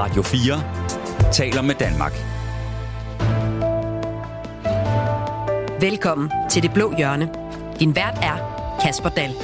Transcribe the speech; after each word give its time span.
Radio 0.00 0.22
4 0.22 0.62
taler 1.32 1.62
med 1.62 1.74
Danmark. 1.74 2.12
Velkommen 5.80 6.30
til 6.50 6.62
Det 6.62 6.72
Blå 6.72 6.92
Hjørne. 6.96 7.28
Din 7.80 7.92
vært 7.96 8.16
er 8.22 8.40
Kasper 8.84 9.08
Dahl. 9.08 9.34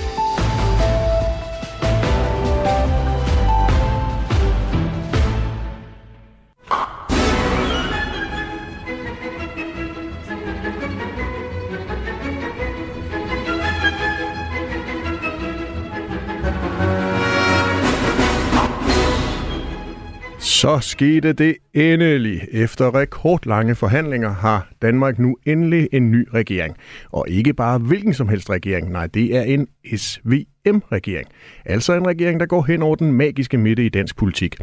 Så 20.66 20.80
skete 20.80 21.32
det 21.32 21.56
endelig. 21.76 22.48
Efter 22.52 22.94
rekordlange 22.94 23.74
forhandlinger 23.74 24.34
har 24.34 24.68
Danmark 24.82 25.18
nu 25.18 25.36
endelig 25.46 25.88
en 25.92 26.10
ny 26.10 26.28
regering. 26.34 26.76
Og 27.12 27.28
ikke 27.28 27.54
bare 27.54 27.78
hvilken 27.78 28.14
som 28.14 28.28
helst 28.28 28.50
regering, 28.50 28.90
nej, 28.90 29.06
det 29.06 29.36
er 29.36 29.42
en 29.42 29.68
SVM-regering. 29.96 31.28
Altså 31.64 31.94
en 31.94 32.06
regering, 32.06 32.40
der 32.40 32.46
går 32.46 32.62
hen 32.62 32.82
over 32.82 32.96
den 32.96 33.12
magiske 33.12 33.58
midte 33.58 33.86
i 33.86 33.88
dansk 33.88 34.16
politik. 34.16 34.56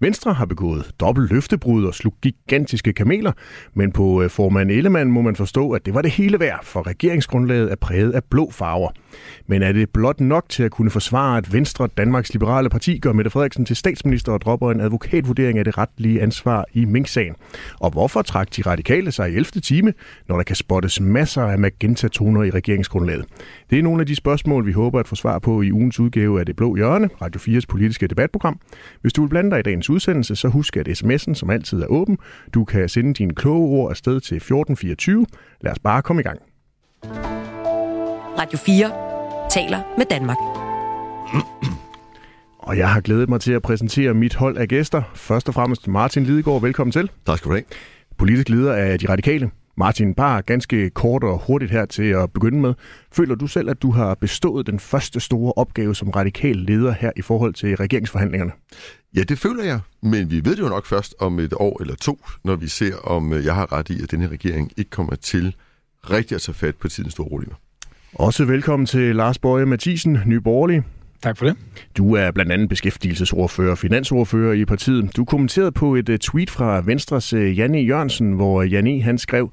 Venstre 0.00 0.32
har 0.32 0.44
begået 0.44 0.90
dobbelt 1.00 1.32
løftebrud 1.32 1.84
og 1.84 1.94
slugt 1.94 2.20
gigantiske 2.20 2.92
kameler, 2.92 3.32
men 3.74 3.92
på 3.92 4.22
øh, 4.22 4.30
formand 4.30 4.70
Ellemann 4.70 5.12
må 5.12 5.20
man 5.20 5.36
forstå, 5.36 5.70
at 5.70 5.86
det 5.86 5.94
var 5.94 6.02
det 6.02 6.10
hele 6.10 6.40
værd, 6.40 6.60
for 6.64 6.86
regeringsgrundlaget 6.86 7.72
er 7.72 7.76
præget 7.76 8.12
af 8.12 8.24
blå 8.24 8.50
farver. 8.50 8.90
Men 9.46 9.62
er 9.62 9.72
det 9.72 9.90
blot 9.90 10.20
nok 10.20 10.48
til 10.48 10.62
at 10.62 10.70
kunne 10.70 10.90
forsvare, 10.90 11.38
at 11.38 11.52
Venstre, 11.52 11.88
Danmarks 11.96 12.32
Liberale 12.32 12.68
Parti, 12.68 12.98
gør 12.98 13.12
Mette 13.12 13.30
Frederiksen 13.30 13.64
til 13.64 13.76
statsminister 13.76 14.32
og 14.32 14.40
dropper 14.40 14.70
en 14.70 14.80
advokatvurdering 14.80 15.58
af 15.58 15.64
det 15.64 15.78
retlige 15.78 16.22
ansvar 16.22 16.49
i 16.72 16.84
Mink-sagen? 16.84 17.34
Og 17.80 17.90
hvorfor 17.90 18.22
trak 18.22 18.56
de 18.56 18.62
radikale 18.62 19.12
sig 19.12 19.30
i 19.30 19.34
11. 19.34 19.44
time, 19.44 19.92
når 20.28 20.36
der 20.36 20.42
kan 20.42 20.56
spottes 20.56 21.00
masser 21.00 21.42
af 21.42 21.58
magenta-toner 21.58 22.42
i 22.42 22.50
regeringsgrundlaget? 22.50 23.24
Det 23.70 23.78
er 23.78 23.82
nogle 23.82 24.00
af 24.00 24.06
de 24.06 24.16
spørgsmål, 24.16 24.66
vi 24.66 24.72
håber 24.72 25.00
at 25.00 25.08
få 25.08 25.14
svar 25.14 25.38
på 25.38 25.62
i 25.62 25.72
ugens 25.72 26.00
udgave 26.00 26.40
af 26.40 26.46
Det 26.46 26.56
Blå 26.56 26.76
Hjørne, 26.76 27.08
Radio 27.22 27.40
4's 27.40 27.64
politiske 27.68 28.06
debatprogram. 28.06 28.60
Hvis 29.00 29.12
du 29.12 29.22
vil 29.22 29.28
blande 29.28 29.50
dig 29.50 29.58
i 29.58 29.62
dagens 29.62 29.90
udsendelse, 29.90 30.36
så 30.36 30.48
husk, 30.48 30.76
at 30.76 30.88
sms'en 30.88 31.34
som 31.34 31.50
altid 31.50 31.82
er 31.82 31.86
åben. 31.86 32.18
Du 32.54 32.64
kan 32.64 32.88
sende 32.88 33.14
dine 33.14 33.34
kloge 33.34 33.68
ord 33.68 33.90
afsted 33.90 34.20
til 34.20 34.36
1424. 34.36 35.26
Lad 35.60 35.72
os 35.72 35.78
bare 35.78 36.02
komme 36.02 36.20
i 36.20 36.24
gang. 36.24 36.40
Radio 38.38 38.58
4 38.58 38.90
taler 39.50 39.80
med 39.98 40.06
Danmark. 40.10 40.36
Og 42.62 42.78
jeg 42.78 42.90
har 42.92 43.00
glædet 43.00 43.28
mig 43.28 43.40
til 43.40 43.52
at 43.52 43.62
præsentere 43.62 44.14
mit 44.14 44.34
hold 44.34 44.56
af 44.56 44.68
gæster. 44.68 45.02
Først 45.14 45.48
og 45.48 45.54
fremmest 45.54 45.88
Martin 45.88 46.24
Lidegaard, 46.24 46.60
velkommen 46.60 46.92
til. 46.92 47.10
Tak 47.26 47.38
skal 47.38 47.48
du 47.48 47.54
have. 47.54 47.64
Politisk 48.18 48.48
leder 48.48 48.72
af 48.72 48.98
De 48.98 49.08
Radikale. 49.08 49.50
Martin, 49.76 50.14
bare 50.14 50.42
ganske 50.42 50.90
kort 50.90 51.24
og 51.24 51.42
hurtigt 51.46 51.70
her 51.70 51.84
til 51.84 52.02
at 52.02 52.32
begynde 52.32 52.60
med. 52.60 52.74
Føler 53.12 53.34
du 53.34 53.46
selv, 53.46 53.70
at 53.70 53.82
du 53.82 53.90
har 53.90 54.14
bestået 54.14 54.66
den 54.66 54.78
første 54.80 55.20
store 55.20 55.52
opgave 55.56 55.94
som 55.94 56.10
radikal 56.10 56.56
leder 56.56 56.92
her 56.92 57.10
i 57.16 57.22
forhold 57.22 57.54
til 57.54 57.76
regeringsforhandlingerne? 57.76 58.52
Ja, 59.16 59.22
det 59.22 59.38
føler 59.38 59.64
jeg, 59.64 59.80
men 60.02 60.30
vi 60.30 60.36
ved 60.44 60.56
det 60.56 60.62
jo 60.62 60.68
nok 60.68 60.86
først 60.86 61.14
om 61.18 61.38
et 61.38 61.52
år 61.56 61.80
eller 61.80 61.94
to, 61.94 62.24
når 62.44 62.56
vi 62.56 62.68
ser, 62.68 62.96
om 62.96 63.32
øh, 63.32 63.44
jeg 63.44 63.54
har 63.54 63.72
ret 63.72 63.90
i, 63.90 64.02
at 64.02 64.10
denne 64.10 64.28
regering 64.28 64.72
ikke 64.76 64.90
kommer 64.90 65.14
til 65.14 65.54
rigtig 66.10 66.34
at 66.34 66.40
tage 66.40 66.54
fat 66.54 66.76
på 66.76 66.88
tidens 66.88 67.12
store 67.12 67.28
problemer. 67.28 67.54
Også 68.14 68.44
velkommen 68.44 68.86
til 68.86 69.16
Lars 69.16 69.38
Bøje 69.38 69.66
Mathisen, 69.66 70.18
Nyborgerlig. 70.26 70.82
Tak 71.22 71.36
for 71.36 71.46
det. 71.46 71.56
Du 71.96 72.14
er 72.14 72.30
blandt 72.30 72.52
andet 72.52 72.68
beskæftigelsesordfører 72.68 73.70
og 73.70 73.78
finansordfører 73.78 74.52
i 74.52 74.64
partiet. 74.64 75.16
Du 75.16 75.24
kommenterede 75.24 75.72
på 75.72 75.94
et 75.94 76.08
øh, 76.08 76.18
tweet 76.18 76.50
fra 76.50 76.80
Venstres 76.80 77.32
øh, 77.32 77.58
Janne 77.58 77.78
Jørgensen, 77.78 78.32
hvor 78.32 78.62
øh, 78.62 78.72
Janne 78.72 79.02
han 79.02 79.18
skrev, 79.18 79.50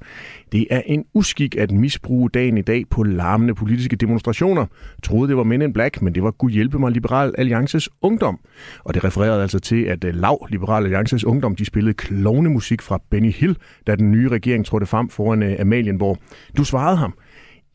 det 0.52 0.66
er 0.70 0.82
en 0.86 1.04
uskik 1.14 1.56
at 1.56 1.70
misbruge 1.70 2.30
dagen 2.30 2.58
i 2.58 2.62
dag 2.62 2.84
på 2.90 3.02
larmende 3.02 3.54
politiske 3.54 3.96
demonstrationer. 3.96 4.66
Troede 5.02 5.28
det 5.28 5.36
var 5.36 5.42
Men 5.42 5.62
in 5.62 5.72
Black, 5.72 6.02
men 6.02 6.14
det 6.14 6.22
var 6.22 6.30
Gud 6.30 6.50
hjælpe 6.50 6.78
mig 6.78 6.92
Liberal 6.92 7.34
Alliances 7.38 7.88
Ungdom. 8.02 8.38
Og 8.84 8.94
det 8.94 9.04
refererede 9.04 9.42
altså 9.42 9.58
til, 9.58 9.84
at 9.84 10.04
Lav 10.14 10.46
Liberal 10.50 10.84
Alliances 10.84 11.24
Ungdom 11.24 11.56
de 11.56 11.64
spillede 11.64 11.94
klovnemusik 11.94 12.82
fra 12.82 13.00
Benny 13.10 13.32
Hill, 13.32 13.56
da 13.86 13.96
den 13.96 14.12
nye 14.12 14.28
regering 14.28 14.66
trådte 14.66 14.86
frem 14.86 15.08
foran 15.08 15.60
Amalienborg. 15.60 16.18
Du 16.56 16.64
svarede 16.64 16.96
ham, 16.96 17.14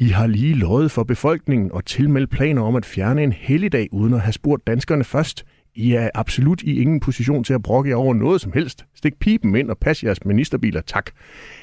i 0.03 0.07
har 0.07 0.27
lige 0.27 0.53
lovet 0.53 0.91
for 0.91 1.03
befolkningen 1.03 1.71
og 1.71 1.85
tilmeldt 1.85 2.29
planer 2.29 2.61
om 2.61 2.75
at 2.75 2.85
fjerne 2.85 3.23
en 3.23 3.31
helligdag 3.31 3.87
uden 3.91 4.13
at 4.13 4.21
have 4.21 4.33
spurgt 4.33 4.67
danskerne 4.67 5.03
først. 5.03 5.45
I 5.75 5.93
er 5.93 6.09
absolut 6.13 6.61
i 6.61 6.81
ingen 6.81 6.99
position 6.99 7.43
til 7.43 7.53
at 7.53 7.63
brokke 7.63 7.89
jer 7.89 7.95
over 7.95 8.13
noget 8.13 8.41
som 8.41 8.51
helst. 8.51 8.85
Stik 8.95 9.19
pipen 9.19 9.55
ind 9.55 9.69
og 9.69 9.77
pas 9.77 10.03
jeres 10.03 10.25
ministerbiler, 10.25 10.81
tak. 10.81 11.11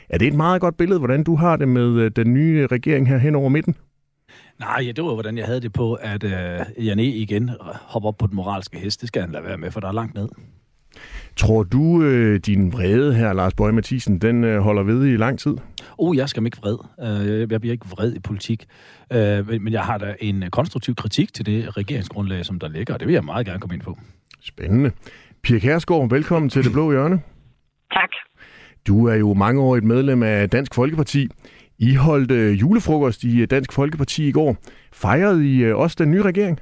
Er 0.09 0.19
det 0.19 0.28
et 0.28 0.34
meget 0.34 0.61
godt 0.61 0.77
billede, 0.77 0.99
hvordan 0.99 1.25
du 1.25 1.37
har 1.37 1.56
det 1.56 1.69
med 1.69 1.93
øh, 1.93 2.11
den 2.17 2.34
nye 2.34 2.67
regering 2.67 3.09
her 3.09 3.19
hen 3.19 3.34
over 3.34 3.49
midten? 3.49 3.75
Nej, 4.61 4.83
ja, 4.87 4.93
det 4.93 5.05
var, 5.05 5.15
hvordan 5.15 5.39
jeg 5.39 5.47
havde 5.47 5.61
det 5.61 5.72
på, 5.72 5.95
at 5.95 6.25
øh, 6.25 6.87
Janne 6.87 7.05
igen 7.05 7.51
hopper 7.62 8.09
op 8.09 8.19
på 8.19 8.27
den 8.27 8.37
moralske 8.37 8.78
hest. 8.78 9.01
Det 9.01 9.09
skal 9.09 9.22
han 9.22 9.31
lade 9.31 9.45
være 9.45 9.59
med, 9.59 9.71
for 9.71 9.81
der 9.81 9.89
er 9.89 9.93
langt 9.93 10.15
ned. 10.15 10.28
Tror 11.37 11.62
du, 11.62 12.03
øh, 12.03 12.41
din 12.47 12.73
vrede 12.73 13.15
her, 13.15 13.33
Lars 13.33 13.55
Bøge 13.55 13.73
Mathisen, 13.73 14.19
den 14.19 14.45
øh, 14.45 14.61
holder 14.61 14.83
ved 14.83 15.06
i 15.06 15.17
lang 15.17 15.39
tid? 15.39 15.56
Oh, 15.99 16.17
jeg 16.17 16.28
skal 16.28 16.45
ikke 16.45 16.59
vred. 16.59 16.77
Øh, 17.01 17.51
jeg 17.51 17.61
bliver 17.61 17.73
ikke 17.73 17.87
vred 17.91 18.15
i 18.15 18.19
politik. 18.19 18.67
Øh, 19.12 19.49
men 19.49 19.73
jeg 19.73 19.83
har 19.83 19.99
da 19.99 20.15
en 20.21 20.45
konstruktiv 20.51 20.95
kritik 20.95 21.34
til 21.34 21.47
det 21.47 21.77
regeringsgrundlag, 21.77 22.45
som 22.45 22.59
der 22.59 22.69
ligger, 22.69 22.95
og 22.95 23.01
det 23.01 23.09
vil 23.09 23.15
jeg 23.15 23.25
meget 23.25 23.47
gerne 23.47 23.61
komme 23.61 23.75
ind 23.75 23.83
på. 23.83 23.99
Spændende. 24.41 24.91
Pia 25.43 25.59
Kærsgaard, 25.59 26.11
velkommen 26.11 26.49
til 26.49 26.65
Det 26.65 26.73
Blå 26.73 26.91
Hjørne. 26.91 27.21
Tak. 27.93 28.11
Du 28.87 29.07
er 29.07 29.15
jo 29.15 29.34
mangeårigt 29.34 29.84
medlem 29.84 30.22
af 30.22 30.51
Dansk 30.51 30.75
Folkeparti. 30.75 31.28
I 31.78 31.95
holdt 31.95 32.31
øh, 32.31 32.61
julefrokost 32.61 33.25
i 33.25 33.47
Dansk 33.47 33.72
Folkeparti 33.72 34.28
i 34.28 34.33
går. 34.33 34.57
Fejrede 34.93 35.49
I 35.49 35.62
øh, 35.65 35.77
også 35.77 35.97
den 35.99 36.11
nye 36.11 36.22
regering? 36.22 36.61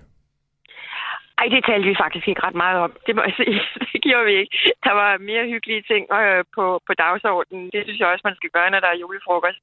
Ej, 1.41 1.47
det 1.55 1.65
talte 1.69 1.89
vi 1.89 2.03
faktisk 2.05 2.27
ikke 2.29 2.45
ret 2.47 2.59
meget 2.65 2.79
om. 2.87 2.93
Det 3.07 3.13
må 3.17 3.23
jeg 3.27 3.35
sige. 3.41 3.61
Det 3.93 4.01
gjorde 4.07 4.27
vi 4.31 4.35
ikke. 4.43 4.57
Der 4.87 4.95
var 5.01 5.11
mere 5.31 5.45
hyggelige 5.53 5.83
ting 5.91 6.05
øh, 6.21 6.45
på, 6.57 6.65
på 6.87 6.93
dagsordenen. 7.05 7.65
Det 7.75 7.81
synes 7.85 7.99
jeg 8.01 8.09
også, 8.09 8.27
man 8.29 8.39
skal 8.39 8.51
gøre, 8.57 8.71
når 8.71 8.81
der 8.81 8.91
er 8.91 9.03
julefrokost. 9.03 9.61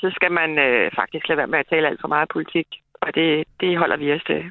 Så 0.00 0.06
skal 0.16 0.32
man 0.40 0.50
øh, 0.66 0.90
faktisk 1.00 1.24
lade 1.28 1.40
være 1.40 1.52
med 1.52 1.58
at 1.58 1.70
tale 1.70 1.88
alt 1.88 2.00
for 2.00 2.08
meget 2.14 2.28
politik. 2.36 2.68
Og 3.04 3.14
det, 3.14 3.28
det 3.60 3.78
holder 3.78 3.96
vi 3.96 4.12
os 4.12 4.24
til. 4.30 4.42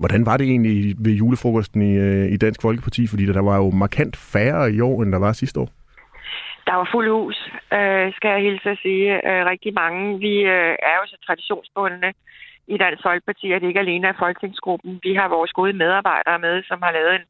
Hvordan 0.00 0.26
var 0.26 0.36
det 0.36 0.46
egentlig 0.46 0.94
ved 1.04 1.12
julefrokosten 1.12 1.82
i, 1.90 1.92
øh, 2.06 2.26
i 2.34 2.36
Dansk 2.36 2.62
Folkeparti? 2.62 3.02
Fordi 3.06 3.24
der 3.26 3.42
var 3.50 3.56
jo 3.56 3.70
markant 3.70 4.16
færre 4.32 4.72
i 4.72 4.80
år, 4.80 5.02
end 5.02 5.12
der 5.12 5.18
var 5.18 5.32
sidste 5.32 5.60
år. 5.60 5.68
Der 6.66 6.74
var 6.74 6.88
fuld 6.92 7.08
hus, 7.10 7.38
øh, 7.78 8.06
skal 8.16 8.30
jeg 8.34 8.42
hilse 8.48 8.70
at 8.70 8.78
sige. 8.82 9.06
Øh, 9.28 9.46
rigtig 9.52 9.74
mange. 9.74 10.18
Vi 10.18 10.34
øh, 10.56 10.74
er 10.90 10.96
jo 11.00 11.04
så 11.06 11.16
traditionsbundne 11.26 12.12
i 12.68 12.76
Dansk 12.78 13.02
Folkeparti, 13.02 13.52
at 13.52 13.60
det 13.60 13.68
ikke 13.68 13.80
alene 13.86 14.08
er 14.08 14.20
folketingsgruppen. 14.24 15.00
Vi 15.02 15.14
har 15.14 15.28
vores 15.28 15.52
gode 15.52 15.72
medarbejdere 15.72 16.38
med, 16.38 16.62
som 16.62 16.78
har 16.82 16.92
lavet 16.92 17.14
en 17.14 17.26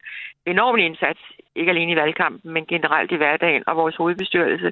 enorm 0.53 0.76
indsats, 0.78 1.20
ikke 1.56 1.70
alene 1.70 1.93
i 1.93 1.97
valgkampen, 1.97 2.53
men 2.53 2.65
generelt 2.66 3.12
i 3.12 3.16
hverdagen, 3.16 3.62
og 3.66 3.76
vores 3.76 3.97
hovedbestyrelse. 3.97 4.71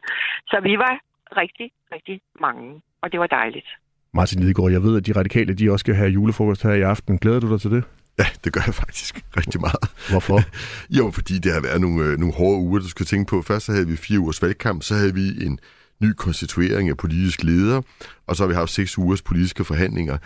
Så 0.50 0.60
vi 0.62 0.78
var 0.78 0.94
rigtig, 1.36 1.70
rigtig 1.94 2.20
mange, 2.40 2.82
og 3.02 3.12
det 3.12 3.20
var 3.20 3.26
dejligt. 3.26 3.68
Martin 4.14 4.40
Lidegaard, 4.40 4.70
jeg 4.70 4.82
ved, 4.82 4.96
at 4.96 5.06
de 5.06 5.12
radikale 5.12 5.54
de 5.54 5.72
også 5.72 5.82
skal 5.82 5.94
have 5.94 6.10
julefrokost 6.10 6.62
her 6.62 6.72
i 6.72 6.82
aften. 6.82 7.18
Glæder 7.18 7.40
du 7.40 7.52
dig 7.52 7.60
til 7.60 7.70
det? 7.70 7.84
Ja, 8.18 8.26
det 8.44 8.52
gør 8.52 8.60
jeg 8.66 8.74
faktisk 8.74 9.12
rigtig 9.36 9.60
meget. 9.60 9.84
Hvorfor? 10.10 10.38
jo, 10.98 11.10
fordi 11.10 11.34
det 11.44 11.52
har 11.52 11.62
været 11.68 11.80
nogle, 11.80 12.04
øh, 12.04 12.18
nogle 12.18 12.34
hårde 12.34 12.58
uger, 12.58 12.80
du 12.80 12.88
skal 12.88 13.06
tænke 13.06 13.30
på. 13.30 13.42
Først 13.42 13.66
så 13.66 13.72
havde 13.72 13.86
vi 13.86 13.96
fire 13.96 14.18
ugers 14.18 14.42
valgkamp, 14.42 14.82
så 14.82 14.94
havde 14.94 15.14
vi 15.14 15.26
en 15.46 15.58
ny 16.04 16.12
konstituering 16.12 16.88
af 16.88 16.96
politisk 16.96 17.42
leder, 17.42 17.82
og 18.26 18.36
så 18.36 18.42
har 18.42 18.48
vi 18.48 18.54
haft 18.54 18.70
seks 18.70 18.98
ugers 18.98 19.22
politiske 19.22 19.64
forhandlinger. 19.64 20.18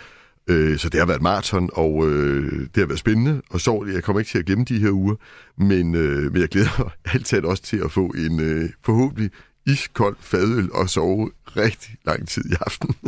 Øh, 0.48 0.78
så 0.78 0.88
det 0.88 1.00
har 1.00 1.06
været 1.06 1.22
maraton, 1.22 1.70
og 1.72 2.08
øh, 2.08 2.60
det 2.60 2.76
har 2.76 2.86
været 2.86 2.98
spændende 2.98 3.42
og 3.50 3.60
sjovt. 3.60 3.92
Jeg 3.92 4.02
kommer 4.02 4.20
ikke 4.20 4.30
til 4.30 4.38
at 4.38 4.46
glemme 4.46 4.64
de 4.64 4.78
her 4.78 4.90
uger, 4.90 5.14
men, 5.58 5.94
øh, 5.94 6.32
men 6.32 6.40
jeg 6.40 6.48
glæder 6.48 6.68
mig 6.78 6.90
altid 7.14 7.44
også 7.44 7.62
til 7.62 7.80
at 7.84 7.92
få 7.92 8.06
en 8.06 8.40
øh, 8.40 8.70
forhåbentlig 8.84 9.30
iskold 9.66 10.16
fadøl 10.20 10.72
og 10.72 10.90
sove 10.90 11.30
rigtig 11.56 11.96
lang 12.06 12.28
tid 12.28 12.44
i 12.44 12.54
aften. 12.60 12.94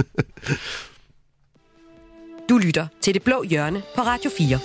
du 2.48 2.58
lytter 2.58 2.86
til 3.00 3.14
Det 3.14 3.22
Blå 3.22 3.42
Hjørne 3.42 3.82
på 3.96 4.02
Radio 4.02 4.30
4. 4.38 4.58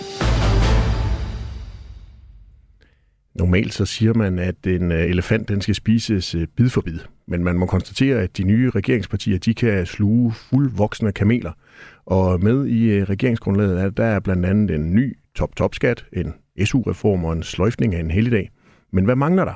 Normalt 3.35 3.73
så 3.73 3.85
siger 3.85 4.13
man, 4.13 4.39
at 4.39 4.67
en 4.67 4.91
øh, 4.91 5.09
elefant 5.09 5.47
den 5.47 5.61
skal 5.61 5.75
spises 5.75 6.35
øh, 6.35 6.47
bid 6.47 6.69
for 6.69 6.81
bid. 6.81 6.99
Men 7.27 7.43
man 7.43 7.57
må 7.57 7.65
konstatere, 7.65 8.21
at 8.21 8.37
de 8.37 8.43
nye 8.43 8.69
regeringspartier 8.69 9.37
de 9.37 9.53
kan 9.53 9.85
sluge 9.85 10.33
fuldvoksne 10.33 11.11
kameler. 11.11 11.51
Og 12.05 12.39
med 12.43 12.65
i 12.65 12.91
øh, 12.91 13.03
regeringsgrundlaget 13.03 13.81
er 13.81 13.89
der 13.89 14.05
er 14.05 14.19
blandt 14.19 14.45
andet 14.45 14.75
en 14.75 14.95
ny 14.95 15.17
top-top-skat, 15.35 16.05
en 16.13 16.33
SU-reform 16.65 17.25
og 17.25 17.33
en 17.33 17.43
sløjfning 17.43 17.95
af 17.95 17.99
en 17.99 18.11
helligdag. 18.11 18.49
Men 18.91 19.05
hvad 19.05 19.15
mangler 19.15 19.45
der? 19.45 19.53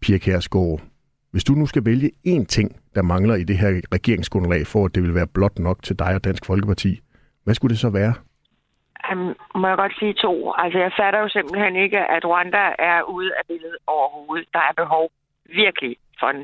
Pia 0.00 0.18
Kærsgaard, 0.18 0.80
hvis 1.32 1.44
du 1.44 1.52
nu 1.52 1.66
skal 1.66 1.84
vælge 1.84 2.10
én 2.26 2.44
ting, 2.44 2.76
der 2.94 3.02
mangler 3.02 3.34
i 3.34 3.44
det 3.44 3.58
her 3.58 3.80
regeringsgrundlag, 3.92 4.66
for 4.66 4.84
at 4.84 4.94
det 4.94 5.02
vil 5.02 5.14
være 5.14 5.26
blot 5.26 5.58
nok 5.58 5.82
til 5.82 5.98
dig 5.98 6.14
og 6.14 6.24
Dansk 6.24 6.46
Folkeparti, 6.46 7.00
hvad 7.44 7.54
skulle 7.54 7.70
det 7.70 7.78
så 7.78 7.90
være? 7.90 8.14
Um, 9.12 9.34
må 9.60 9.68
jeg 9.68 9.76
godt 9.76 9.98
sige 9.98 10.14
to. 10.14 10.52
Altså, 10.62 10.78
jeg 10.78 10.92
fatter 11.00 11.20
jo 11.20 11.28
simpelthen 11.28 11.76
ikke, 11.76 11.98
at 11.98 12.24
Rwanda 12.24 12.64
er 12.78 13.02
ude 13.02 13.30
af 13.38 13.42
billedet 13.48 13.78
overhovedet. 13.86 14.48
Der 14.52 14.58
er 14.58 14.74
behov 14.76 15.10
virkelig 15.62 15.96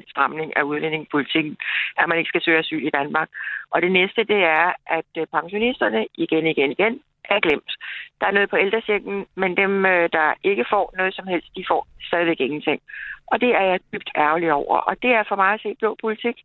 stramning 0.08 0.56
af 0.56 0.62
udlændingepolitikken, 0.62 1.56
at 1.98 2.08
man 2.08 2.18
ikke 2.18 2.28
skal 2.28 2.42
søge 2.42 2.58
asyl 2.58 2.86
i 2.86 2.90
Danmark. 2.90 3.28
Og 3.70 3.82
det 3.82 3.92
næste, 3.92 4.24
det 4.24 4.40
er, 4.44 4.72
at 4.86 5.10
øh, 5.18 5.26
pensionisterne 5.26 6.06
igen, 6.14 6.46
igen, 6.46 6.70
igen 6.72 7.00
er 7.24 7.40
glemt. 7.40 7.72
Der 8.20 8.26
er 8.26 8.36
noget 8.36 8.50
på 8.50 8.56
ældresjekken, 8.56 9.26
men 9.34 9.56
dem, 9.56 9.86
øh, 9.86 10.08
der 10.12 10.34
ikke 10.42 10.64
får 10.70 10.94
noget 10.96 11.14
som 11.14 11.26
helst, 11.26 11.48
de 11.56 11.64
får 11.68 11.86
stadigvæk 12.08 12.40
ingenting. 12.40 12.80
Og 13.26 13.40
det 13.40 13.50
er 13.54 13.64
jeg 13.70 13.80
dybt 13.92 14.10
ærgerlig 14.16 14.52
over. 14.52 14.76
Og 14.76 15.02
det 15.02 15.10
er 15.10 15.24
for 15.28 15.36
mig 15.36 15.50
at 15.54 15.60
se 15.60 15.76
blå 15.78 15.96
politik, 16.00 16.36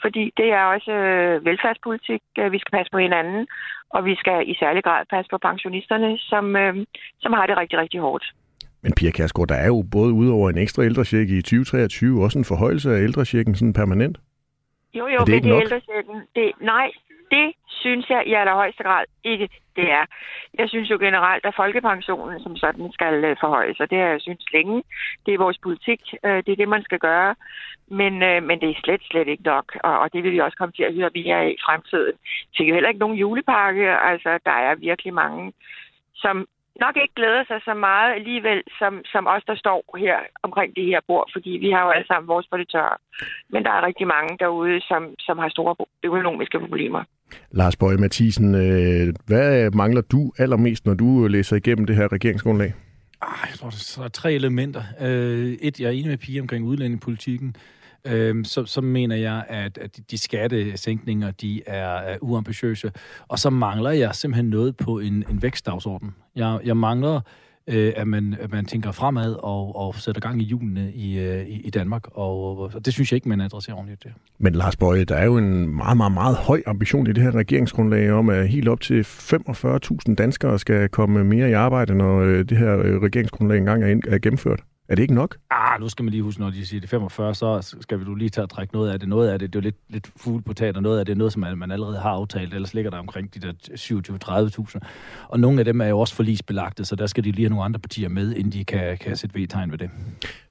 fordi 0.00 0.32
det 0.36 0.48
er 0.52 0.62
også 0.62 0.92
øh, 0.92 1.44
velfærdspolitik. 1.44 2.22
Vi 2.50 2.58
skal 2.58 2.76
passe 2.76 2.90
på 2.92 2.98
hinanden, 2.98 3.46
og 3.90 4.04
vi 4.04 4.14
skal 4.16 4.48
i 4.50 4.54
særlig 4.54 4.84
grad 4.84 5.04
passe 5.10 5.28
på 5.30 5.38
pensionisterne, 5.38 6.18
som, 6.18 6.44
som 7.20 7.32
har 7.32 7.46
det 7.46 7.56
rigtig, 7.56 7.78
rigtig 7.78 8.00
hårdt. 8.00 8.24
Men 8.86 8.94
Pia 8.98 9.10
Kærsgaard, 9.10 9.48
der 9.48 9.54
er 9.54 9.66
jo 9.66 9.84
både 9.96 10.12
udover 10.12 10.50
en 10.50 10.58
ekstra 10.58 10.82
ældresjek 10.82 11.28
i 11.30 11.42
2023, 11.42 12.24
også 12.24 12.38
en 12.38 12.44
forhøjelse 12.44 12.88
af 12.96 13.00
ældresjekken 13.08 13.54
sådan 13.54 13.72
permanent. 13.72 14.16
Jo, 14.94 15.06
jo, 15.14 15.20
det 15.24 15.34
men 15.34 15.44
det 15.44 15.60
ældresjekken, 15.62 16.16
det, 16.36 16.52
nej, 16.60 16.88
det 17.30 17.48
synes 17.68 18.10
jeg 18.10 18.22
i 18.26 18.32
allerhøjeste 18.32 18.82
grad 18.82 19.04
ikke, 19.24 19.48
det 19.76 19.86
er. 19.90 20.04
Jeg 20.58 20.68
synes 20.68 20.90
jo 20.90 20.98
generelt, 21.00 21.44
at 21.46 21.54
folkepensionen 21.56 22.40
som 22.40 22.56
sådan 22.56 22.92
skal 22.92 23.24
øh, 23.24 23.36
forhøjes, 23.40 23.80
og 23.80 23.90
det 23.90 23.98
har 23.98 24.06
jeg 24.06 24.20
synes 24.20 24.44
længe. 24.52 24.82
Det 25.26 25.34
er 25.34 25.38
vores 25.38 25.58
politik, 25.58 26.00
øh, 26.24 26.38
det 26.44 26.52
er 26.52 26.60
det, 26.62 26.68
man 26.68 26.84
skal 26.84 26.98
gøre. 26.98 27.34
Men, 28.00 28.22
øh, 28.22 28.42
men 28.42 28.60
det 28.60 28.68
er 28.70 28.80
slet, 28.84 29.02
slet 29.10 29.28
ikke 29.28 29.42
nok, 29.42 29.76
og, 29.84 29.98
og 29.98 30.12
det 30.12 30.22
vil 30.22 30.32
vi 30.32 30.40
også 30.40 30.56
komme 30.56 30.72
til 30.72 30.82
at 30.82 30.94
høre 30.94 31.10
mere 31.14 31.52
i 31.52 31.56
fremtiden. 31.66 32.16
Det 32.52 32.60
er 32.60 32.68
jo 32.68 32.74
heller 32.74 32.88
ikke 32.88 33.04
nogen 33.04 33.18
julepakke, 33.22 33.88
altså 34.10 34.38
der 34.44 34.56
er 34.66 34.74
virkelig 34.74 35.14
mange, 35.14 35.52
som 36.14 36.46
nok 36.84 36.96
ikke 37.02 37.14
glæder 37.20 37.44
sig 37.50 37.58
så 37.68 37.74
meget 37.88 38.10
alligevel, 38.18 38.60
som, 38.78 38.92
som 39.12 39.22
os, 39.34 39.44
der 39.50 39.56
står 39.64 39.80
her 40.04 40.18
omkring 40.46 40.70
det 40.78 40.84
her 40.92 41.00
bord, 41.08 41.26
fordi 41.34 41.50
vi 41.64 41.70
har 41.74 41.82
jo 41.86 41.90
alle 41.90 42.06
sammen 42.06 42.28
vores 42.28 42.46
på 42.50 42.56
det 42.56 42.68
tørre. 42.74 42.96
Men 43.52 43.60
der 43.64 43.72
er 43.76 43.86
rigtig 43.88 44.06
mange 44.06 44.32
derude, 44.42 44.80
som, 44.80 45.02
som 45.26 45.38
har 45.38 45.48
store 45.48 45.74
økonomiske 46.02 46.58
problemer. 46.60 47.02
Lars 47.50 47.76
Bøge 47.76 47.98
Mathisen, 48.04 48.54
øh, 48.54 49.06
hvad 49.26 49.70
mangler 49.70 50.00
du 50.00 50.32
allermest, 50.38 50.86
når 50.86 50.94
du 50.94 51.26
læser 51.26 51.56
igennem 51.56 51.86
det 51.86 51.96
her 51.96 52.12
regeringsgrundlag? 52.12 52.74
Ah, 53.22 53.48
jeg 53.50 53.58
tror, 53.58 53.70
der 53.70 54.04
er 54.04 54.08
tre 54.08 54.32
elementer. 54.32 54.82
Øh, 55.00 55.52
et, 55.66 55.80
jeg 55.80 55.86
er 55.86 55.90
enig 55.90 56.08
med 56.08 56.18
Pia 56.18 56.40
omkring 56.40 56.64
udlændingepolitikken 56.64 57.56
øh, 58.06 58.44
så, 58.44 58.64
så 58.66 58.80
mener 58.80 59.16
jeg, 59.16 59.44
at, 59.48 59.78
at 59.78 60.00
de 60.10 60.18
skattesænkninger, 60.18 61.30
de 61.30 61.62
er, 61.66 61.96
er 61.96 62.18
uambitiøse. 62.20 62.92
Og 63.28 63.38
så 63.38 63.50
mangler 63.50 63.90
jeg 63.90 64.14
simpelthen 64.14 64.50
noget 64.50 64.76
på 64.76 64.98
en, 64.98 65.24
en 65.30 65.42
vækstdagsorden. 65.42 66.14
Jeg, 66.36 66.60
jeg 66.64 66.76
mangler, 66.76 67.20
øh, 67.66 67.92
at, 67.96 68.08
man, 68.08 68.36
at 68.40 68.52
man 68.52 68.64
tænker 68.64 68.92
fremad 68.92 69.36
og, 69.42 69.76
og 69.76 69.94
sætter 69.94 70.20
gang 70.20 70.42
i 70.42 70.44
hjulene 70.44 70.92
i, 70.92 71.18
øh, 71.18 71.44
i, 71.48 71.70
Danmark. 71.70 72.02
Og, 72.12 72.58
og 72.58 72.84
det 72.84 72.92
synes 72.92 73.12
jeg 73.12 73.16
ikke, 73.16 73.28
man 73.28 73.40
adresserer 73.40 73.76
ordentligt. 73.76 74.04
Det. 74.04 74.12
Men 74.38 74.54
Lars 74.54 74.76
Bøje, 74.76 75.04
der 75.04 75.16
er 75.16 75.24
jo 75.24 75.38
en 75.38 75.76
meget, 75.76 75.96
meget, 75.96 76.12
meget 76.12 76.36
høj 76.36 76.62
ambition 76.66 77.06
i 77.06 77.12
det 77.12 77.22
her 77.22 77.34
regeringsgrundlag 77.34 78.12
om, 78.12 78.28
at 78.28 78.48
helt 78.48 78.68
op 78.68 78.80
til 78.80 79.02
45.000 79.02 80.14
danskere 80.14 80.58
skal 80.58 80.88
komme 80.88 81.24
mere 81.24 81.50
i 81.50 81.52
arbejde, 81.52 81.94
når 81.94 82.20
øh, 82.20 82.44
det 82.44 82.58
her 82.58 82.78
øh, 82.78 83.02
regeringsgrundlag 83.02 83.58
engang 83.58 83.84
er, 83.84 84.00
er 84.08 84.18
gennemført. 84.18 84.60
Er 84.88 84.94
det 84.94 85.02
ikke 85.02 85.14
nok? 85.14 85.36
Ah, 85.50 85.80
nu 85.80 85.88
skal 85.88 86.04
man 86.04 86.10
lige 86.10 86.22
huske, 86.22 86.40
når 86.40 86.50
de 86.50 86.66
siger 86.66 86.80
det 86.80 86.90
45, 86.90 87.34
så 87.34 87.76
skal 87.80 88.00
vi 88.00 88.04
du 88.04 88.14
lige 88.14 88.28
tage 88.28 88.42
at 88.42 88.48
trække 88.50 88.74
noget 88.74 88.90
af 88.90 89.00
det. 89.00 89.08
Noget 89.08 89.28
af 89.28 89.38
det, 89.38 89.52
det 89.52 89.58
er 89.58 89.62
jo 89.62 89.64
lidt, 89.64 89.76
lidt 89.88 90.10
fuglepotat, 90.16 90.76
og 90.76 90.82
noget 90.82 90.98
af 90.98 91.06
det 91.06 91.12
er 91.12 91.16
noget, 91.16 91.32
som 91.32 91.40
man, 91.40 91.58
man 91.58 91.70
allerede 91.70 91.98
har 91.98 92.10
aftalt. 92.10 92.54
Ellers 92.54 92.74
ligger 92.74 92.90
der 92.90 92.98
omkring 92.98 93.34
de 93.34 93.40
der 93.40 93.52
27-30.000. 94.74 94.78
Og 95.28 95.40
nogle 95.40 95.58
af 95.58 95.64
dem 95.64 95.80
er 95.80 95.86
jo 95.86 95.98
også 95.98 96.14
forlisbelagte, 96.14 96.84
så 96.84 96.96
der 96.96 97.06
skal 97.06 97.24
de 97.24 97.30
lige 97.30 97.44
have 97.44 97.50
nogle 97.50 97.64
andre 97.64 97.80
partier 97.80 98.08
med, 98.08 98.34
inden 98.34 98.52
de 98.52 98.64
kan, 98.64 98.98
kan 98.98 99.16
sætte 99.16 99.40
V-tegn 99.40 99.70
ved 99.70 99.78
det. 99.78 99.90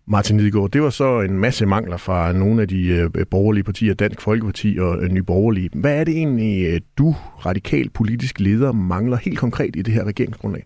Martin 0.08 0.38
Lidegaard, 0.38 0.72
det 0.72 0.82
var 0.82 0.90
så 0.90 1.22
en 1.22 1.40
masse 1.40 1.66
mangler 1.66 1.98
fra 1.98 2.32
nogle 2.32 2.62
af 2.62 2.68
de 2.68 2.88
øh, 2.88 3.10
borgerlige 3.32 3.64
partier, 3.64 3.94
Dansk 3.94 4.22
Folkeparti 4.22 4.78
og 4.80 5.04
øh, 5.04 5.10
Nye 5.12 5.24
Borgerlige. 5.24 5.70
Hvad 5.74 6.00
er 6.00 6.04
det 6.04 6.18
egentlig, 6.18 6.66
øh, 6.68 6.82
du, 6.98 7.16
radikal 7.46 7.90
politisk 7.90 8.40
leder, 8.40 8.72
mangler 8.72 9.18
helt 9.18 9.40
konkret 9.40 9.76
i 9.76 9.82
det 9.82 9.94
her 9.94 10.04
regeringsgrundlag? 10.04 10.66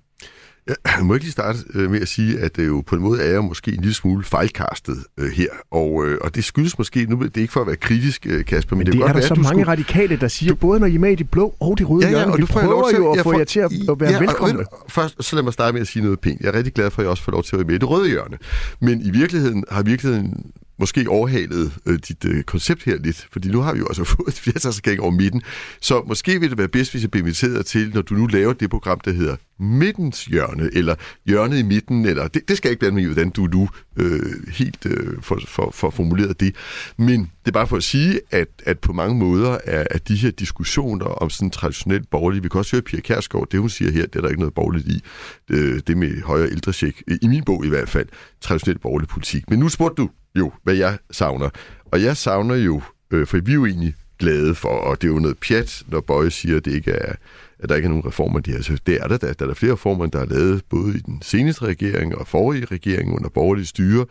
Jeg 0.98 1.06
må 1.06 1.13
ikke 1.13 1.25
lige 1.25 1.31
starte 1.31 1.60
øh, 1.74 1.92
med 1.92 2.01
at 2.01 2.07
sige, 2.07 2.39
at 2.39 2.56
det 2.56 2.68
jo 2.68 2.83
på 2.88 2.95
en 2.95 3.01
måde 3.01 3.21
er 3.21 3.31
jeg 3.31 3.44
måske 3.44 3.71
en 3.71 3.80
lille 3.81 3.94
smule 3.94 4.24
fejlkastet 4.24 4.98
øh, 5.18 5.31
her, 5.31 5.48
og, 5.71 6.06
øh, 6.07 6.18
og 6.21 6.36
det 6.36 6.44
skyldes 6.44 6.77
måske, 6.77 7.06
nu 7.06 7.21
det 7.21 7.38
er 7.38 7.42
ikke 7.42 7.54
for 7.54 7.62
at 7.62 7.68
være 7.68 7.75
kritisk, 7.75 8.27
øh, 8.30 8.45
Kasper, 8.45 8.75
men, 8.75 8.80
men 8.80 8.86
det, 8.86 8.94
det 8.94 9.01
er 9.01 9.06
der 9.06 9.13
godt 9.13 9.24
så 9.24 9.33
være, 9.33 9.44
mange 9.44 9.50
skulle... 9.50 9.71
radikale, 9.71 10.16
der 10.16 10.27
siger, 10.27 10.50
du... 10.50 10.56
både 10.56 10.80
når 10.80 10.88
I 10.88 10.95
er 10.95 11.00
med 11.00 11.12
i 11.12 11.16
de 11.16 11.24
blå 11.24 11.56
og 11.60 11.80
de 11.80 11.83
røde 11.83 12.06
ja, 12.06 12.12
ja, 12.12 12.18
hjørne, 12.18 12.38
vi 12.38 12.45
prøver 12.45 12.95
jo 12.98 13.12
at 13.12 13.19
få 13.24 13.38
jer 13.38 13.44
til 13.44 13.60
at, 13.60 13.71
være 14.00 14.12
ja, 14.12 14.19
velkomne. 14.19 14.60
Og, 14.60 14.86
først, 14.89 15.24
så 15.24 15.36
lad 15.36 15.44
mig 15.44 15.54
starte 15.54 15.74
med 15.74 15.81
at 15.81 15.88
sige 15.88 16.04
noget 16.04 16.19
pænt. 16.19 16.42
Jeg 16.42 16.48
er 16.48 16.54
rigtig 16.54 16.74
glad 16.74 16.92
for, 16.92 17.01
at 17.01 17.04
jeg 17.04 17.12
også 17.12 17.24
får 17.24 17.31
lov 17.31 17.44
til 17.44 17.56
at 17.56 17.60
være 17.60 17.68
med 17.68 17.75
i 17.75 17.77
det 17.77 17.89
røde 17.89 18.10
hjørne. 18.10 18.38
Men 18.80 19.01
i 19.01 19.10
virkeligheden 19.10 19.63
har 19.71 19.83
virkeligheden 19.83 20.51
måske 20.79 21.09
overhalet 21.09 21.71
øh, 21.85 21.99
dit 22.07 22.25
øh, 22.25 22.43
koncept 22.43 22.83
her 22.83 22.97
lidt, 22.97 23.27
fordi 23.31 23.49
nu 23.49 23.61
har 23.61 23.73
vi 23.73 23.79
jo 23.79 23.85
altså 23.87 24.03
fået 24.15 24.27
et 24.27 24.33
flertalsregering 24.33 25.01
over 25.01 25.11
midten, 25.11 25.41
så 25.81 26.03
måske 26.07 26.39
vil 26.39 26.49
det 26.49 26.57
være 26.57 26.67
bedst, 26.67 26.91
hvis 26.91 27.01
jeg 27.01 27.11
bliver 27.11 27.23
inviteret 27.23 27.65
til, 27.65 27.91
når 27.93 28.01
du 28.01 28.13
nu 28.13 28.27
laver 28.27 28.53
det 28.53 28.69
program, 28.69 28.99
der 28.99 29.11
hedder 29.11 29.35
Midtens 29.59 30.25
Hjørne, 30.25 30.69
eller 30.73 30.95
Hjørnet 31.25 31.59
i 31.59 31.63
midten, 31.63 32.05
eller 32.05 32.27
det, 32.27 32.49
det 32.49 32.57
skal 32.57 32.69
jeg 32.69 32.71
ikke 32.71 32.79
blande 32.79 32.95
mig 32.95 33.03
i, 33.03 33.05
hvordan 33.05 33.29
du 33.29 33.45
nu 33.45 33.69
øh, 33.97 34.47
helt 34.53 34.85
øh, 34.85 35.21
for, 35.21 35.39
for, 35.47 35.71
for 35.73 35.89
formuleret 35.89 36.39
det. 36.39 36.55
Men 36.97 37.19
det 37.19 37.47
er 37.47 37.51
bare 37.51 37.67
for 37.67 37.77
at 37.77 37.83
sige, 37.83 38.19
at, 38.31 38.47
at 38.65 38.79
på 38.79 38.93
mange 38.93 39.15
måder 39.15 39.57
er 39.63 39.87
at 39.91 40.07
de 40.07 40.15
her 40.15 40.31
diskussioner 40.31 41.05
om 41.05 41.29
sådan 41.29 41.51
traditionelt 41.51 42.09
borgerligt, 42.09 42.43
vi 42.43 42.49
kan 42.49 42.59
også 42.59 42.75
høre 42.75 42.81
Pia 42.81 42.99
Kærsgaard, 42.99 43.47
det 43.51 43.59
hun 43.59 43.69
siger 43.69 43.91
her, 43.91 44.05
det 44.05 44.15
er 44.15 44.21
der 44.21 44.29
ikke 44.29 44.39
noget 44.39 44.53
borgerligt 44.53 44.87
i, 44.87 45.03
det, 45.47 45.87
det 45.87 45.97
med 45.97 46.21
højere 46.21 46.51
ældresjek, 46.51 47.03
i 47.21 47.27
min 47.27 47.43
bog 47.43 47.65
i 47.65 47.69
hvert 47.69 47.89
fald, 47.89 48.07
traditionelt 48.41 48.81
borgerlig 48.81 49.07
politik. 49.09 49.49
Men 49.49 49.59
nu 49.59 49.69
spurgte 49.69 50.01
du 50.01 50.09
jo, 50.35 50.51
hvad 50.63 50.75
jeg 50.75 50.97
savner. 51.11 51.49
Og 51.85 52.03
jeg 52.03 52.17
savner 52.17 52.55
jo, 52.55 52.81
øh, 53.11 53.27
for 53.27 53.37
vi 53.37 53.51
er 53.51 53.55
jo 53.55 53.65
egentlig 53.65 53.95
glade 54.19 54.55
for, 54.55 54.69
og 54.69 55.01
det 55.01 55.07
er 55.07 55.11
jo 55.11 55.19
noget 55.19 55.37
pjat, 55.37 55.83
når 55.87 56.01
Bøje 56.01 56.31
siger, 56.31 56.57
at 56.57 56.65
det 56.65 56.73
ikke 56.73 56.91
er 56.91 57.15
at 57.59 57.69
der 57.69 57.75
ikke 57.75 57.85
er 57.85 57.89
nogen 57.89 58.05
reformer. 58.05 58.39
De 58.39 58.55
altså, 58.55 58.77
det 58.85 58.95
er 59.01 59.07
der 59.07 59.17
der, 59.17 59.33
Der 59.33 59.45
er 59.45 59.47
der 59.47 59.53
flere 59.53 59.73
reformer, 59.73 60.05
der 60.05 60.19
er 60.19 60.25
lavet 60.25 60.61
både 60.69 60.97
i 60.97 60.99
den 60.99 61.21
seneste 61.21 61.65
regering 61.65 62.15
og 62.15 62.27
forrige 62.27 62.65
regering 62.65 63.13
under 63.13 63.29
borgerlige 63.29 63.65
styre, 63.65 64.05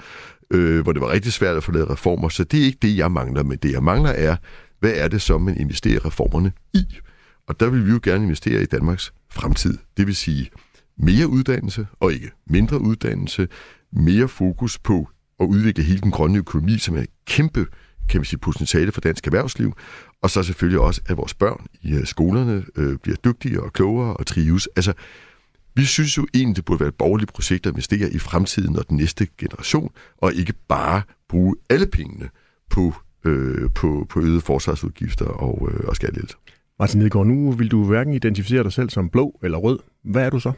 øh, 0.50 0.80
hvor 0.82 0.92
det 0.92 1.02
var 1.02 1.10
rigtig 1.10 1.32
svært 1.32 1.56
at 1.56 1.64
få 1.64 1.72
lavet 1.72 1.90
reformer. 1.90 2.28
Så 2.28 2.44
det 2.44 2.60
er 2.60 2.64
ikke 2.64 2.78
det, 2.82 2.96
jeg 2.96 3.12
mangler. 3.12 3.42
Men 3.42 3.58
det, 3.58 3.72
jeg 3.72 3.82
mangler, 3.82 4.10
er, 4.10 4.36
hvad 4.80 4.92
er 4.94 5.08
det 5.08 5.22
så, 5.22 5.38
man 5.38 5.56
investerer 5.56 6.06
reformerne 6.06 6.52
i? 6.74 6.84
Og 7.46 7.60
der 7.60 7.70
vil 7.70 7.86
vi 7.86 7.90
jo 7.90 8.00
gerne 8.02 8.24
investere 8.24 8.62
i 8.62 8.66
Danmarks 8.66 9.12
fremtid. 9.30 9.78
Det 9.96 10.06
vil 10.06 10.16
sige 10.16 10.50
mere 10.98 11.26
uddannelse, 11.26 11.86
og 12.00 12.12
ikke 12.12 12.30
mindre 12.46 12.80
uddannelse, 12.80 13.48
mere 13.92 14.28
fokus 14.28 14.78
på 14.78 15.08
at 15.40 15.46
udvikle 15.46 15.84
hele 15.84 16.00
den 16.00 16.10
grønne 16.10 16.38
økonomi, 16.38 16.78
som 16.78 16.96
er 16.96 17.00
et 17.00 17.08
kæmpe 17.26 17.66
kan 18.08 18.18
man 18.20 18.24
sige, 18.24 18.38
potentiale 18.38 18.92
for 18.92 19.00
dansk 19.00 19.26
erhvervsliv, 19.26 19.72
og 20.22 20.30
så 20.30 20.42
selvfølgelig 20.42 20.80
også, 20.80 21.00
at 21.06 21.16
vores 21.16 21.34
børn 21.34 21.66
i 21.82 21.94
øh, 21.94 22.06
skolerne 22.06 22.64
øh, 22.76 22.98
bliver 22.98 23.16
dygtigere 23.16 23.62
og 23.62 23.72
klogere 23.72 24.16
og 24.16 24.26
trives. 24.26 24.68
Altså, 24.76 24.92
vi 25.74 25.84
synes 25.84 26.16
jo 26.16 26.26
egentlig, 26.34 26.56
det 26.56 26.64
burde 26.64 26.80
være 26.80 26.88
et 26.88 26.94
borgerligt 26.94 27.32
projekt 27.32 27.66
at 27.66 27.72
investere 27.72 28.10
i 28.10 28.18
fremtiden 28.18 28.76
og 28.76 28.88
den 28.88 28.96
næste 28.96 29.26
generation, 29.38 29.90
og 30.18 30.34
ikke 30.34 30.52
bare 30.68 31.02
bruge 31.28 31.56
alle 31.70 31.86
pengene 31.86 32.28
på, 32.70 32.94
øh, 33.24 33.70
på, 33.74 34.06
på 34.08 34.20
øgede 34.20 34.40
forsvarsudgifter 34.40 35.26
og, 35.26 35.68
øh, 35.72 35.80
og 35.88 35.96
skattelettelser. 35.96 36.38
Martin 36.78 37.00
Nedgaard, 37.00 37.26
nu 37.26 37.52
vil 37.52 37.70
du 37.70 37.84
hverken 37.84 38.14
identificere 38.14 38.62
dig 38.62 38.72
selv 38.72 38.90
som 38.90 39.10
blå 39.10 39.40
eller 39.42 39.58
rød. 39.58 39.78
Hvad 40.04 40.26
er 40.26 40.30
du 40.30 40.40
så? 40.40 40.52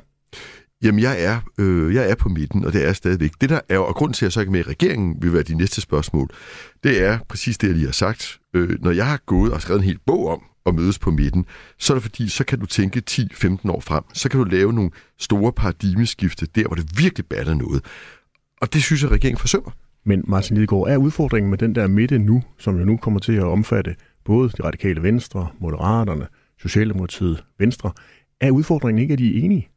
Jamen, 0.85 1.01
jeg 1.01 1.23
er, 1.23 1.41
øh, 1.59 1.95
jeg 1.95 2.11
er 2.11 2.15
på 2.15 2.29
midten, 2.29 2.65
og 2.65 2.73
det 2.73 2.89
er 2.89 2.93
stadigvæk. 2.93 3.31
Det 3.41 3.51
der 3.51 3.61
er, 3.69 3.79
og 3.79 3.95
grund 3.95 4.15
til, 4.15 4.25
at 4.25 4.27
jeg 4.27 4.33
så 4.33 4.41
ikke 4.41 4.53
med 4.53 4.61
i 4.61 4.63
regeringen, 4.63 5.23
vil 5.23 5.33
være 5.33 5.43
de 5.43 5.55
næste 5.55 5.81
spørgsmål, 5.81 6.29
det 6.85 7.03
er 7.03 7.19
præcis 7.29 7.59
det, 7.59 7.67
jeg 7.67 7.77
lige 7.77 7.87
har 7.87 7.93
sagt. 7.93 8.41
Øh, 8.55 8.83
når 8.83 8.91
jeg 8.91 9.07
har 9.07 9.21
gået 9.27 9.53
og 9.53 9.63
skrevet 9.63 9.79
en 9.79 9.85
hel 9.85 9.99
bog 10.07 10.29
om 10.29 10.43
at 10.67 10.75
mødes 10.75 10.99
på 10.99 11.11
midten, 11.11 11.47
så 11.79 11.93
er 11.93 11.95
det 11.95 12.03
fordi, 12.03 12.29
så 12.29 12.45
kan 12.45 12.59
du 12.59 12.67
tænke 12.67 13.03
10-15 13.11 13.71
år 13.71 13.81
frem. 13.81 14.05
Så 14.15 14.29
kan 14.29 14.41
du 14.41 14.45
lave 14.45 14.73
nogle 14.73 14.91
store 15.19 15.53
paradigmeskifte 15.53 16.47
der, 16.55 16.67
hvor 16.67 16.75
det 16.77 16.99
virkelig 16.99 17.27
batter 17.27 17.55
noget. 17.55 17.85
Og 18.61 18.73
det 18.73 18.83
synes 18.83 19.03
jeg, 19.03 19.09
at 19.09 19.15
regeringen 19.15 19.39
forsøger. 19.39 19.71
Men 20.05 20.25
Martin 20.29 20.57
Lidegaard, 20.57 20.87
er 20.89 20.97
udfordringen 20.97 21.51
med 21.51 21.59
den 21.59 21.75
der 21.75 21.87
midte 21.87 22.19
nu, 22.19 22.43
som 22.59 22.79
jo 22.79 22.85
nu 22.85 22.97
kommer 22.97 23.21
til 23.21 23.33
at 23.33 23.45
omfatte 23.45 23.97
både 24.25 24.49
de 24.49 24.63
radikale 24.63 25.03
venstre, 25.03 25.49
moderaterne, 25.59 26.27
Socialdemokratiet, 26.63 27.45
Venstre, 27.59 27.93
er 28.41 28.51
udfordringen 28.51 29.03
ikke, 29.03 29.13
at 29.13 29.19
de 29.19 29.37
er 29.37 29.45
enige? 29.45 29.69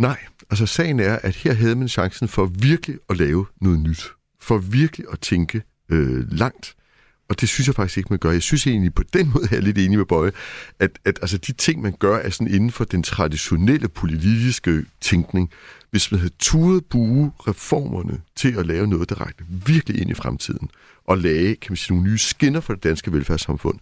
Nej, 0.00 0.18
altså 0.50 0.66
sagen 0.66 1.00
er, 1.00 1.18
at 1.22 1.36
her 1.36 1.52
havde 1.54 1.76
man 1.76 1.88
chancen 1.88 2.28
for 2.28 2.46
virkelig 2.46 2.98
at 3.10 3.16
lave 3.16 3.46
noget 3.60 3.80
nyt. 3.80 4.08
For 4.40 4.58
virkelig 4.58 5.06
at 5.12 5.20
tænke 5.20 5.62
øh, 5.88 6.32
langt. 6.32 6.74
Og 7.28 7.40
det 7.40 7.48
synes 7.48 7.66
jeg 7.66 7.74
faktisk 7.74 7.98
ikke, 7.98 8.06
man 8.10 8.18
gør. 8.18 8.30
Jeg 8.30 8.42
synes 8.42 8.66
egentlig, 8.66 8.94
på 8.94 9.02
den 9.12 9.30
måde 9.34 9.44
er 9.44 9.54
jeg 9.54 9.62
lidt 9.62 9.78
enig 9.78 9.98
med 9.98 10.06
Bøje, 10.06 10.32
at, 10.78 10.98
at 11.04 11.18
altså, 11.22 11.38
de 11.38 11.52
ting, 11.52 11.82
man 11.82 11.92
gør, 11.98 12.16
er 12.16 12.30
sådan 12.30 12.54
inden 12.54 12.70
for 12.70 12.84
den 12.84 13.02
traditionelle 13.02 13.88
politiske 13.88 14.84
tænkning. 15.00 15.50
Hvis 15.90 16.12
man 16.12 16.20
havde 16.20 16.34
turet 16.38 16.84
bruge 16.84 17.32
reformerne 17.48 18.20
til 18.36 18.58
at 18.58 18.66
lave 18.66 18.86
noget, 18.86 19.08
der 19.08 19.14
rækker 19.14 19.44
virkelig 19.66 20.00
ind 20.00 20.10
i 20.10 20.14
fremtiden, 20.14 20.70
og 21.06 21.18
lage, 21.18 21.56
kan 21.56 21.72
man 21.72 21.76
sige, 21.76 21.96
nogle 21.96 22.10
nye 22.10 22.18
skinner 22.18 22.60
for 22.60 22.74
det 22.74 22.84
danske 22.84 23.12
velfærdssamfund, 23.12 23.78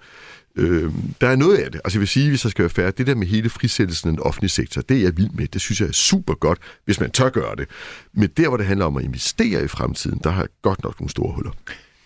Øh, 0.58 0.92
der 1.20 1.28
er 1.28 1.36
noget 1.36 1.56
af 1.56 1.70
det. 1.72 1.80
Altså 1.84 1.98
jeg 1.98 2.00
vil 2.00 2.08
sige, 2.08 2.28
hvis 2.28 2.44
jeg 2.44 2.50
skal 2.50 2.62
være 2.62 2.70
færdig, 2.70 2.98
det 2.98 3.06
der 3.06 3.14
med 3.14 3.26
hele 3.26 3.48
frisættelsen 3.48 4.08
af 4.08 4.12
den 4.16 4.22
offentlige 4.22 4.50
sektor, 4.50 4.82
det 4.82 4.96
er 4.96 5.02
jeg 5.02 5.16
vild 5.16 5.30
med. 5.30 5.46
Det 5.46 5.60
synes 5.60 5.80
jeg 5.80 5.88
er 5.88 5.92
super 5.92 6.34
godt, 6.34 6.58
hvis 6.84 7.00
man 7.00 7.10
tør 7.10 7.28
gøre 7.28 7.56
det. 7.56 7.68
Men 8.12 8.28
der, 8.36 8.48
hvor 8.48 8.56
det 8.56 8.66
handler 8.66 8.86
om 8.86 8.96
at 8.96 9.04
investere 9.04 9.64
i 9.64 9.68
fremtiden, 9.68 10.20
der 10.24 10.30
har 10.30 10.42
jeg 10.42 10.48
godt 10.62 10.84
nok 10.84 11.00
nogle 11.00 11.10
store 11.10 11.32
huller. 11.34 11.50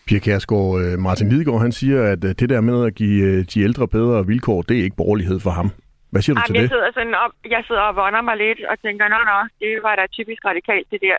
Pia 0.06 0.18
Kærsgaard, 0.18 0.80
øh, 0.80 0.98
Martin 0.98 1.28
Lidegaard, 1.28 1.60
han 1.60 1.72
siger, 1.72 2.02
at 2.02 2.24
øh, 2.24 2.34
det 2.38 2.48
der 2.48 2.60
med 2.60 2.86
at 2.86 2.94
give 2.94 3.24
øh, 3.24 3.44
de 3.54 3.60
ældre 3.60 3.88
bedre 3.88 4.26
vilkår, 4.26 4.62
det 4.62 4.78
er 4.78 4.84
ikke 4.84 4.96
borgerlighed 4.96 5.40
for 5.40 5.50
ham. 5.50 5.70
Hvad 6.12 6.22
siger 6.22 6.34
du 6.34 6.40
Jamen, 6.40 6.48
til 6.48 6.54
jeg 6.54 6.62
det? 6.62 6.70
sidder, 6.74 6.90
sådan 6.98 7.14
op, 7.24 7.34
jeg 7.54 7.62
sidder 7.68 7.84
og 7.90 7.96
vonder 7.96 8.22
mig 8.28 8.36
lidt 8.36 8.60
og 8.70 8.76
tænker, 8.84 9.04
nå, 9.08 9.18
nå, 9.32 9.38
det 9.60 9.82
var 9.86 9.94
da 9.96 10.04
typisk 10.06 10.44
radikalt 10.44 10.86
det 10.92 11.00
der. 11.06 11.16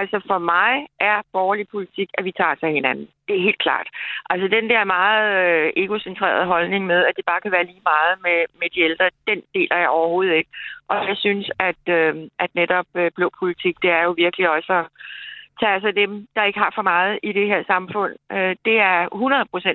Altså 0.00 0.16
for 0.30 0.38
mig 0.38 0.72
er 1.00 1.18
borgerlig 1.32 1.66
politik, 1.68 2.08
at 2.18 2.24
vi 2.24 2.32
tager 2.40 2.54
sig 2.60 2.68
af 2.68 2.74
hinanden. 2.78 3.08
Det 3.26 3.34
er 3.36 3.46
helt 3.48 3.62
klart. 3.66 3.88
Altså 4.30 4.46
den 4.56 4.64
der 4.72 4.84
meget 4.84 5.24
øh, 5.42 5.72
egocentrerede 5.82 6.46
holdning 6.54 6.82
med, 6.86 7.00
at 7.08 7.16
det 7.16 7.24
bare 7.30 7.40
kan 7.40 7.52
være 7.52 7.68
lige 7.70 7.88
meget 7.92 8.14
med, 8.26 8.38
med 8.60 8.68
de 8.74 8.80
ældre, 8.88 9.06
den 9.30 9.40
deler 9.54 9.76
jeg 9.82 9.88
overhovedet 9.88 10.34
ikke. 10.34 10.50
Og 10.88 10.96
jeg 11.08 11.16
synes, 11.24 11.46
at, 11.58 11.82
øh, 11.98 12.14
at 12.44 12.50
netop 12.54 12.88
øh, 12.94 13.10
blå 13.16 13.30
politik, 13.38 13.74
det 13.82 13.90
er 13.90 14.02
jo 14.02 14.12
virkelig 14.24 14.50
også 14.50 14.72
at 14.80 14.86
tage 15.60 15.80
sig 15.80 15.96
dem, 16.02 16.26
der 16.36 16.44
ikke 16.44 16.58
har 16.58 16.72
for 16.74 16.82
meget 16.82 17.18
i 17.22 17.32
det 17.32 17.46
her 17.46 17.62
samfund. 17.72 18.12
Øh, 18.32 18.54
det 18.66 18.76
er 18.92 18.98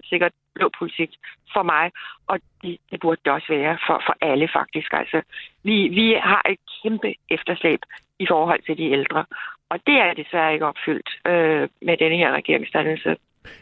100% 0.03 0.09
sikkert 0.11 0.33
blå 0.57 0.67
politik 0.79 1.11
for 1.53 1.63
mig, 1.73 1.85
og 2.31 2.35
det, 2.61 2.77
det 2.91 2.97
burde 3.03 3.21
det 3.25 3.31
også 3.37 3.49
være 3.49 3.77
for, 3.87 3.97
for 4.07 4.15
alle 4.29 4.47
faktisk. 4.57 4.89
Altså, 5.01 5.19
vi, 5.67 5.75
vi 5.99 6.07
har 6.31 6.41
et 6.53 6.59
kæmpe 6.77 7.09
efterslæb 7.35 7.81
i 8.19 8.25
forhold 8.31 8.61
til 8.67 8.77
de 8.77 8.91
ældre, 8.97 9.25
og 9.71 9.77
det 9.87 9.97
er 10.05 10.13
desværre 10.13 10.53
ikke 10.53 10.65
opfyldt 10.65 11.09
øh, 11.31 11.63
med 11.87 11.95
denne 11.97 12.17
her 12.21 12.31
regeringsdannelse. 12.39 13.15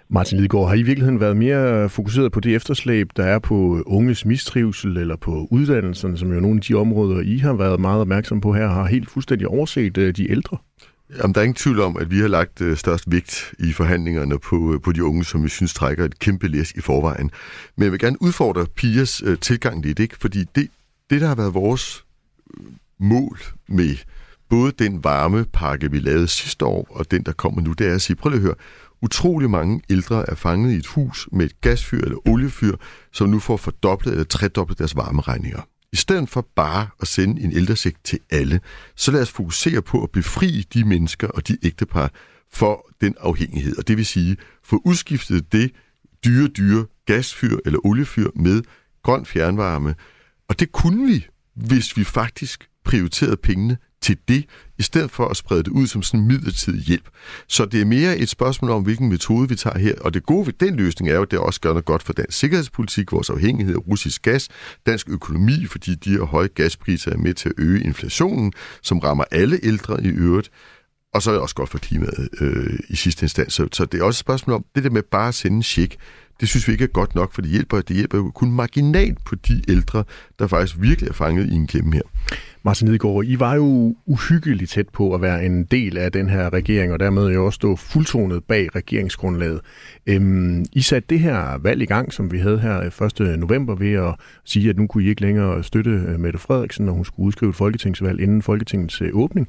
Martin 0.09 0.37
Lidegaard, 0.37 0.67
har 0.67 0.75
I 0.75 0.79
i 0.79 0.83
virkeligheden 0.83 1.19
været 1.19 1.37
mere 1.37 1.89
fokuseret 1.89 2.31
på 2.31 2.39
det 2.39 2.55
efterslæb, 2.55 3.07
der 3.17 3.23
er 3.23 3.39
på 3.39 3.55
unges 3.85 4.25
mistrivsel 4.25 4.97
eller 4.97 5.17
på 5.17 5.47
uddannelserne, 5.51 6.17
som 6.17 6.29
jo 6.29 6.37
er 6.37 6.41
nogle 6.41 6.57
af 6.57 6.61
de 6.61 6.73
områder, 6.73 7.21
I 7.21 7.37
har 7.37 7.53
været 7.53 7.79
meget 7.79 8.01
opmærksom 8.01 8.41
på 8.41 8.53
her, 8.53 8.67
har 8.67 8.87
helt 8.87 9.09
fuldstændig 9.09 9.47
overset 9.47 9.97
øh, 9.97 10.13
de 10.17 10.31
ældre? 10.31 10.57
Jamen, 11.09 11.35
der 11.35 11.41
er 11.41 11.43
ingen 11.43 11.55
tvivl 11.55 11.79
om, 11.79 11.97
at 11.97 12.11
vi 12.11 12.19
har 12.19 12.27
lagt 12.27 12.61
øh, 12.61 12.77
størst 12.77 13.11
vægt 13.11 13.53
i 13.59 13.73
forhandlingerne 13.73 14.39
på, 14.39 14.73
øh, 14.73 14.81
på 14.81 14.91
de 14.91 15.03
unge, 15.03 15.25
som 15.25 15.43
vi 15.43 15.49
synes 15.49 15.73
trækker 15.73 16.05
et 16.05 16.19
kæmpe 16.19 16.47
læs 16.47 16.71
i 16.71 16.81
forvejen. 16.81 17.31
Men 17.75 17.83
jeg 17.83 17.91
vil 17.91 17.99
gerne 17.99 18.21
udfordre 18.21 18.65
pigers 18.65 19.23
øh, 19.23 19.39
tilgang 19.39 19.81
lidt, 19.85 19.99
ikke? 19.99 20.17
fordi 20.21 20.43
det, 20.55 20.67
det, 21.09 21.21
der 21.21 21.27
har 21.27 21.35
været 21.35 21.53
vores 21.53 22.05
øh, 22.57 22.65
mål 22.99 23.39
med 23.67 23.97
både 24.49 24.71
den 24.71 25.03
varme 25.03 25.45
pakke, 25.53 25.91
vi 25.91 25.99
lavede 25.99 26.27
sidste 26.27 26.65
år, 26.65 26.87
og 26.89 27.11
den, 27.11 27.23
der 27.23 27.31
kommer 27.31 27.61
nu, 27.61 27.73
det 27.73 27.87
er 27.87 27.95
at 27.95 28.01
sige, 28.01 28.15
prøv 28.15 28.29
lige 28.29 28.39
at 28.39 28.43
høre, 28.43 28.55
utrolig 29.01 29.49
mange 29.49 29.81
ældre 29.89 30.29
er 30.29 30.35
fanget 30.35 30.73
i 30.73 30.77
et 30.77 30.87
hus 30.87 31.27
med 31.31 31.45
et 31.45 31.61
gasfyr 31.61 32.01
eller 32.01 32.27
oliefyr, 32.27 32.75
som 33.11 33.29
nu 33.29 33.39
får 33.39 33.57
fordoblet 33.57 34.11
eller 34.11 34.25
tredoblet 34.25 34.79
deres 34.79 34.95
varmeregninger. 34.95 35.61
I 35.95 35.97
stedet 35.97 36.29
for 36.29 36.47
bare 36.55 36.87
at 37.01 37.07
sende 37.07 37.41
en 37.41 37.51
ældresæk 37.51 37.95
til 38.03 38.19
alle, 38.29 38.59
så 38.95 39.11
lad 39.11 39.21
os 39.21 39.31
fokusere 39.31 39.81
på 39.81 40.03
at 40.03 40.11
befri 40.11 40.65
de 40.73 40.83
mennesker 40.83 41.27
og 41.27 41.47
de 41.47 41.57
ægtepar 41.63 42.11
for 42.53 42.89
den 43.01 43.15
afhængighed. 43.19 43.77
Og 43.77 43.87
det 43.87 43.97
vil 43.97 44.05
sige, 44.05 44.37
få 44.63 44.81
udskiftet 44.85 45.51
det 45.51 45.71
dyre, 46.25 46.47
dyre 46.47 46.85
gasfyr 47.05 47.57
eller 47.65 47.85
oliefyr 47.85 48.29
med 48.35 48.61
grøn 49.03 49.25
fjernvarme. 49.25 49.95
Og 50.49 50.59
det 50.59 50.71
kunne 50.71 51.07
vi, 51.07 51.27
hvis 51.53 51.97
vi 51.97 52.03
faktisk 52.03 52.69
prioriterede 52.85 53.37
pengene 53.37 53.77
til 54.05 54.17
det, 54.27 54.45
i 54.77 54.83
stedet 54.83 55.11
for 55.11 55.27
at 55.27 55.37
sprede 55.37 55.63
det 55.63 55.71
ud 55.71 55.87
som 55.87 56.03
sådan 56.03 56.19
en 56.19 56.27
midlertidig 56.27 56.81
hjælp. 56.81 57.09
Så 57.47 57.65
det 57.65 57.81
er 57.81 57.85
mere 57.85 58.17
et 58.17 58.29
spørgsmål 58.29 58.71
om, 58.71 58.83
hvilken 58.83 59.09
metode 59.09 59.49
vi 59.49 59.55
tager 59.55 59.77
her. 59.77 59.93
Og 60.01 60.13
det 60.13 60.23
gode 60.23 60.45
ved 60.45 60.53
den 60.53 60.75
løsning 60.75 61.11
er 61.11 61.15
jo, 61.15 61.21
at 61.21 61.31
det 61.31 61.39
også 61.39 61.61
gør 61.61 61.69
noget 61.69 61.85
godt 61.85 62.03
for 62.03 62.13
dansk 62.13 62.39
sikkerhedspolitik, 62.39 63.11
vores 63.11 63.29
afhængighed 63.29 63.75
af 63.75 63.87
russisk 63.87 64.21
gas, 64.21 64.49
dansk 64.85 65.09
økonomi, 65.09 65.65
fordi 65.65 65.95
de 65.95 66.09
her 66.09 66.23
høje 66.23 66.47
gaspriser 66.47 67.11
er 67.11 67.17
med 67.17 67.33
til 67.33 67.49
at 67.49 67.55
øge 67.57 67.83
inflationen, 67.83 68.53
som 68.81 68.99
rammer 68.99 69.23
alle 69.31 69.59
ældre 69.63 70.03
i 70.03 70.07
øvrigt. 70.07 70.51
Og 71.13 71.21
så 71.21 71.29
er 71.29 71.33
det 71.33 71.41
også 71.41 71.55
godt 71.55 71.69
for 71.69 71.77
klimaet 71.77 72.29
øh, 72.41 72.79
i 72.89 72.95
sidste 72.95 73.23
instans. 73.23 73.53
Så, 73.53 73.67
så 73.71 73.85
det 73.85 73.99
er 73.99 74.03
også 74.03 74.17
et 74.17 74.19
spørgsmål 74.19 74.55
om, 74.55 74.65
det 74.75 74.83
der 74.83 74.89
med 74.89 75.03
bare 75.11 75.27
at 75.27 75.35
sende 75.35 75.57
en 75.57 75.63
check, 75.63 75.95
det 76.39 76.49
synes 76.49 76.67
vi 76.67 76.71
ikke 76.71 76.83
er 76.83 76.87
godt 76.87 77.15
nok, 77.15 77.33
for 77.33 77.41
det 77.41 77.51
hjælper, 77.51 77.81
det 77.81 77.95
hjælper 77.95 78.17
jo 78.17 78.31
kun 78.31 78.51
marginalt 78.51 79.17
på 79.25 79.35
de 79.35 79.61
ældre, 79.69 80.03
der 80.39 80.47
faktisk 80.47 80.75
virkelig 80.79 81.09
er 81.09 81.13
fanget 81.13 81.49
i 81.49 81.53
en 81.53 81.67
klemme 81.67 81.93
her. 81.93 82.01
Martin 82.65 82.87
Lidegaard, 82.87 83.25
I 83.25 83.39
var 83.39 83.55
jo 83.55 83.95
uhyggeligt 84.05 84.71
tæt 84.71 84.89
på 84.89 85.13
at 85.13 85.21
være 85.21 85.45
en 85.45 85.63
del 85.63 85.97
af 85.97 86.11
den 86.11 86.29
her 86.29 86.53
regering, 86.53 86.93
og 86.93 86.99
dermed 86.99 87.33
jo 87.33 87.45
også 87.45 87.55
stå 87.55 87.75
fuldtonet 87.75 88.43
bag 88.43 88.75
regeringsgrundlaget. 88.75 89.61
Øhm, 90.07 90.65
I 90.73 90.81
satte 90.81 91.07
det 91.09 91.19
her 91.19 91.57
valg 91.57 91.81
i 91.81 91.85
gang, 91.85 92.13
som 92.13 92.31
vi 92.31 92.37
havde 92.37 92.59
her 92.59 93.03
1. 93.21 93.39
november, 93.39 93.75
ved 93.75 93.93
at 93.93 94.15
sige, 94.45 94.69
at 94.69 94.77
nu 94.77 94.87
kunne 94.87 95.03
I 95.03 95.09
ikke 95.09 95.21
længere 95.21 95.63
støtte 95.63 95.89
øh, 95.89 96.19
Mette 96.19 96.39
Frederiksen, 96.39 96.85
når 96.85 96.93
hun 96.93 97.05
skulle 97.05 97.27
udskrive 97.27 97.49
et 97.49 97.55
folketingsvalg 97.55 98.21
inden 98.21 98.41
Folketingets 98.41 99.01
øh, 99.01 99.09
åbning. 99.13 99.47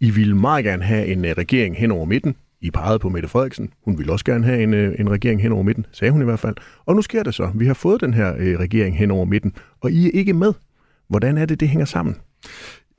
I 0.00 0.10
ville 0.10 0.36
meget 0.36 0.64
gerne 0.64 0.82
have 0.82 1.06
en 1.06 1.24
øh, 1.24 1.32
regering 1.38 1.76
hen 1.76 1.90
over 1.90 2.04
midten. 2.04 2.34
I 2.62 2.70
pegede 2.70 2.98
på 2.98 3.08
Mette 3.08 3.28
Frederiksen. 3.28 3.72
Hun 3.84 3.98
ville 3.98 4.12
også 4.12 4.24
gerne 4.24 4.44
have 4.44 4.62
en, 4.62 4.74
øh, 4.74 4.94
en 4.98 5.10
regering 5.10 5.42
hen 5.42 5.52
over 5.52 5.62
midten, 5.62 5.86
sagde 5.92 6.12
hun 6.12 6.22
i 6.22 6.24
hvert 6.24 6.38
fald. 6.38 6.56
Og 6.86 6.96
nu 6.96 7.02
sker 7.02 7.22
det 7.22 7.34
så. 7.34 7.50
Vi 7.54 7.66
har 7.66 7.74
fået 7.74 8.00
den 8.00 8.14
her 8.14 8.34
øh, 8.38 8.58
regering 8.58 8.98
hen 8.98 9.10
over 9.10 9.24
midten, 9.24 9.52
og 9.80 9.90
I 9.90 10.06
er 10.06 10.10
ikke 10.14 10.32
med. 10.32 10.52
Hvordan 11.08 11.38
er 11.38 11.46
det, 11.46 11.60
det 11.60 11.68
hænger 11.68 11.86
sammen? 11.86 12.16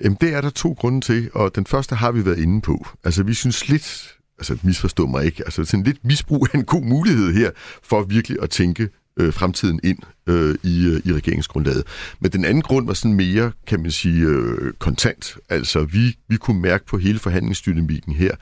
Jamen, 0.04 0.18
det 0.22 0.34
er 0.34 0.42
der 0.42 0.50
to 0.50 0.76
grunde 0.80 1.02
til, 1.02 1.30
og 1.34 1.56
den 1.56 1.66
første 1.66 1.96
har 1.96 2.12
vi 2.12 2.26
været 2.26 2.40
inde 2.40 2.62
på. 2.62 2.88
Altså, 3.04 3.24
vi 3.24 3.34
synes 3.34 3.70
lidt, 3.70 4.18
altså 4.38 4.58
misforstå 4.64 5.06
mig 5.06 5.26
ikke, 5.26 5.44
altså 5.46 5.66
sådan 5.66 5.84
lidt 5.84 6.06
misbrug 6.06 6.48
af 6.54 6.58
en 6.58 6.66
god 6.66 6.84
mulighed 6.84 7.34
her, 7.34 7.52
for 7.84 8.04
virkelig 8.04 8.38
at 8.42 8.50
tænke 8.50 8.90
øh, 9.18 9.34
fremtiden 9.34 9.80
ind 9.84 9.98
øh, 10.28 10.56
i, 10.64 10.86
øh, 10.86 11.02
i 11.06 11.14
regeringsgrundlaget. 11.14 11.84
Men 12.20 12.32
den 12.32 12.46
anden 12.46 12.62
grund 12.62 12.88
var 12.88 12.94
sådan 12.94 13.14
mere, 13.14 13.52
kan 13.68 13.82
man 13.82 13.92
sige, 13.92 14.26
øh, 14.26 14.74
kontant. 14.80 15.38
Altså, 15.50 15.84
vi, 15.84 16.18
vi 16.28 16.38
kunne 16.38 16.62
mærke 16.62 16.86
på 16.86 16.98
hele 16.98 17.20
forhandlingsdynamikken 17.20 18.14
her, 18.14 18.36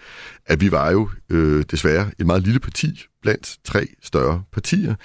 at 0.46 0.62
vi 0.62 0.72
var 0.72 0.92
jo 0.92 1.10
øh, 1.30 1.64
desværre 1.72 2.12
et 2.20 2.26
meget 2.26 2.44
lille 2.44 2.60
parti 2.60 3.06
blandt 3.22 3.58
tre 3.64 3.88
større 4.04 4.44
partier, 4.54 4.96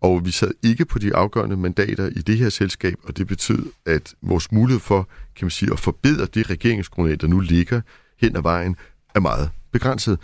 og 0.00 0.26
vi 0.26 0.30
sad 0.30 0.50
ikke 0.62 0.84
på 0.84 0.98
de 0.98 1.14
afgørende 1.16 1.56
mandater 1.56 2.08
i 2.08 2.22
det 2.22 2.38
her 2.38 2.48
selskab, 2.48 2.94
og 3.04 3.16
det 3.16 3.26
betød, 3.26 3.66
at 3.86 4.14
vores 4.22 4.52
mulighed 4.52 4.80
for 4.80 5.08
kan 5.36 5.44
man 5.44 5.50
sige, 5.50 5.72
at 5.72 5.80
forbedre 5.80 6.26
det 6.34 6.50
regeringsgrundlag, 6.50 7.20
der 7.20 7.26
nu 7.26 7.40
ligger 7.40 7.80
hen 8.20 8.36
ad 8.36 8.42
vejen, 8.42 8.76
er 9.14 9.20
meget 9.20 9.50
begrænset. 9.72 10.18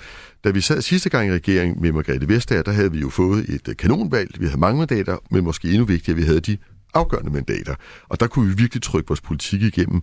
Da 0.44 0.50
vi 0.50 0.60
sad 0.60 0.82
sidste 0.82 1.10
gang 1.10 1.28
i 1.28 1.32
regeringen 1.32 1.82
med 1.82 1.92
Margrethe 1.92 2.28
Vestager, 2.28 2.62
der 2.62 2.72
havde 2.72 2.92
vi 2.92 2.98
jo 2.98 3.08
fået 3.08 3.48
et 3.48 3.68
øh, 3.68 3.76
kanonvalg. 3.76 4.40
Vi 4.40 4.46
havde 4.46 4.60
mange 4.60 4.78
mandater, 4.78 5.16
men 5.30 5.44
måske 5.44 5.68
endnu 5.68 5.84
vigtigere, 5.84 6.16
vi 6.16 6.22
havde 6.22 6.40
de 6.40 6.58
afgørende 6.94 7.30
mandater. 7.30 7.74
Og 8.08 8.20
der 8.20 8.26
kunne 8.26 8.48
vi 8.48 8.54
virkelig 8.54 8.82
trykke 8.82 9.08
vores 9.08 9.20
politik 9.20 9.62
igennem. 9.62 10.02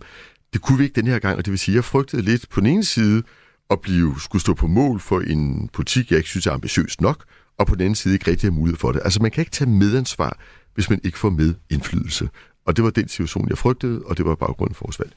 Det 0.52 0.60
kunne 0.60 0.78
vi 0.78 0.84
ikke 0.84 1.00
den 1.00 1.06
her 1.06 1.18
gang, 1.18 1.38
og 1.38 1.44
det 1.44 1.50
vil 1.50 1.58
sige, 1.58 1.74
at 1.74 1.76
jeg 1.76 1.84
frygtede 1.84 2.22
lidt 2.22 2.48
på 2.48 2.60
den 2.60 2.68
ene 2.68 2.84
side 2.84 3.22
at 3.70 3.80
blive, 3.80 4.14
skulle 4.20 4.42
stå 4.42 4.54
på 4.54 4.66
mål 4.66 5.00
for 5.00 5.20
en 5.20 5.68
politik, 5.72 6.10
jeg 6.10 6.16
ikke 6.16 6.28
synes 6.28 6.46
er 6.46 6.52
ambitiøs 6.52 7.00
nok, 7.00 7.24
og 7.58 7.66
på 7.66 7.74
den 7.74 7.80
anden 7.80 7.94
side 7.94 8.14
ikke 8.14 8.30
rigtig 8.30 8.50
har 8.50 8.54
mulighed 8.54 8.78
for 8.78 8.92
det. 8.92 9.00
Altså 9.04 9.22
man 9.22 9.30
kan 9.30 9.40
ikke 9.40 9.50
tage 9.50 9.70
medansvar, 9.70 10.38
hvis 10.74 10.90
man 10.90 11.00
ikke 11.04 11.18
får 11.18 11.30
med 11.30 11.54
indflydelse. 11.70 12.28
Og 12.66 12.76
det 12.76 12.84
var 12.84 12.90
den 12.90 13.08
situation, 13.08 13.48
jeg 13.48 13.58
frygtede, 13.58 14.02
og 14.02 14.16
det 14.16 14.24
var 14.24 14.34
baggrunden 14.34 14.74
for 14.74 14.86
vores 14.86 15.00
valg. 15.00 15.12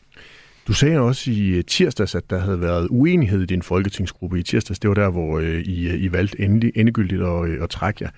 Du 0.69 0.73
sagde 0.73 0.99
også 0.99 1.31
i 1.31 1.49
øh, 1.49 1.63
tirsdags, 1.63 2.15
at 2.15 2.29
der 2.29 2.39
havde 2.39 2.61
været 2.61 2.87
uenighed 2.89 3.41
i 3.41 3.45
din 3.45 3.61
folketingsgruppe 3.61 4.39
i 4.39 4.43
tirsdags. 4.43 4.79
Det 4.79 4.87
var 4.87 4.93
der, 4.93 5.09
hvor 5.09 5.39
øh, 5.39 5.59
I, 5.59 5.89
øh, 5.89 6.03
I 6.03 6.11
valgte 6.11 6.41
endelig, 6.41 6.71
endegyldigt 6.75 7.21
at, 7.21 7.63
at 7.63 7.69
trække 7.69 8.03
jer. 8.03 8.09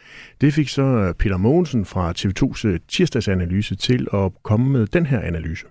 Det 0.41 0.53
fik 0.53 0.69
så 0.69 1.13
Peter 1.19 1.37
Mogensen 1.37 1.85
fra 1.85 2.13
TV2's 2.17 2.77
tirsdagsanalyse 2.87 3.75
til 3.75 4.07
at 4.13 4.31
komme 4.43 4.69
med 4.69 4.87
den 4.87 5.05
her 5.05 5.19
analyse. 5.19 5.65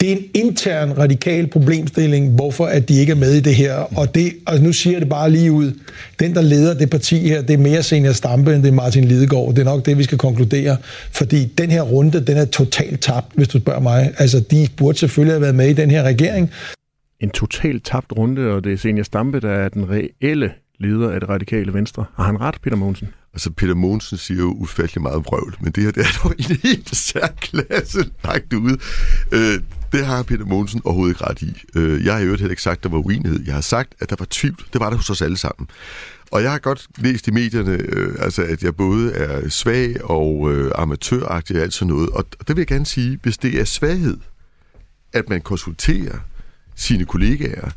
Det 0.00 0.12
er 0.12 0.16
en 0.16 0.24
intern 0.34 0.98
radikal 0.98 1.46
problemstilling, 1.46 2.30
hvorfor 2.34 2.66
at 2.66 2.88
de 2.88 3.00
ikke 3.00 3.10
er 3.10 3.16
med 3.16 3.34
i 3.34 3.40
det 3.40 3.54
her. 3.54 3.98
Og, 3.98 4.14
det, 4.14 4.32
og 4.46 4.60
nu 4.60 4.72
siger 4.72 4.94
jeg 4.94 5.00
det 5.00 5.08
bare 5.08 5.30
lige 5.30 5.52
ud. 5.52 5.72
Den, 6.20 6.34
der 6.34 6.42
leder 6.42 6.74
det 6.74 6.90
parti 6.90 7.28
her, 7.28 7.42
det 7.42 7.54
er 7.54 7.58
mere 7.58 7.82
Senior 7.82 8.12
Stampe, 8.12 8.54
end 8.54 8.62
det 8.62 8.68
er 8.68 8.72
Martin 8.72 9.04
Lidegaard. 9.04 9.48
Det 9.48 9.58
er 9.58 9.64
nok 9.64 9.86
det, 9.86 9.98
vi 9.98 10.02
skal 10.02 10.18
konkludere. 10.18 10.76
Fordi 11.12 11.44
den 11.44 11.70
her 11.70 11.82
runde, 11.82 12.26
den 12.26 12.36
er 12.36 12.44
totalt 12.44 13.00
tabt, 13.00 13.26
hvis 13.34 13.48
du 13.48 13.58
spørger 13.60 13.80
mig. 13.80 14.14
Altså, 14.18 14.40
de 14.40 14.68
burde 14.76 14.98
selvfølgelig 14.98 15.34
have 15.34 15.42
været 15.42 15.54
med 15.54 15.68
i 15.68 15.72
den 15.72 15.90
her 15.90 16.02
regering. 16.02 16.50
En 17.20 17.30
totalt 17.30 17.84
tabt 17.84 18.12
runde, 18.18 18.50
og 18.50 18.64
det 18.64 18.72
er 18.72 18.76
Senior 18.76 19.04
Stampe, 19.04 19.40
der 19.40 19.50
er 19.50 19.68
den 19.68 19.86
reelle 19.90 20.50
leder 20.80 21.10
af 21.10 21.20
det 21.20 21.28
radikale 21.28 21.74
venstre. 21.74 22.04
Har 22.16 22.24
han 22.24 22.40
ret, 22.40 22.54
Peter 22.62 22.76
Mogensen? 22.76 23.08
Altså, 23.34 23.50
Peter 23.50 23.74
Mogensen 23.74 24.18
siger 24.18 24.40
jo 24.40 24.50
ufattelig 24.50 25.02
meget 25.02 25.24
vrøvl, 25.24 25.56
men 25.60 25.72
det 25.72 25.84
her 25.84 25.90
det 25.90 26.02
er 26.02 26.20
dog 26.22 26.34
en 26.38 26.56
helt 26.62 26.96
særklasse 26.96 28.10
lagt 28.24 28.52
ud. 28.52 28.76
Øh, 29.32 29.60
det 29.92 30.06
har 30.06 30.22
Peter 30.22 30.44
Mogensen 30.44 30.80
overhovedet 30.84 31.14
ikke 31.14 31.24
ret 31.24 31.42
i. 31.42 31.62
Øh, 31.74 32.04
jeg 32.04 32.14
har 32.14 32.20
jo 32.20 32.28
heller 32.28 32.50
ikke 32.50 32.62
sagt, 32.62 32.78
at 32.78 32.82
der 32.82 32.88
var 32.88 32.98
uenighed. 32.98 33.40
Jeg 33.46 33.54
har 33.54 33.60
sagt, 33.60 33.94
at 34.00 34.10
der 34.10 34.16
var 34.18 34.26
tvivl. 34.30 34.64
Det 34.72 34.80
var 34.80 34.90
der 34.90 34.96
hos 34.96 35.10
os 35.10 35.22
alle 35.22 35.36
sammen. 35.36 35.68
Og 36.30 36.42
jeg 36.42 36.50
har 36.50 36.58
godt 36.58 36.86
læst 36.96 37.28
i 37.28 37.30
medierne, 37.30 37.72
øh, 37.72 38.14
altså, 38.18 38.42
at 38.42 38.62
jeg 38.62 38.76
både 38.76 39.12
er 39.12 39.48
svag 39.48 40.04
og 40.04 40.52
øh, 40.52 40.72
amatøragtig 40.74 41.56
og 41.56 41.62
alt 41.62 41.74
sådan 41.74 41.94
noget. 41.94 42.10
Og 42.10 42.24
det 42.38 42.48
vil 42.48 42.58
jeg 42.58 42.66
gerne 42.66 42.86
sige, 42.86 43.18
hvis 43.22 43.38
det 43.38 43.60
er 43.60 43.64
svaghed, 43.64 44.18
at 45.12 45.28
man 45.28 45.40
konsulterer 45.40 46.18
sine 46.74 47.04
kollegaer, 47.04 47.70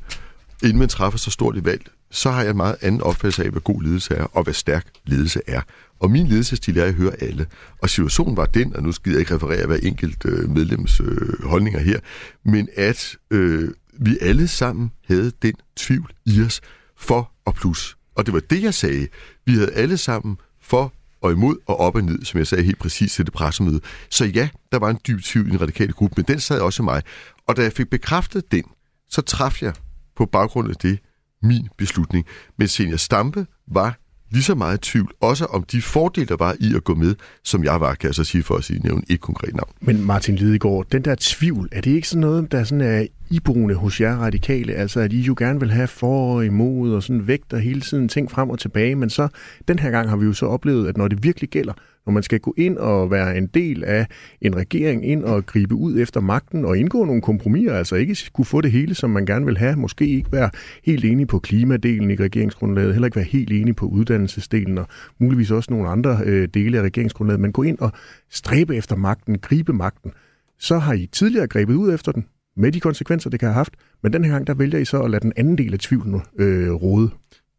inden 0.63 0.77
man 0.77 0.89
træffer 0.89 1.17
så 1.17 1.31
stort 1.31 1.57
et 1.57 1.65
valg, 1.65 1.89
så 2.15 2.31
har 2.31 2.41
jeg 2.41 2.51
en 2.51 2.57
meget 2.57 2.75
anden 2.81 3.01
opfattelse 3.01 3.43
af, 3.43 3.49
hvad 3.49 3.61
god 3.61 3.83
ledelse 3.83 4.13
er, 4.13 4.23
og 4.23 4.43
hvad 4.43 4.53
stærk 4.53 4.87
ledelse 5.05 5.41
er. 5.47 5.61
Og 5.99 6.11
min 6.11 6.27
ledelsesstil 6.27 6.77
er 6.77 6.85
at 6.85 6.93
høre 6.93 7.21
alle. 7.21 7.45
Og 7.81 7.89
situationen 7.89 8.37
var 8.37 8.45
den, 8.45 8.75
og 8.75 8.83
nu 8.83 8.91
skal 8.91 9.11
jeg 9.11 9.19
ikke 9.19 9.35
referere 9.35 9.67
hver 9.67 9.77
enkelt 9.83 10.25
øh, 10.25 10.49
medlems 10.49 10.99
øh, 10.99 11.43
holdninger 11.43 11.79
her, 11.79 11.99
men 12.45 12.69
at 12.75 13.15
øh, 13.31 13.69
vi 13.99 14.17
alle 14.21 14.47
sammen 14.47 14.91
havde 15.07 15.31
den 15.41 15.53
tvivl 15.75 16.11
i 16.25 16.41
os 16.41 16.61
for 16.97 17.31
og 17.45 17.55
plus. 17.55 17.97
Og 18.15 18.25
det 18.25 18.33
var 18.33 18.39
det, 18.39 18.63
jeg 18.63 18.73
sagde. 18.73 19.07
Vi 19.45 19.53
havde 19.53 19.71
alle 19.71 19.97
sammen 19.97 20.37
for 20.61 20.93
og 21.21 21.31
imod 21.31 21.57
og 21.65 21.79
op 21.79 21.95
og 21.95 22.03
ned, 22.03 22.25
som 22.25 22.37
jeg 22.37 22.47
sagde 22.47 22.63
helt 22.63 22.79
præcis 22.79 23.13
til 23.13 23.25
det 23.25 23.33
pressemøde. 23.33 23.81
Så 24.09 24.25
ja, 24.25 24.49
der 24.71 24.79
var 24.79 24.89
en 24.89 24.99
dyb 25.07 25.21
tvivl 25.23 25.47
i 25.47 25.51
den 25.51 25.61
radikale 25.61 25.93
gruppe, 25.93 26.13
men 26.17 26.25
den 26.27 26.39
sad 26.39 26.59
også 26.59 26.83
i 26.83 26.85
mig. 26.85 27.01
Og 27.47 27.57
da 27.57 27.61
jeg 27.61 27.73
fik 27.73 27.89
bekræftet 27.89 28.51
den, 28.51 28.63
så 29.09 29.21
traf 29.21 29.61
jeg 29.61 29.73
på 30.15 30.25
baggrund 30.25 30.69
af 30.69 30.75
det 30.75 30.99
min 31.45 31.67
beslutning. 31.77 32.25
Men 32.57 32.67
Senior 32.67 32.97
Stampe 32.97 33.45
var 33.67 33.97
lige 34.31 34.43
så 34.43 34.55
meget 34.55 34.81
tvivl, 34.81 35.11
også 35.21 35.45
om 35.45 35.63
de 35.63 35.81
fordele, 35.81 36.27
der 36.27 36.35
var 36.37 36.55
i 36.59 36.75
at 36.75 36.83
gå 36.83 36.95
med, 36.95 37.15
som 37.43 37.63
jeg 37.63 37.81
var, 37.81 37.95
kan 37.95 38.07
jeg 38.07 38.15
så 38.15 38.23
sige, 38.23 38.43
for 38.43 38.55
at 38.55 38.63
sige, 38.63 38.79
nævne 38.79 39.01
et 39.09 39.21
konkret 39.21 39.55
navn. 39.55 39.71
Men 39.81 40.05
Martin 40.05 40.35
Lidegaard, 40.35 40.85
den 40.91 41.01
der 41.05 41.15
tvivl, 41.19 41.69
er 41.71 41.81
det 41.81 41.91
ikke 41.91 42.09
sådan 42.09 42.21
noget, 42.21 42.51
der 42.51 42.63
sådan 42.63 42.81
er 42.81 43.05
iboende 43.29 43.75
hos 43.75 44.01
jer 44.01 44.15
radikale? 44.15 44.73
Altså, 44.73 44.99
at 44.99 45.13
I 45.13 45.21
jo 45.21 45.35
gerne 45.37 45.59
vil 45.59 45.71
have 45.71 45.87
for 45.87 46.35
og 46.35 46.45
imod, 46.45 46.93
og 46.93 47.03
sådan 47.03 47.27
vægter 47.27 47.57
hele 47.57 47.81
tiden 47.81 48.07
ting 48.07 48.31
frem 48.31 48.49
og 48.49 48.59
tilbage, 48.59 48.95
men 48.95 49.09
så, 49.09 49.27
den 49.67 49.79
her 49.79 49.91
gang 49.91 50.09
har 50.09 50.17
vi 50.17 50.25
jo 50.25 50.33
så 50.33 50.45
oplevet, 50.45 50.87
at 50.87 50.97
når 50.97 51.07
det 51.07 51.23
virkelig 51.23 51.49
gælder, 51.49 51.73
når 52.05 52.13
man 52.13 52.23
skal 52.23 52.39
gå 52.39 52.53
ind 52.57 52.77
og 52.77 53.11
være 53.11 53.37
en 53.37 53.47
del 53.47 53.83
af 53.83 54.07
en 54.41 54.55
regering, 54.55 55.05
ind 55.05 55.23
og 55.23 55.45
gribe 55.45 55.75
ud 55.75 55.99
efter 55.99 56.21
magten 56.21 56.65
og 56.65 56.77
indgå 56.77 57.05
nogle 57.05 57.21
kompromiser, 57.21 57.73
altså 57.73 57.95
ikke 57.95 58.17
kunne 58.33 58.45
få 58.45 58.61
det 58.61 58.71
hele, 58.71 58.95
som 58.95 59.09
man 59.09 59.25
gerne 59.25 59.45
vil 59.45 59.57
have, 59.57 59.75
måske 59.75 60.07
ikke 60.07 60.31
være 60.31 60.49
helt 60.83 61.05
enig 61.05 61.27
på 61.27 61.39
klimadelen 61.39 62.11
i 62.11 62.15
regeringsgrundlaget, 62.15 62.93
heller 62.93 63.05
ikke 63.05 63.15
være 63.15 63.25
helt 63.25 63.51
enig 63.51 63.75
på 63.75 63.85
uddannelsesdelen 63.85 64.77
og 64.77 64.87
muligvis 65.19 65.51
også 65.51 65.73
nogle 65.73 65.89
andre 65.89 66.19
øh, 66.25 66.47
dele 66.53 66.77
af 66.77 66.83
regeringsgrundlaget, 66.83 67.39
men 67.39 67.51
gå 67.51 67.63
ind 67.63 67.79
og 67.79 67.91
stræbe 68.29 68.75
efter 68.75 68.95
magten, 68.95 69.37
gribe 69.39 69.73
magten, 69.73 70.11
så 70.59 70.77
har 70.77 70.93
I 70.93 71.09
tidligere 71.11 71.47
grebet 71.47 71.75
ud 71.75 71.93
efter 71.93 72.11
den, 72.11 72.25
med 72.57 72.71
de 72.71 72.79
konsekvenser, 72.79 73.29
det 73.29 73.39
kan 73.39 73.47
have 73.47 73.55
haft, 73.55 73.73
men 74.03 74.13
den 74.13 74.23
her 74.23 74.31
gang, 74.31 74.47
der 74.47 74.53
vælger 74.53 74.79
I 74.79 74.85
så 74.85 75.01
at 75.01 75.11
lade 75.11 75.21
den 75.21 75.33
anden 75.35 75.57
del 75.57 75.73
af 75.73 75.79
tvivlen 75.79 76.21
øh, 76.39 76.71
råde. 76.71 77.09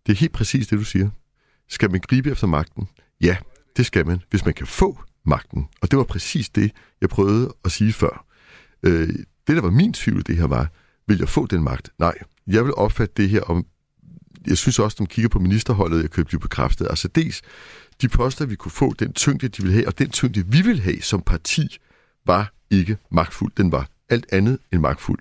Det 0.07 0.13
er 0.13 0.17
helt 0.17 0.33
præcis 0.33 0.67
det, 0.67 0.79
du 0.79 0.85
siger. 0.85 1.11
Skal 1.69 1.91
man 1.91 2.01
gribe 2.01 2.31
efter 2.31 2.47
magten? 2.47 2.89
Ja, 3.21 3.37
det 3.77 3.87
skal 3.87 4.07
man, 4.07 4.21
hvis 4.31 4.45
man 4.45 4.55
kan 4.55 4.67
få 4.67 5.01
magten. 5.27 5.67
Og 5.81 5.91
det 5.91 5.97
var 5.97 6.05
præcis 6.05 6.49
det, 6.49 6.71
jeg 7.01 7.09
prøvede 7.09 7.55
at 7.65 7.73
sige 7.73 7.93
før. 7.93 8.27
Øh, 8.83 9.09
det, 9.47 9.57
der 9.57 9.61
var 9.61 9.71
min 9.71 9.93
tvivl, 9.93 10.23
det 10.27 10.37
her 10.37 10.47
var, 10.47 10.73
vil 11.09 11.19
jeg 11.19 11.29
få 11.29 11.47
den 11.47 11.63
magt? 11.63 11.91
Nej, 11.99 12.15
jeg 12.47 12.65
vil 12.65 12.75
opfatte 12.75 13.15
det 13.23 13.29
her 13.29 13.41
om... 13.41 13.67
Jeg 14.47 14.59
synes 14.59 14.79
også, 14.79 14.97
når 14.99 15.03
man 15.03 15.09
kigger 15.09 15.29
på 15.29 15.39
ministerholdet, 15.39 16.03
jeg 16.03 16.11
kan 16.11 16.25
blive 16.25 16.41
bekræftet. 16.41 16.87
Altså 16.91 17.09
dels, 17.09 17.43
de 18.03 18.09
poster, 18.09 18.47
vi 18.47 18.55
kunne 18.55 18.73
få, 18.73 18.95
den 18.99 19.13
tyngde, 19.13 19.49
de 19.49 19.63
ville 19.63 19.75
have, 19.75 19.87
og 19.87 19.99
den 19.99 20.11
tyngde, 20.11 20.47
vi 20.47 20.63
ville 20.63 20.83
have 20.83 21.03
som 21.03 21.23
parti, 21.23 21.79
var 22.27 22.53
ikke 22.71 22.97
magtfuld. 23.11 23.53
Den 23.57 23.73
var 23.73 23.89
alt 24.09 24.27
andet 24.33 24.59
end 24.73 24.81
magtfuld. 24.81 25.19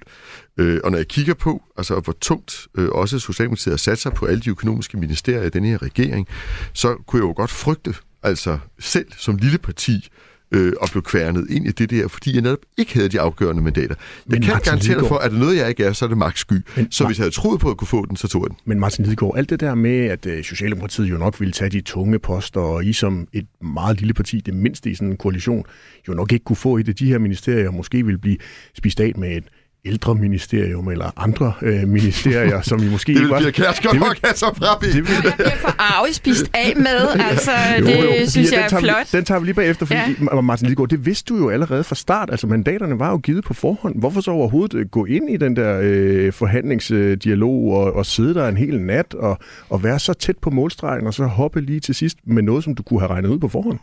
Øh, 0.57 0.79
og 0.83 0.91
når 0.91 0.97
jeg 0.97 1.07
kigger 1.07 1.33
på, 1.33 1.63
altså 1.77 1.99
hvor 1.99 2.15
tungt 2.21 2.67
øh, 2.77 2.89
også 2.89 3.19
Socialdemokratiet 3.19 3.73
har 3.73 3.77
sat 3.77 3.99
sig 3.99 4.13
på 4.13 4.25
alle 4.25 4.41
de 4.41 4.49
økonomiske 4.49 4.97
ministerier 4.97 5.43
i 5.43 5.49
den 5.49 5.65
her 5.65 5.81
regering, 5.81 6.27
så 6.73 6.95
kunne 7.07 7.19
jeg 7.19 7.27
jo 7.27 7.33
godt 7.35 7.51
frygte, 7.51 7.95
altså 8.23 8.57
selv 8.79 9.07
som 9.17 9.35
lille 9.35 9.57
parti, 9.57 10.09
øh, 10.55 10.73
og 10.81 10.89
blev 10.91 11.03
kværnet 11.03 11.47
ind 11.49 11.67
i 11.67 11.71
det 11.71 11.89
der, 11.89 12.07
fordi 12.07 12.33
jeg 12.33 12.41
netop 12.41 12.59
ikke 12.77 12.93
havde 12.93 13.09
de 13.09 13.19
afgørende 13.19 13.61
mandater. 13.61 13.95
Jeg 13.95 13.95
men 14.25 14.41
kan 14.41 14.53
Martin 14.53 14.69
garantere 14.69 14.99
dig 14.99 15.07
for, 15.07 15.17
at 15.17 15.31
det 15.31 15.39
noget, 15.39 15.57
jeg 15.57 15.69
ikke 15.69 15.83
er, 15.83 15.93
så 15.93 16.05
er 16.05 16.09
det 16.09 16.17
magtsky. 16.17 16.53
Men, 16.75 16.91
så 16.91 17.05
hvis 17.05 17.17
jeg 17.17 17.23
havde 17.23 17.35
troet 17.35 17.59
på 17.59 17.69
at 17.69 17.77
kunne 17.77 17.87
få 17.87 18.05
den, 18.05 18.15
så 18.15 18.27
tog 18.27 18.43
jeg 18.43 18.49
den. 18.49 18.57
Men 18.65 18.79
Martin 18.79 19.05
Lidegaard, 19.05 19.37
alt 19.37 19.49
det 19.49 19.59
der 19.59 19.75
med, 19.75 20.05
at 20.05 20.25
uh, 20.25 20.43
Socialdemokratiet 20.43 21.09
jo 21.09 21.17
nok 21.17 21.39
ville 21.39 21.51
tage 21.51 21.69
de 21.69 21.81
tunge 21.81 22.19
poster, 22.19 22.61
og 22.61 22.85
I 22.85 22.93
som 22.93 23.27
et 23.33 23.47
meget 23.61 23.99
lille 23.99 24.13
parti, 24.13 24.39
det 24.39 24.53
mindste 24.53 24.89
i 24.89 24.95
sådan 24.95 25.09
en 25.09 25.17
koalition, 25.17 25.63
jo 26.07 26.13
nok 26.13 26.31
ikke 26.31 26.43
kunne 26.43 26.55
få 26.55 26.77
i 26.77 26.83
det, 26.83 26.99
de 26.99 27.05
her 27.05 27.19
ministerier, 27.19 27.71
måske 27.71 28.05
ville 28.05 28.17
blive 28.17 28.37
spist 28.77 28.99
af 28.99 29.13
med 29.15 29.37
et 29.37 29.43
ældreministerium 29.85 30.87
eller 30.87 31.11
andre 31.17 31.53
øh, 31.61 31.87
ministerier, 31.87 32.61
som 32.61 32.83
I 32.83 32.89
måske 32.89 33.13
det 33.13 33.21
vil 33.21 33.29
var... 33.29 33.39
Det 33.39 33.91
vil 33.91 33.99
nok 33.99 34.17
have 34.23 34.35
så 34.35 34.51
frabi. 34.57 34.85
Det 34.85 34.95
vil... 34.95 35.13
Jeg 35.23 35.33
bliver 35.37 35.49
for 35.57 36.13
spist 36.13 36.51
af 36.53 36.73
med, 36.75 37.07
altså 37.29 37.51
jo, 37.79 37.85
det 37.85 38.21
jo, 38.21 38.29
synes 38.29 38.51
jeg 38.51 38.61
er 38.71 38.79
flot. 38.79 39.13
Vi, 39.13 39.17
den 39.17 39.25
tager 39.25 39.39
vi 39.39 39.45
lige 39.45 39.55
bagefter, 39.55 39.85
fordi 39.85 39.99
ja. 40.31 40.41
Martin 40.41 40.67
Lidegaard, 40.67 40.89
det 40.89 41.05
vidste 41.05 41.33
du 41.33 41.37
jo 41.37 41.49
allerede 41.49 41.83
fra 41.83 41.95
start, 41.95 42.29
altså 42.31 42.47
mandaterne 42.47 42.99
var 42.99 43.11
jo 43.11 43.17
givet 43.17 43.43
på 43.43 43.53
forhånd. 43.53 43.99
Hvorfor 43.99 44.21
så 44.21 44.31
overhovedet 44.31 44.79
øh, 44.79 44.85
gå 44.85 45.05
ind 45.05 45.29
i 45.29 45.37
den 45.37 45.55
der 45.55 45.79
øh, 45.83 46.33
forhandlingsdialog 46.33 47.71
og, 47.71 47.93
og 47.93 48.05
sidde 48.05 48.33
der 48.33 48.47
en 48.47 48.57
hel 48.57 48.81
nat 48.81 49.13
og, 49.13 49.37
og 49.69 49.83
være 49.83 49.99
så 49.99 50.13
tæt 50.13 50.37
på 50.37 50.49
målstregen 50.49 51.07
og 51.07 51.13
så 51.13 51.25
hoppe 51.25 51.61
lige 51.61 51.79
til 51.79 51.95
sidst 51.95 52.17
med 52.23 52.43
noget, 52.43 52.63
som 52.63 52.75
du 52.75 52.83
kunne 52.83 52.99
have 52.99 53.09
regnet 53.09 53.29
ud 53.29 53.39
på 53.39 53.47
forhånd? 53.47 53.79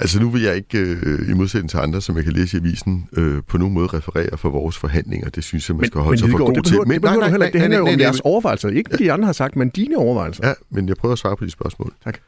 Altså 0.00 0.20
nu 0.20 0.30
vil 0.30 0.42
jeg 0.42 0.56
ikke, 0.56 0.78
øh, 0.78 1.30
i 1.30 1.32
modsætning 1.32 1.70
til 1.70 1.76
andre, 1.76 2.00
som 2.00 2.16
jeg 2.16 2.24
kan 2.24 2.32
læse 2.32 2.56
i 2.56 2.60
avisen, 2.60 3.08
øh, 3.12 3.42
på 3.48 3.58
nogen 3.58 3.74
måde 3.74 3.86
referere 3.86 4.38
for 4.38 4.50
vores 4.50 4.78
forhandlinger. 4.78 5.30
Det 5.30 5.44
synes 5.44 5.68
jeg, 5.68 5.76
man 5.76 5.86
skal 5.86 6.00
holde 6.00 6.18
sig 6.18 6.30
for 6.30 6.38
god 6.38 6.54
det 6.54 6.64
til. 6.64 6.78
Men, 6.78 6.90
det, 6.90 7.02
nej, 7.02 7.16
nej, 7.16 7.38
nej, 7.38 7.50
det 7.50 7.60
handler 7.60 7.78
jo 7.78 7.86
om 7.86 8.00
jeres 8.00 8.20
overvejelser. 8.20 8.68
Ikke 8.68 8.88
hvad 8.88 8.98
de 8.98 9.12
andre 9.12 9.26
har 9.26 9.32
sagt, 9.32 9.56
men 9.56 9.68
dine 9.68 9.96
overvejelser. 9.96 10.48
Ja, 10.48 10.54
men 10.70 10.88
jeg 10.88 10.96
prøver 10.96 11.12
at 11.12 11.18
svare 11.18 11.36
på 11.36 11.44
de 11.44 11.50
spørgsmål. 11.50 11.92
Tak. 12.04 12.18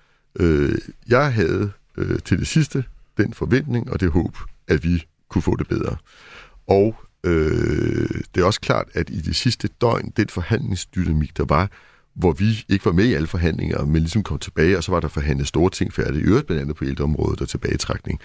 Øh, 0.41 0.79
jeg 1.09 1.33
havde 1.33 1.71
øh, 1.99 2.19
til 2.25 2.39
det 2.39 2.47
sidste 2.47 2.85
den 3.17 3.35
forventning 3.35 3.93
og 3.93 4.01
det 4.01 4.11
håb, 4.11 4.37
at 4.69 4.85
vi 4.85 5.05
kunne 5.29 5.43
få 5.43 5.57
det 5.57 5.69
bedre. 5.69 5.97
Og 6.67 6.95
øh, 7.25 8.09
det 8.35 8.41
er 8.41 8.45
også 8.45 8.61
klart, 8.61 8.87
at 8.95 9.11
i 9.11 9.21
det 9.21 9.37
sidste 9.37 9.69
døgn, 9.81 10.13
den 10.17 10.29
forhandlingsdynamik, 10.29 11.37
der 11.37 11.45
var, 11.45 11.71
hvor 12.15 12.33
vi 12.33 12.65
ikke 12.69 12.85
var 12.85 12.93
med 12.93 13.05
i 13.05 13.15
alle 13.15 13.27
forhandlinger, 13.27 13.85
men 13.85 14.03
ligesom 14.03 14.23
kom 14.23 14.39
tilbage, 14.39 14.77
og 14.77 14.85
så 14.85 14.93
var 14.93 15.01
der 15.01 15.09
forhandlet 15.09 15.49
store 15.49 15.71
ting 15.71 15.93
færdigt, 15.93 16.25
i 16.25 16.29
øvrigt 16.29 16.47
blandt 16.47 16.63
andet 16.63 16.77
på 16.77 16.85
ældreområdet 16.85 17.41
og 17.41 17.49
tilbagetrækning. 17.49 18.21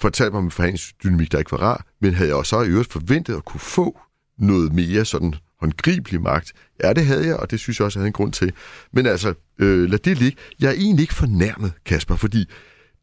Fortalte 0.00 0.30
mig 0.30 0.38
om 0.38 0.44
en 0.44 0.50
forhandlingsdynamik, 0.50 1.32
der 1.32 1.38
ikke 1.38 1.52
var 1.52 1.58
rar, 1.58 1.86
men 2.00 2.14
havde 2.14 2.28
jeg 2.28 2.36
også 2.36 2.62
i 2.62 2.68
øvrigt 2.68 2.92
forventet 2.92 3.34
at 3.34 3.44
kunne 3.44 3.60
få 3.60 4.00
noget 4.38 4.72
mere 4.72 5.04
sådan 5.04 5.34
håndgribelig 5.60 6.22
magt. 6.22 6.52
Ja, 6.84 6.92
det 6.92 7.06
havde 7.06 7.26
jeg, 7.26 7.36
og 7.36 7.50
det 7.50 7.60
synes 7.60 7.78
jeg 7.78 7.84
også, 7.84 7.98
jeg 7.98 8.00
havde 8.00 8.08
en 8.08 8.12
grund 8.12 8.32
til. 8.32 8.52
Men 8.92 9.06
altså, 9.06 9.34
øh, 9.58 9.90
lad 9.90 9.98
det 9.98 10.18
ligge. 10.18 10.38
Jeg 10.60 10.68
er 10.68 10.74
egentlig 10.74 11.02
ikke 11.02 11.14
fornærmet, 11.14 11.72
Kasper, 11.84 12.16
fordi 12.16 12.44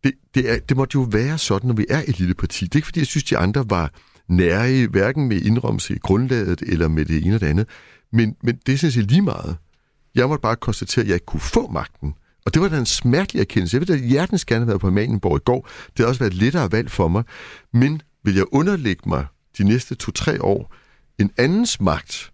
det, 0.04 0.12
det, 0.36 0.52
er, 0.52 0.60
det 0.60 0.78
måtte 0.78 0.96
jo 0.96 1.02
være 1.12 1.38
sådan, 1.38 1.68
når 1.68 1.76
vi 1.76 1.86
er 1.90 2.02
et 2.08 2.20
lille 2.20 2.34
parti. 2.34 2.66
Det 2.66 2.76
er 2.76 2.78
ikke, 2.78 2.86
fordi 2.86 3.00
jeg 3.00 3.08
synes, 3.08 3.24
de 3.24 3.38
andre 3.38 3.66
var 3.70 3.92
nære, 4.28 4.88
hverken 4.88 5.28
med 5.28 5.42
indrømmelse 5.42 5.96
i 5.96 5.98
grundlaget 5.98 6.62
eller 6.62 6.88
med 6.88 7.06
det 7.06 7.26
ene 7.26 7.36
og 7.36 7.42
det 7.42 7.48
andet. 7.48 7.68
Men, 8.12 8.36
men 8.44 8.60
det 8.66 8.80
synes 8.80 8.98
jeg 8.98 9.04
lige 9.04 9.22
meget. 9.22 9.58
Jeg 10.16 10.28
måtte 10.28 10.42
bare 10.42 10.56
konstatere, 10.56 11.04
at 11.04 11.08
jeg 11.08 11.16
ikke 11.16 11.26
kunne 11.26 11.40
få 11.40 11.68
magten. 11.68 12.16
Og 12.46 12.54
det 12.54 12.62
var 12.62 12.68
da 12.68 12.78
en 12.78 12.86
smertelig 12.86 13.40
erkendelse. 13.40 13.78
Jeg 13.78 13.88
ved, 13.88 13.96
at 13.96 14.10
hjertens 14.10 14.46
gerne 14.46 14.60
have 14.60 14.68
været 14.68 14.82
på 14.82 14.88
Amalienborg 14.88 15.38
i 15.38 15.44
går. 15.46 15.70
Det 15.88 16.00
har 16.00 16.06
også 16.06 16.20
været 16.20 16.34
lettere 16.34 16.72
valg 16.72 16.92
for 16.92 17.08
mig. 17.08 17.24
Men 17.74 18.02
vil 18.24 18.36
jeg 18.36 18.46
underlægge 18.52 19.10
mig 19.10 19.26
de 19.58 19.64
næste 19.64 19.96
to-tre 19.96 20.42
år 20.42 20.74
en 21.20 21.32
andens 21.38 21.82
magt, 21.82 22.32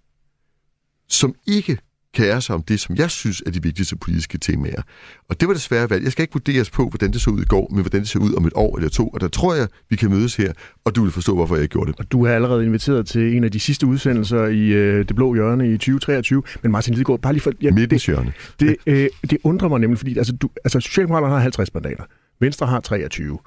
som 1.09 1.35
ikke 1.47 1.77
kære 2.19 2.41
sig 2.41 2.55
om 2.55 2.63
det, 2.63 2.79
som 2.79 2.95
jeg 2.95 3.09
synes 3.09 3.43
er 3.45 3.51
de 3.51 3.63
vigtigste 3.63 3.95
politiske 3.95 4.37
temaer. 4.37 4.81
Og 5.29 5.39
det 5.39 5.47
var 5.47 5.53
det 5.53 5.61
svære 5.61 5.89
valg. 5.89 6.03
Jeg 6.03 6.11
skal 6.11 6.23
ikke 6.23 6.33
vurderes 6.33 6.69
på, 6.69 6.89
hvordan 6.89 7.11
det 7.11 7.21
så 7.21 7.29
ud 7.29 7.41
i 7.41 7.45
går, 7.45 7.67
men 7.71 7.81
hvordan 7.81 7.99
det 8.01 8.09
ser 8.09 8.19
ud 8.19 8.33
om 8.33 8.45
et 8.45 8.53
år 8.55 8.77
eller 8.77 8.89
to. 8.89 9.07
Og 9.07 9.21
der 9.21 9.27
tror 9.27 9.55
jeg, 9.55 9.67
vi 9.89 9.95
kan 9.95 10.09
mødes 10.09 10.35
her, 10.35 10.53
og 10.85 10.95
du 10.95 11.03
vil 11.03 11.11
forstå, 11.11 11.35
hvorfor 11.35 11.55
jeg 11.55 11.67
gjorde 11.67 11.91
det. 11.91 11.99
Og 11.99 12.11
du 12.11 12.25
er 12.25 12.31
allerede 12.31 12.65
inviteret 12.65 13.07
til 13.07 13.37
en 13.37 13.43
af 13.43 13.51
de 13.51 13.59
sidste 13.59 13.87
udsendelser 13.87 14.45
i 14.45 14.67
øh, 14.67 15.07
Det 15.07 15.15
Blå 15.15 15.33
Hjørne 15.33 15.73
i 15.73 15.77
2023. 15.77 16.43
Men 16.63 16.71
Martin 16.71 16.93
Lidegaard, 16.93 17.19
bare 17.19 17.33
lige 17.33 17.43
for... 17.43 17.51
Ja, 17.61 17.71
Midtens 17.71 18.05
hjørne. 18.05 18.33
Det, 18.59 18.75
øh, 18.85 19.09
det 19.29 19.37
undrer 19.43 19.69
mig 19.69 19.79
nemlig, 19.79 19.97
fordi 19.97 20.17
altså, 20.17 20.33
du, 20.33 20.49
altså, 20.63 20.79
Socialdemokraterne 20.79 21.33
har 21.33 21.41
50 21.41 21.73
mandater. 21.73 22.03
Venstre 22.39 22.67
har 22.67 22.79
23. 22.79 23.37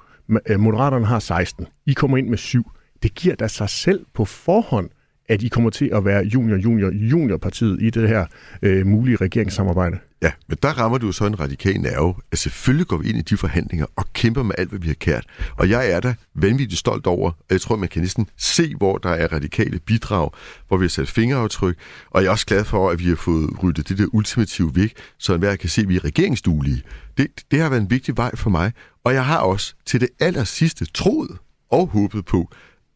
Øh, 0.49 0.59
Moderaterne 0.59 1.05
har 1.05 1.19
16. 1.19 1.67
I 1.87 1.93
kommer 1.93 2.17
ind 2.17 2.29
med 2.29 2.37
7. 2.37 2.71
Det 3.03 3.15
giver 3.15 3.35
da 3.35 3.47
sig 3.47 3.69
selv 3.69 4.05
på 4.13 4.25
forhånd, 4.25 4.89
at 5.29 5.43
I 5.43 5.47
kommer 5.47 5.69
til 5.69 5.89
at 5.93 6.05
være 6.05 6.23
junior, 6.23 6.57
junior, 6.57 6.91
juniorpartiet 6.91 7.81
i 7.81 7.89
det 7.89 8.09
her 8.09 8.25
øh, 8.61 8.87
mulige 8.87 9.15
regeringssamarbejde? 9.15 9.97
Ja, 10.21 10.31
men 10.47 10.57
der 10.63 10.69
rammer 10.69 10.97
du 10.97 11.11
så 11.11 11.25
en 11.25 11.39
radikal 11.39 11.81
nerve, 11.81 12.15
at 12.31 12.39
selvfølgelig 12.39 12.87
går 12.87 12.97
vi 12.97 13.09
ind 13.09 13.17
i 13.17 13.21
de 13.21 13.37
forhandlinger 13.37 13.85
og 13.95 14.13
kæmper 14.13 14.43
med 14.43 14.55
alt, 14.57 14.69
hvad 14.69 14.79
vi 14.79 14.87
har 14.87 14.93
kært. 14.93 15.25
Og 15.57 15.69
jeg 15.69 15.91
er 15.91 15.99
da 15.99 16.15
vanvittigt 16.35 16.79
stolt 16.79 17.07
over, 17.07 17.29
at 17.29 17.51
jeg 17.51 17.61
tror, 17.61 17.75
man 17.75 17.89
kan 17.89 18.01
næsten 18.01 18.27
se, 18.37 18.75
hvor 18.75 18.97
der 18.97 19.09
er 19.09 19.27
radikale 19.27 19.79
bidrag, 19.79 20.29
hvor 20.67 20.77
vi 20.77 20.83
har 20.83 20.89
sat 20.89 21.09
fingeraftryk, 21.09 21.77
og 22.09 22.21
jeg 22.21 22.27
er 22.27 22.31
også 22.31 22.45
glad 22.45 22.63
for, 22.63 22.89
at 22.89 22.99
vi 22.99 23.05
har 23.05 23.15
fået 23.15 23.63
ryddet 23.63 23.89
det 23.89 23.97
der 23.97 24.07
ultimative 24.13 24.75
væk, 24.75 24.93
så 25.17 25.33
enhver 25.33 25.55
kan 25.55 25.69
se, 25.69 25.81
at 25.81 25.89
vi 25.89 25.95
er 25.95 26.03
regeringsduelige. 26.03 26.81
Det, 27.17 27.27
det 27.51 27.59
har 27.59 27.69
været 27.69 27.81
en 27.81 27.89
vigtig 27.89 28.17
vej 28.17 28.35
for 28.35 28.49
mig, 28.49 28.71
og 29.03 29.13
jeg 29.13 29.25
har 29.25 29.37
også 29.37 29.75
til 29.85 30.01
det 30.01 30.09
aller 30.19 30.43
sidste 30.43 30.85
troet 30.85 31.37
og 31.71 31.87
håbet 31.87 32.25
på, 32.25 32.49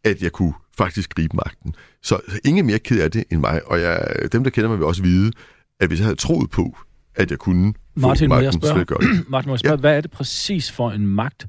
at 0.04 0.22
jeg 0.22 0.32
kunne 0.32 0.54
faktisk 0.78 1.16
gribe 1.16 1.36
magten. 1.36 1.76
Så 2.04 2.20
ingen 2.46 2.66
mere 2.66 2.80
ked 2.80 3.02
af 3.02 3.12
det 3.12 3.24
end 3.32 3.40
mig, 3.40 3.62
og 3.66 3.82
jeg, 3.82 4.08
dem, 4.32 4.44
der 4.44 4.50
kender 4.52 4.70
mig, 4.70 4.78
vil 4.78 4.86
også 4.86 5.04
vide, 5.04 5.32
at 5.80 5.88
hvis 5.88 6.00
jeg 6.00 6.06
havde 6.06 6.16
troet 6.16 6.50
på, 6.50 6.78
at 7.16 7.32
jeg 7.32 7.40
kunne 7.40 7.74
få 7.74 8.08
Martin, 8.08 8.30
magten, 8.30 8.46
jeg 8.46 8.54
spørge, 8.54 8.80
så 8.80 8.86
gøre 8.86 9.00
det. 9.00 9.26
Martin, 9.30 9.50
må 9.50 9.54
jeg 9.54 9.60
spørge, 9.60 9.74
ja. 9.76 9.80
hvad 9.80 9.98
er 9.98 10.02
det 10.02 10.12
præcis 10.12 10.72
for 10.72 10.92
en 10.92 11.08
magt, 11.08 11.48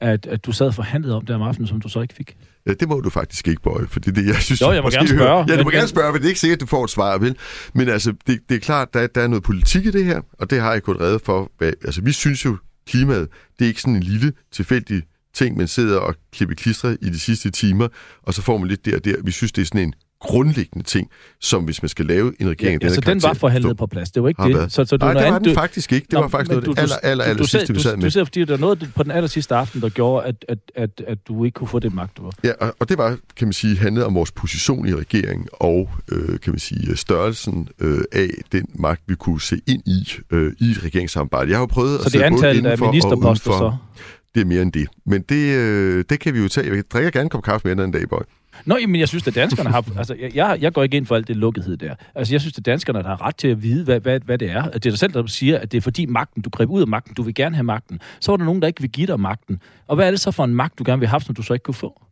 at, 0.00 0.26
at 0.26 0.46
du 0.46 0.52
sad 0.52 0.72
forhandlet 0.72 1.14
om 1.14 1.26
der 1.26 1.34
om 1.34 1.42
aftenen, 1.42 1.68
som 1.68 1.80
du 1.80 1.88
så 1.88 2.00
ikke 2.00 2.14
fik? 2.14 2.36
Ja, 2.66 2.72
det 2.72 2.88
må 2.88 3.00
du 3.00 3.10
faktisk 3.10 3.48
ikke, 3.48 3.62
Bøje, 3.62 3.86
for 3.88 4.00
det 4.00 4.10
er 4.10 4.14
det, 4.14 4.26
jeg 4.26 4.36
synes... 4.36 4.60
Jo, 4.60 4.72
jeg 4.72 4.82
må 4.82 4.90
gerne 4.90 5.08
spørge, 5.08 5.22
hører. 5.22 5.36
Ja, 5.48 5.52
du 5.52 5.56
men- 5.56 5.64
må 5.64 5.70
gerne 5.70 5.88
spørge, 5.88 6.12
men 6.12 6.20
det 6.20 6.26
er 6.26 6.28
ikke 6.28 6.40
sikkert, 6.40 6.56
at 6.56 6.60
du 6.60 6.66
får 6.66 6.84
et 6.84 6.90
svar, 6.90 7.18
vel? 7.18 7.36
Men 7.74 7.88
altså, 7.88 8.14
det, 8.26 8.40
det 8.48 8.54
er 8.54 8.58
klart, 8.58 8.94
der, 8.94 9.06
der 9.06 9.20
er 9.20 9.26
noget 9.26 9.42
politik 9.42 9.86
i 9.86 9.90
det 9.90 10.04
her, 10.04 10.20
og 10.38 10.50
det 10.50 10.60
har 10.60 10.72
jeg 10.72 10.82
gået 10.82 11.00
redde 11.00 11.18
for. 11.24 11.50
Hvad, 11.58 11.72
altså, 11.84 12.02
vi 12.02 12.12
synes 12.12 12.44
jo, 12.44 12.56
klimaet, 12.86 13.28
det 13.58 13.64
er 13.64 13.68
ikke 13.68 13.80
sådan 13.80 13.96
en 13.96 14.02
lille, 14.02 14.32
tilfældig 14.52 15.02
ting, 15.34 15.56
man 15.56 15.68
sidder 15.68 15.98
og 15.98 16.14
klipper 16.32 16.54
klistre 16.54 16.96
i 17.02 17.08
de 17.10 17.18
sidste 17.20 17.50
timer, 17.50 17.88
og 18.22 18.34
så 18.34 18.42
får 18.42 18.58
man 18.58 18.68
lidt 18.68 18.84
der 18.86 18.96
og 18.96 19.04
der. 19.04 19.14
Vi 19.24 19.30
synes, 19.30 19.52
det 19.52 19.62
er 19.62 19.66
sådan 19.66 19.80
en 19.82 19.94
grundlæggende 20.20 20.86
ting, 20.86 21.08
som 21.40 21.64
hvis 21.64 21.82
man 21.82 21.88
skal 21.88 22.06
lave 22.06 22.32
en 22.40 22.48
regering... 22.50 22.74
af 22.82 22.88
Ja, 22.88 22.94
den 22.94 22.94
så 22.94 23.00
den 23.10 23.22
var 23.22 23.32
forhandlet 23.34 23.76
på 23.76 23.86
plads. 23.86 24.10
Det 24.10 24.22
var 24.22 24.28
ikke 24.28 24.42
det. 24.42 24.54
været. 24.54 24.72
Så, 24.72 24.84
så 24.84 24.96
det 24.96 25.00
Nej, 25.04 25.12
det 25.14 25.32
var 25.32 25.38
den 25.38 25.48
du- 25.48 25.54
faktisk 25.54 25.92
ikke. 25.92 26.04
Det 26.04 26.12
Nå, 26.12 26.20
var 26.20 26.28
faktisk 26.28 26.50
noget 26.50 26.68
af 26.68 26.74
det 26.74 26.82
aller, 26.82 26.96
aller, 27.02 27.24
aller 27.24 27.44
sidste, 27.46 27.74
vi 27.74 27.80
sad 27.80 27.90
du, 27.90 27.96
med. 27.96 28.04
Du 28.04 28.10
ser, 28.10 28.24
fordi 28.24 28.44
der 28.44 28.54
er 28.54 28.58
noget 28.58 28.90
på 28.96 29.02
den 29.02 29.10
aller 29.10 29.28
sidste 29.28 29.54
aften, 29.54 29.80
der 29.80 29.88
gjorde, 29.88 30.26
at, 30.26 30.44
at, 30.48 30.58
at, 30.74 30.90
at 31.06 31.18
du 31.28 31.44
ikke 31.44 31.54
kunne 31.54 31.68
få 31.68 31.78
det 31.78 31.94
magt, 31.94 32.16
du 32.16 32.22
var. 32.22 32.32
Ja, 32.44 32.52
og, 32.60 32.74
og 32.80 32.88
det 32.88 32.98
var, 32.98 33.16
kan 33.36 33.46
man 33.46 33.52
sige, 33.52 33.76
handlet 33.76 34.04
om 34.04 34.14
vores 34.14 34.32
position 34.32 34.88
i 34.88 34.94
regeringen 34.94 35.48
og, 35.52 35.90
øh, 36.12 36.40
kan 36.40 36.52
man 36.52 36.58
sige, 36.58 36.96
størrelsen 36.96 37.68
øh, 37.80 38.00
af 38.12 38.28
den 38.52 38.64
magt, 38.74 39.02
vi 39.06 39.14
kunne 39.14 39.40
se 39.40 39.60
ind 39.66 39.82
i 39.86 40.12
øh, 40.30 40.52
i 40.60 40.70
et 40.70 40.84
regeringssamarbejde. 40.84 41.50
Jeg 41.50 41.56
har 41.56 41.62
jo 41.62 41.66
prøvet 41.66 41.90
Så 41.92 41.98
at 42.00 42.04
det 42.04 42.12
sidde 42.12 42.24
både 42.30 42.34
antallet 42.36 42.66
af 42.66 42.72
indenfor 42.74 42.86
og 42.86 42.92
ministerposter 42.92 43.50
udenfor. 43.50 43.70
så? 43.70 43.76
Det 43.96 44.06
er 44.06 44.19
det 44.34 44.46
mere 44.46 44.62
end 44.62 44.72
det. 44.72 44.88
Men 45.06 45.22
det, 45.22 45.56
øh, 45.56 46.04
det 46.10 46.20
kan 46.20 46.34
vi 46.34 46.38
jo 46.40 46.48
tage. 46.48 46.74
Jeg 46.76 46.84
drikker 46.92 47.10
gerne 47.10 47.22
en 47.24 47.28
kop 47.30 47.42
kaffe 47.42 47.68
med 47.68 47.72
en 47.72 47.78
anden 47.78 47.92
dag, 48.00 48.08
boy. 48.08 48.20
Nå, 48.64 48.76
men 48.88 49.00
jeg 49.00 49.08
synes, 49.08 49.26
at 49.26 49.34
danskerne 49.34 49.70
har... 49.70 49.84
Altså, 49.98 50.14
jeg- 50.34 50.58
jeg, 50.62 50.72
går 50.72 50.82
ikke 50.82 50.96
ind 50.96 51.06
for 51.06 51.16
alt 51.16 51.28
det 51.28 51.36
lukkethed 51.36 51.76
der. 51.76 51.94
Altså, 52.14 52.34
jeg 52.34 52.40
synes, 52.40 52.58
at 52.58 52.66
danskerne 52.66 52.98
der 52.98 53.08
har 53.08 53.22
ret 53.26 53.36
til 53.36 53.48
at 53.48 53.62
vide, 53.62 53.84
hvad, 53.84 54.00
hvad, 54.00 54.20
hvad 54.24 54.38
det 54.38 54.50
er. 54.50 54.62
At 54.62 54.74
det 54.74 54.86
er 54.86 54.90
dig 54.90 54.98
selv, 54.98 55.12
der 55.12 55.26
siger, 55.26 55.58
at 55.58 55.72
det 55.72 55.78
er 55.78 55.82
fordi 55.82 56.06
magten, 56.06 56.42
du 56.42 56.50
greb 56.50 56.70
ud 56.70 56.80
af 56.80 56.86
magten, 56.88 57.14
du 57.14 57.22
vil 57.22 57.34
gerne 57.34 57.54
have 57.56 57.64
magten. 57.64 58.00
Så 58.20 58.32
var 58.32 58.36
der 58.36 58.44
nogen, 58.44 58.62
der 58.62 58.68
ikke 58.68 58.80
vil 58.80 58.90
give 58.90 59.06
dig 59.06 59.20
magten. 59.20 59.60
Og 59.86 59.96
hvad 59.96 60.06
er 60.06 60.10
det 60.10 60.20
så 60.20 60.30
for 60.30 60.44
en 60.44 60.54
magt, 60.54 60.78
du 60.78 60.84
gerne 60.86 61.00
vil 61.00 61.08
have, 61.08 61.20
som 61.20 61.34
du 61.34 61.42
så 61.42 61.52
ikke 61.52 61.62
kunne 61.62 61.74
få? 61.74 62.02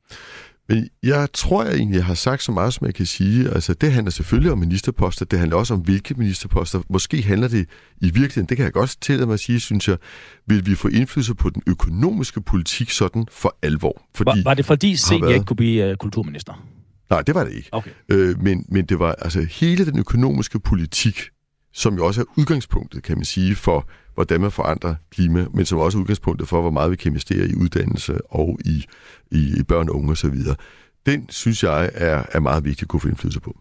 Men 0.69 0.89
jeg 1.03 1.29
tror 1.35 1.65
jeg 1.65 1.75
egentlig, 1.75 1.97
jeg 1.97 2.05
har 2.05 2.15
sagt 2.15 2.43
så 2.43 2.53
meget, 2.53 2.75
som 2.75 2.87
jeg 2.87 2.95
kan 2.95 3.07
sige. 3.07 3.51
Altså, 3.51 3.75
det 3.75 3.93
handler 3.93 4.11
selvfølgelig 4.11 4.53
om 4.53 4.59
ministerposter. 4.59 5.25
Det 5.25 5.39
handler 5.39 5.57
også 5.57 5.75
om, 5.75 5.81
hvilke 5.81 6.15
ministerposter. 6.15 6.81
Måske 6.91 7.23
handler 7.23 7.49
det 7.49 7.67
i 8.01 8.05
virkeligheden, 8.05 8.47
det 8.49 8.57
kan 8.57 8.65
jeg 8.65 8.73
godt 8.73 8.97
tillade 9.01 9.27
mig 9.27 9.35
at 9.35 9.41
sige, 9.41 9.61
synes 9.61 9.89
jeg, 9.89 9.97
vil 10.47 10.67
vi 10.67 10.75
få 10.75 10.89
indflydelse 10.89 11.35
på 11.35 11.51
den 11.51 11.63
økonomiske 11.67 12.41
politik 12.41 12.91
sådan 12.91 13.27
for 13.31 13.57
alvor. 13.63 14.03
Fordi 14.15 14.29
Var, 14.29 14.43
var 14.45 14.55
det 14.55 14.65
fordi 14.67 14.97
Sen 14.97 15.23
været- 15.23 15.35
ikke 15.35 15.45
kunne 15.47 15.57
blive 15.57 15.91
uh, 15.91 15.97
kulturminister? 15.97 16.65
Nej, 17.11 17.23
det 17.23 17.35
var 17.35 17.45
det 17.45 17.53
ikke. 17.53 17.69
Okay. 17.73 17.91
Øh, 18.09 18.43
men, 18.43 18.65
men 18.69 18.85
det 18.85 18.99
var 18.99 19.13
altså 19.13 19.47
hele 19.51 19.87
den 19.87 19.99
økonomiske 19.99 20.61
politik, 20.61 21.21
som 21.73 21.95
jo 21.95 22.07
også 22.07 22.21
er 22.21 22.25
udgangspunktet, 22.37 23.03
kan 23.03 23.17
man 23.17 23.25
sige, 23.25 23.55
for 23.55 23.89
hvordan 24.19 24.41
man 24.41 24.51
forandrer 24.51 24.95
klima, 25.11 25.47
men 25.55 25.67
som 25.67 25.79
også 25.79 25.99
er 25.99 26.03
udgangspunktet 26.03 26.49
for, 26.49 26.61
hvor 26.61 26.71
meget 26.71 26.91
vi 26.91 26.97
kan 26.97 27.13
investere 27.13 27.49
i 27.49 27.55
uddannelse 27.55 28.19
og 28.31 28.59
i, 28.65 28.85
i, 29.31 29.55
i 29.61 29.63
børn 29.63 29.89
og 29.89 29.97
unge 29.97 30.13
osv. 30.13 30.35
Den, 31.07 31.27
synes 31.29 31.63
jeg, 31.63 31.91
er, 31.95 32.23
er 32.33 32.41
meget 32.41 32.65
vigtig 32.65 32.85
at 32.85 32.89
kunne 32.89 33.01
få 33.01 33.09
indflydelse 33.09 33.41
på. 33.41 33.59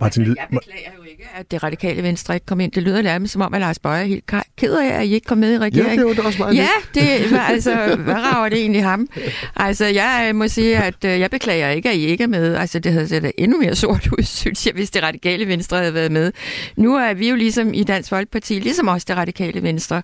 Martin 0.00 0.24
Lid, 0.24 0.34
Jeg 0.38 0.46
beklager 0.50 0.90
jo 0.98 1.02
ikke, 1.02 1.24
at 1.36 1.50
det 1.50 1.62
radikale 1.62 2.02
venstre 2.02 2.34
ikke 2.34 2.46
kom 2.46 2.60
ind. 2.60 2.72
Det 2.72 2.82
lyder 2.82 3.02
nærmest 3.02 3.32
som 3.32 3.42
om, 3.42 3.54
at 3.54 3.60
Lars 3.60 3.78
Bøje 3.78 4.00
er 4.02 4.06
helt 4.06 4.24
ked 4.58 4.74
af, 4.74 5.00
at 5.00 5.06
I 5.06 5.14
ikke 5.14 5.24
kom 5.24 5.38
med 5.38 5.50
i 5.50 5.52
Ja, 5.52 5.58
regeringen. 5.58 5.98
det 5.98 6.06
var 6.16 6.22
da 6.22 6.26
også 6.26 6.38
meget 6.38 6.56
Ja, 6.56 6.68
det 6.94 7.30
var 7.30 7.38
altså, 7.38 7.96
hvad 7.96 8.14
rager 8.14 8.48
det 8.48 8.58
egentlig 8.58 8.82
ham? 8.84 9.08
Altså, 9.56 9.84
jeg 9.86 10.26
øh, 10.28 10.34
må 10.34 10.48
sige, 10.48 10.76
at 10.78 11.04
øh, 11.04 11.20
jeg 11.20 11.30
beklager 11.30 11.70
ikke, 11.70 11.90
at 11.90 11.96
I 11.96 12.06
ikke 12.06 12.24
er 12.24 12.28
med. 12.28 12.54
Altså, 12.54 12.78
det 12.78 12.92
havde 12.92 13.08
set 13.08 13.32
endnu 13.38 13.58
mere 13.58 13.74
sort 13.74 14.06
ud, 14.18 14.22
synes 14.42 14.66
jeg, 14.66 14.74
hvis 14.74 14.90
det 14.90 15.02
radikale 15.02 15.48
venstre 15.48 15.78
havde 15.78 15.94
været 15.94 16.12
med. 16.12 16.32
Nu 16.76 16.96
er 16.96 17.14
vi 17.14 17.28
jo 17.28 17.36
ligesom 17.36 17.74
i 17.74 17.82
Dansk 17.82 18.08
Folkeparti, 18.08 18.54
ligesom 18.54 18.88
også 18.88 19.04
det 19.08 19.16
radikale 19.16 19.62
venstre, 19.62 20.02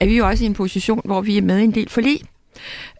er 0.00 0.06
vi 0.06 0.16
jo 0.16 0.26
også 0.28 0.44
i 0.44 0.46
en 0.46 0.54
position, 0.54 1.00
hvor 1.04 1.20
vi 1.20 1.36
er 1.38 1.42
med 1.42 1.58
i 1.58 1.64
en 1.64 1.74
del 1.74 1.88
forlig. 1.88 2.20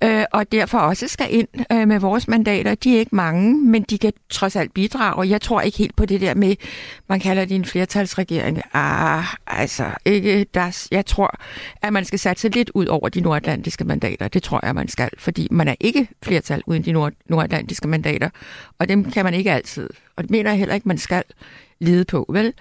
Øh, 0.05 0.25
og 0.33 0.53
derfor 0.53 0.79
også 0.79 1.09
skal 1.09 1.27
ind 1.31 1.49
øh, 1.73 1.89
med 1.89 1.99
vores 2.01 2.29
mandater. 2.29 2.75
De 2.75 2.95
er 2.95 2.99
ikke 2.99 3.17
mange, 3.17 3.57
men 3.59 3.83
de 3.83 3.99
kan 3.99 4.13
trods 4.31 4.57
alt 4.57 4.75
bidrage. 4.75 5.15
Og 5.15 5.29
jeg 5.29 5.41
tror 5.41 5.61
ikke 5.61 5.79
helt 5.79 5.97
på 5.97 6.07
det 6.07 6.21
der 6.21 6.35
med, 6.35 6.57
man 7.09 7.21
kalder 7.21 7.45
det 7.45 7.55
en 7.55 7.65
flertalsregering. 7.65 8.63
Ah, 8.75 9.25
altså, 9.47 9.85
ikke 10.05 10.45
das. 10.55 10.89
jeg 10.91 11.07
tror, 11.07 11.39
at 11.83 11.93
man 11.93 12.05
skal 12.05 12.19
satse 12.19 12.49
lidt 12.49 12.71
ud 12.75 12.87
over 12.87 13.09
de 13.09 13.21
nordatlantiske 13.21 13.85
mandater. 13.85 14.29
Det 14.29 14.43
tror 14.43 14.61
jeg, 14.63 14.75
man 14.75 14.89
skal, 14.89 15.11
fordi 15.19 15.49
man 15.51 15.69
er 15.69 15.75
ikke 15.81 16.09
flertal 16.23 16.63
uden 16.67 16.85
de 16.85 16.93
nord- 16.93 17.13
nordatlantiske 17.27 17.89
mandater. 17.89 18.31
Og 18.79 18.89
dem 18.89 19.11
kan 19.11 19.25
man 19.25 19.35
ikke 19.35 19.53
altid. 19.53 19.89
Og 20.17 20.23
det 20.23 20.31
mener 20.31 20.51
jeg 20.51 20.59
heller 20.59 20.75
ikke, 20.75 20.89
man 20.89 20.99
skal 20.99 21.23
lide 21.83 22.05
på, 22.05 22.27
vel? 22.29 22.53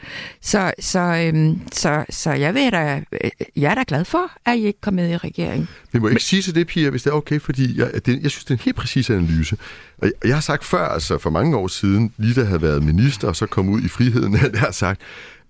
Så, 0.42 0.72
så, 0.80 1.00
øhm, 1.00 1.62
så, 1.72 2.06
så 2.10 2.32
jeg, 2.32 2.54
ved 2.54 2.72
da, 2.72 3.04
øh, 3.24 3.32
jeg 3.56 3.72
er 3.72 3.76
da 3.76 3.84
glad 3.88 4.06
for, 4.06 4.32
at 4.46 4.58
I 4.58 4.66
ikke 4.66 4.82
kom 4.82 4.94
med 4.94 5.10
i 5.10 5.18
regeringen. 5.18 5.68
Men 5.92 6.02
må 6.02 6.08
ikke 6.08 6.24
sige 6.24 6.42
til 6.42 6.56
det, 6.56 6.68
Pia, 6.68 6.90
hvis 6.90 7.04
det 7.04 7.10
er 7.10 7.16
okay, 7.16 7.40
fordi 7.40 7.80
jeg, 7.80 8.06
det, 8.06 8.24
jeg 8.24 8.32
synes, 8.32 8.46
det 8.46 8.50
er 8.50 8.58
en 8.58 8.64
helt 8.64 8.78
præcis 8.78 9.10
analyse. 9.10 9.58
Og 9.98 10.06
jeg, 10.08 10.28
jeg 10.28 10.36
har 10.36 10.42
sagt 10.42 10.66
før, 10.66 10.88
altså 10.88 11.18
for 11.18 11.30
mange 11.30 11.58
år 11.58 11.68
siden, 11.68 12.14
lige 12.18 12.34
da 12.34 12.40
jeg 12.40 12.48
havde 12.48 12.62
været 12.62 12.84
minister, 12.84 13.28
og 13.28 13.36
så 13.36 13.46
kom 13.46 13.70
ud 13.70 13.82
i 13.82 13.88
friheden, 13.88 14.36
at 14.46 14.52
jeg 14.52 14.60
har 14.60 14.72
sagt, 14.72 15.02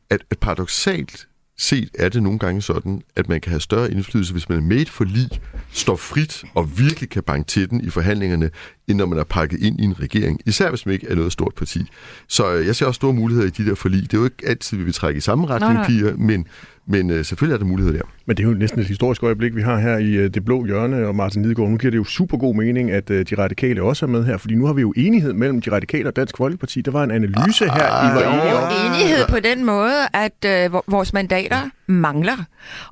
at, 0.09 0.21
at 0.31 0.39
paradoxalt 0.39 1.27
set 1.61 1.89
er 1.99 2.09
det 2.09 2.23
nogle 2.23 2.39
gange 2.39 2.61
sådan, 2.61 3.01
at 3.15 3.29
man 3.29 3.41
kan 3.41 3.49
have 3.49 3.59
større 3.59 3.91
indflydelse, 3.91 4.33
hvis 4.33 4.49
man 4.49 4.57
er 4.57 4.61
med 4.61 4.77
for 4.77 4.81
et 4.81 4.89
forlig, 4.89 5.29
står 5.71 5.95
frit 5.95 6.43
og 6.53 6.79
virkelig 6.79 7.09
kan 7.09 7.23
banke 7.23 7.47
til 7.47 7.69
den 7.69 7.81
i 7.81 7.89
forhandlingerne, 7.89 8.49
end 8.91 8.97
når 8.99 9.05
man 9.05 9.19
er 9.19 9.23
pakket 9.23 9.59
ind 9.61 9.79
i 9.79 9.83
en 9.83 9.99
regering. 9.99 10.41
Især 10.45 10.69
hvis 10.69 10.85
man 10.85 10.93
ikke 10.93 11.07
er 11.09 11.15
noget 11.15 11.31
stort 11.31 11.53
parti. 11.57 11.79
Så 12.27 12.53
øh, 12.53 12.67
jeg 12.67 12.75
ser 12.75 12.85
også 12.85 12.95
store 12.97 13.13
muligheder 13.13 13.47
i 13.47 13.49
de 13.49 13.65
der 13.69 13.75
forlig. 13.75 14.01
Det 14.01 14.13
er 14.13 14.17
jo 14.17 14.23
ikke 14.23 14.43
altid, 14.47 14.77
vi 14.77 14.83
vil 14.83 14.93
trække 14.93 15.17
i 15.17 15.21
samme 15.21 15.47
retning, 15.47 15.73
Nej, 15.73 15.81
nej. 15.81 15.87
piger, 15.87 16.13
men, 16.17 16.47
men 16.87 17.09
øh, 17.09 17.25
selvfølgelig 17.25 17.53
er 17.53 17.57
der 17.57 17.65
muligheder 17.65 17.97
der. 17.97 18.03
Men 18.25 18.37
det 18.37 18.43
er 18.43 18.47
jo 18.47 18.53
næsten 18.53 18.79
et 18.81 18.87
historisk 18.87 19.23
øjeblik, 19.23 19.55
vi 19.55 19.61
har 19.61 19.79
her 19.79 19.97
i 19.97 20.11
øh, 20.13 20.29
det 20.33 20.45
blå 20.45 20.65
hjørne, 20.65 21.07
og 21.07 21.15
Martin 21.15 21.41
Lidegaard, 21.41 21.69
nu 21.69 21.77
giver 21.77 21.91
det 21.91 21.97
jo 21.97 22.03
super 22.03 22.37
god 22.37 22.55
mening, 22.55 22.91
at 22.91 23.09
øh, 23.09 23.25
de 23.29 23.35
radikale 23.37 23.83
også 23.83 24.05
er 24.05 24.09
med 24.09 24.25
her, 24.25 24.37
fordi 24.37 24.55
nu 24.55 24.65
har 24.65 24.73
vi 24.73 24.81
jo 24.81 24.93
enighed 24.97 25.33
mellem 25.33 25.61
de 25.61 25.71
radikale 25.71 26.09
og 26.09 26.15
Dansk 26.15 26.37
Folkeparti. 26.37 26.81
Der 26.81 26.91
var 26.91 27.03
en 27.03 27.11
analyse 27.11 27.65
her, 27.65 27.71
I 27.71 28.15
var 28.15 28.33
enige 28.33 28.55
om. 28.55 28.93
enighed 28.95 29.25
på 29.29 29.37
den 29.39 29.65
måde, 29.65 29.93
at 30.13 30.65
øh, 30.65 30.73
vor- 30.73 30.83
vores 30.87 31.13
mandater 31.13 31.57
mangler. 31.91 32.37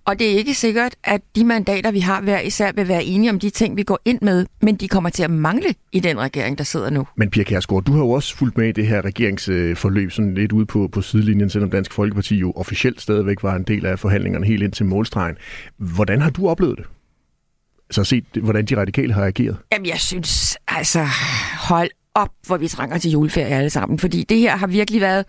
Og 0.05 0.19
det 0.19 0.31
er 0.31 0.37
ikke 0.37 0.53
sikkert, 0.53 0.95
at 1.03 1.21
de 1.35 1.45
mandater, 1.45 1.91
vi 1.91 1.99
har 1.99 2.21
hver 2.21 2.39
især, 2.39 2.71
vil 2.75 2.87
være 2.87 3.03
enige 3.03 3.29
om 3.29 3.39
de 3.39 3.49
ting, 3.49 3.77
vi 3.77 3.83
går 3.83 3.99
ind 4.05 4.19
med, 4.21 4.45
men 4.61 4.75
de 4.75 4.87
kommer 4.87 5.09
til 5.09 5.23
at 5.23 5.31
mangle 5.31 5.75
i 5.91 5.99
den 5.99 6.19
regering, 6.19 6.57
der 6.57 6.63
sidder 6.63 6.89
nu. 6.89 7.07
Men 7.15 7.29
Pia 7.29 7.43
Kærsgaard, 7.43 7.83
du 7.83 7.91
har 7.91 7.99
jo 7.99 8.09
også 8.09 8.35
fulgt 8.37 8.57
med 8.57 8.67
i 8.67 8.71
det 8.71 8.87
her 8.87 9.05
regeringsforløb, 9.05 10.11
sådan 10.11 10.33
lidt 10.33 10.51
ude 10.51 10.65
på, 10.65 10.89
på 10.91 11.01
sidelinjen, 11.01 11.49
selvom 11.49 11.71
Dansk 11.71 11.93
Folkeparti 11.93 12.35
jo 12.35 12.51
officielt 12.51 13.01
stadigvæk 13.01 13.43
var 13.43 13.55
en 13.55 13.63
del 13.63 13.85
af 13.85 13.99
forhandlingerne 13.99 14.45
helt 14.45 14.63
ind 14.63 14.71
til 14.71 14.85
målstregen. 14.85 15.35
Hvordan 15.77 16.21
har 16.21 16.29
du 16.29 16.49
oplevet 16.49 16.77
det? 16.77 16.85
Så 17.91 18.03
set, 18.03 18.25
hvordan 18.41 18.65
de 18.65 18.77
radikale 18.77 19.13
har 19.13 19.25
ageret? 19.25 19.57
Jamen, 19.71 19.85
jeg 19.85 19.99
synes, 19.99 20.57
altså, 20.67 21.07
hold 21.59 21.89
op, 22.15 22.29
hvor 22.47 22.57
vi 22.57 22.67
trænger 22.67 22.97
til 22.97 23.11
juleferie 23.11 23.55
alle 23.55 23.69
sammen. 23.69 23.99
Fordi 23.99 24.23
det 24.23 24.37
her 24.37 24.57
har 24.57 24.67
virkelig 24.67 25.01
været, 25.01 25.25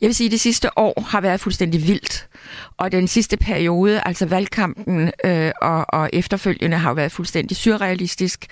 jeg 0.00 0.06
vil 0.06 0.14
sige, 0.14 0.30
det 0.30 0.40
sidste 0.40 0.78
år 0.78 1.04
har 1.08 1.20
været 1.20 1.40
fuldstændig 1.40 1.86
vildt. 1.86 2.28
Og 2.76 2.92
den 2.92 3.08
sidste 3.08 3.36
periode, 3.36 4.02
altså 4.06 4.26
valgkampen 4.26 5.10
øh, 5.24 5.52
og, 5.62 5.86
og 5.88 6.10
efterfølgende, 6.12 6.76
har 6.76 6.90
jo 6.90 6.94
været 6.94 7.12
fuldstændig 7.12 7.56
surrealistisk. 7.56 8.46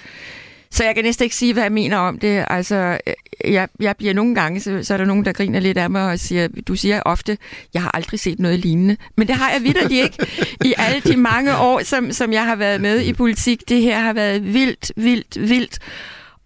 Så 0.71 0.85
jeg 0.85 0.95
kan 0.95 1.05
næsten 1.05 1.25
ikke 1.25 1.37
sige, 1.37 1.53
hvad 1.53 1.63
jeg 1.63 1.73
mener 1.73 1.97
om 1.97 2.19
det. 2.19 2.45
Altså, 2.51 2.99
øh, 3.07 3.53
jeg, 3.53 3.69
jeg 3.81 3.97
bliver 3.97 4.15
nogle 4.15 4.35
gange, 4.35 4.61
så, 4.61 4.83
så 4.83 4.95
er 4.95 4.99
der 4.99 5.05
nogen, 5.05 5.25
der 5.25 5.33
griner 5.33 5.61
lidt 5.61 5.79
af 5.79 5.91
mig 5.91 6.11
og 6.11 6.19
siger, 6.19 6.49
du 6.67 6.75
siger 6.75 7.03
ofte, 7.03 7.39
jeg 7.75 7.83
har 7.83 7.91
aldrig 7.95 8.21
set 8.21 8.39
noget 8.39 8.59
lignende. 8.59 8.97
Men 9.17 9.29
det 9.29 9.37
har 9.37 9.51
jeg 9.51 9.63
vidderligt 9.63 10.05
ikke. 10.05 10.27
I 10.65 10.75
alle 10.79 11.01
de 11.01 11.17
mange 11.17 11.57
år, 11.57 11.85
som, 11.85 12.13
som 12.13 12.33
jeg 12.33 12.47
har 12.47 12.57
været 12.57 12.81
med 12.81 13.01
i 13.01 13.13
politik, 13.13 13.69
det 13.69 13.83
her 13.83 14.01
har 14.01 14.13
været 14.13 14.55
vildt, 14.55 14.93
vildt, 14.97 15.49
vildt. 15.49 15.79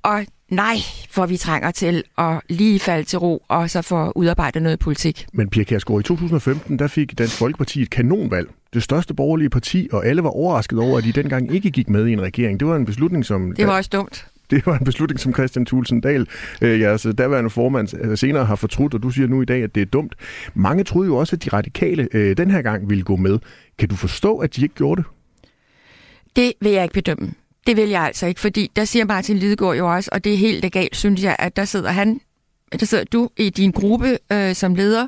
Og 0.03 0.27
nej, 0.51 0.77
hvor 1.15 1.27
vi 1.27 1.37
trænger 1.37 1.71
til 1.71 2.05
at 2.19 2.41
lige 2.49 2.81
falde 2.81 3.05
til 3.05 3.19
ro, 3.19 3.43
og 3.49 3.71
så 3.71 3.83
få 3.83 4.13
udarbejdet 4.15 4.63
noget 4.63 4.79
politik. 4.79 5.27
Men 5.33 5.49
Pia 5.49 5.65
Kærsgaard, 5.65 6.01
i 6.01 6.03
2015, 6.03 6.79
der 6.79 6.87
fik 6.87 7.19
Dansk 7.19 7.39
Folkeparti 7.39 7.83
et 7.83 7.91
kanonvalg. 7.91 8.49
Det 8.75 8.83
største 8.83 9.15
borgerlige 9.15 9.51
parti, 9.51 9.89
og 9.93 10.07
alle 10.07 10.23
var 10.23 10.31
overrasket 10.31 10.79
over, 10.79 10.99
at 10.99 11.05
de 11.05 11.13
dengang 11.13 11.55
ikke 11.55 11.71
gik 11.71 11.89
med 11.89 12.07
i 12.07 12.13
en 12.13 12.23
regering. 12.23 12.61
Det 12.61 12.69
var 12.69 12.77
en 12.77 12.85
beslutning, 12.85 13.25
som... 13.25 13.55
Det 13.57 13.67
var 13.67 13.77
også 13.77 13.91
dumt. 13.93 14.27
det 14.51 14.67
var 14.67 14.79
en 14.79 14.85
beslutning, 14.85 15.21
som 15.21 15.35
Christian 15.35 15.67
Thulsen 15.67 16.01
Dahl, 16.01 16.29
øh, 16.63 16.81
jeres 16.81 17.07
daværende 17.19 17.51
formand, 17.51 17.89
øh, 18.01 18.19
senere 18.19 18.45
har 18.45 18.57
fortrudt, 18.57 18.95
og 18.95 19.03
du 19.03 19.11
siger 19.11 19.29
nu 19.29 19.43
i 19.43 19.45
dag, 19.45 19.63
at 19.63 19.75
det 19.75 19.81
er 19.81 19.87
dumt. 19.87 20.15
Mange 20.55 20.85
troede 20.85 21.07
jo 21.07 21.17
også, 21.17 21.37
at 21.37 21.45
de 21.45 21.49
radikale 21.49 22.09
øh, 22.13 22.37
den 22.37 22.51
her 22.51 22.63
gang 22.63 22.91
ville 22.91 23.05
gå 23.05 23.17
med. 23.17 23.39
Kan 23.79 23.89
du 23.89 23.97
forstå, 23.97 24.37
at 24.37 24.57
de 24.57 24.63
ikke 24.63 24.75
gjorde 24.75 25.03
det? 25.03 25.11
Det 26.37 26.53
vil 26.61 26.73
jeg 26.73 26.83
ikke 26.83 26.95
bedømme. 26.95 27.33
Det 27.67 27.77
vil 27.77 27.89
jeg 27.89 28.03
altså 28.03 28.27
ikke, 28.27 28.41
fordi 28.41 28.71
der 28.77 28.85
siger 28.85 29.05
Martin 29.05 29.37
Lidegaard 29.37 29.77
jo 29.77 29.95
også, 29.95 30.11
og 30.13 30.25
det 30.25 30.33
er 30.35 30.37
helt 30.37 30.63
legalt, 30.63 30.97
synes 30.97 31.23
jeg, 31.23 31.37
at 31.39 31.57
der 31.57 31.65
sidder 31.65 31.91
han, 31.91 32.21
der 32.81 32.87
sidder 32.87 33.05
du 33.05 33.31
i 33.37 33.51
din 33.51 33.71
gruppe 33.71 34.19
øh, 34.33 34.55
som 34.55 34.75
leder 34.75 35.07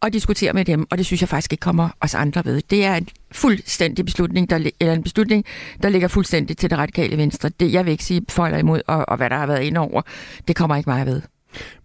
og 0.00 0.12
diskuterer 0.12 0.52
med 0.52 0.64
dem, 0.64 0.86
og 0.90 0.98
det 0.98 1.06
synes 1.06 1.20
jeg 1.20 1.28
faktisk 1.28 1.52
ikke 1.52 1.62
kommer 1.62 1.88
os 2.00 2.14
andre 2.14 2.44
ved. 2.44 2.62
Det 2.70 2.84
er 2.84 2.94
en 2.94 3.08
fuldstændig 3.32 4.04
beslutning, 4.04 4.50
der, 4.50 4.70
eller 4.80 4.94
en 4.94 5.02
beslutning, 5.02 5.44
der 5.82 5.88
ligger 5.88 6.08
fuldstændig 6.08 6.56
til 6.56 6.70
det 6.70 6.78
radikale 6.78 7.16
venstre. 7.16 7.48
Det, 7.60 7.72
jeg 7.72 7.84
vil 7.84 7.92
ikke 7.92 8.04
sige 8.04 8.22
for 8.28 8.46
eller 8.46 8.58
imod, 8.58 8.80
og, 8.86 9.08
og 9.08 9.16
hvad 9.16 9.30
der 9.30 9.36
har 9.36 9.46
været 9.46 9.62
ind 9.62 9.76
over, 9.76 10.02
det 10.48 10.56
kommer 10.56 10.76
ikke 10.76 10.90
mig 10.90 11.06
ved. 11.06 11.22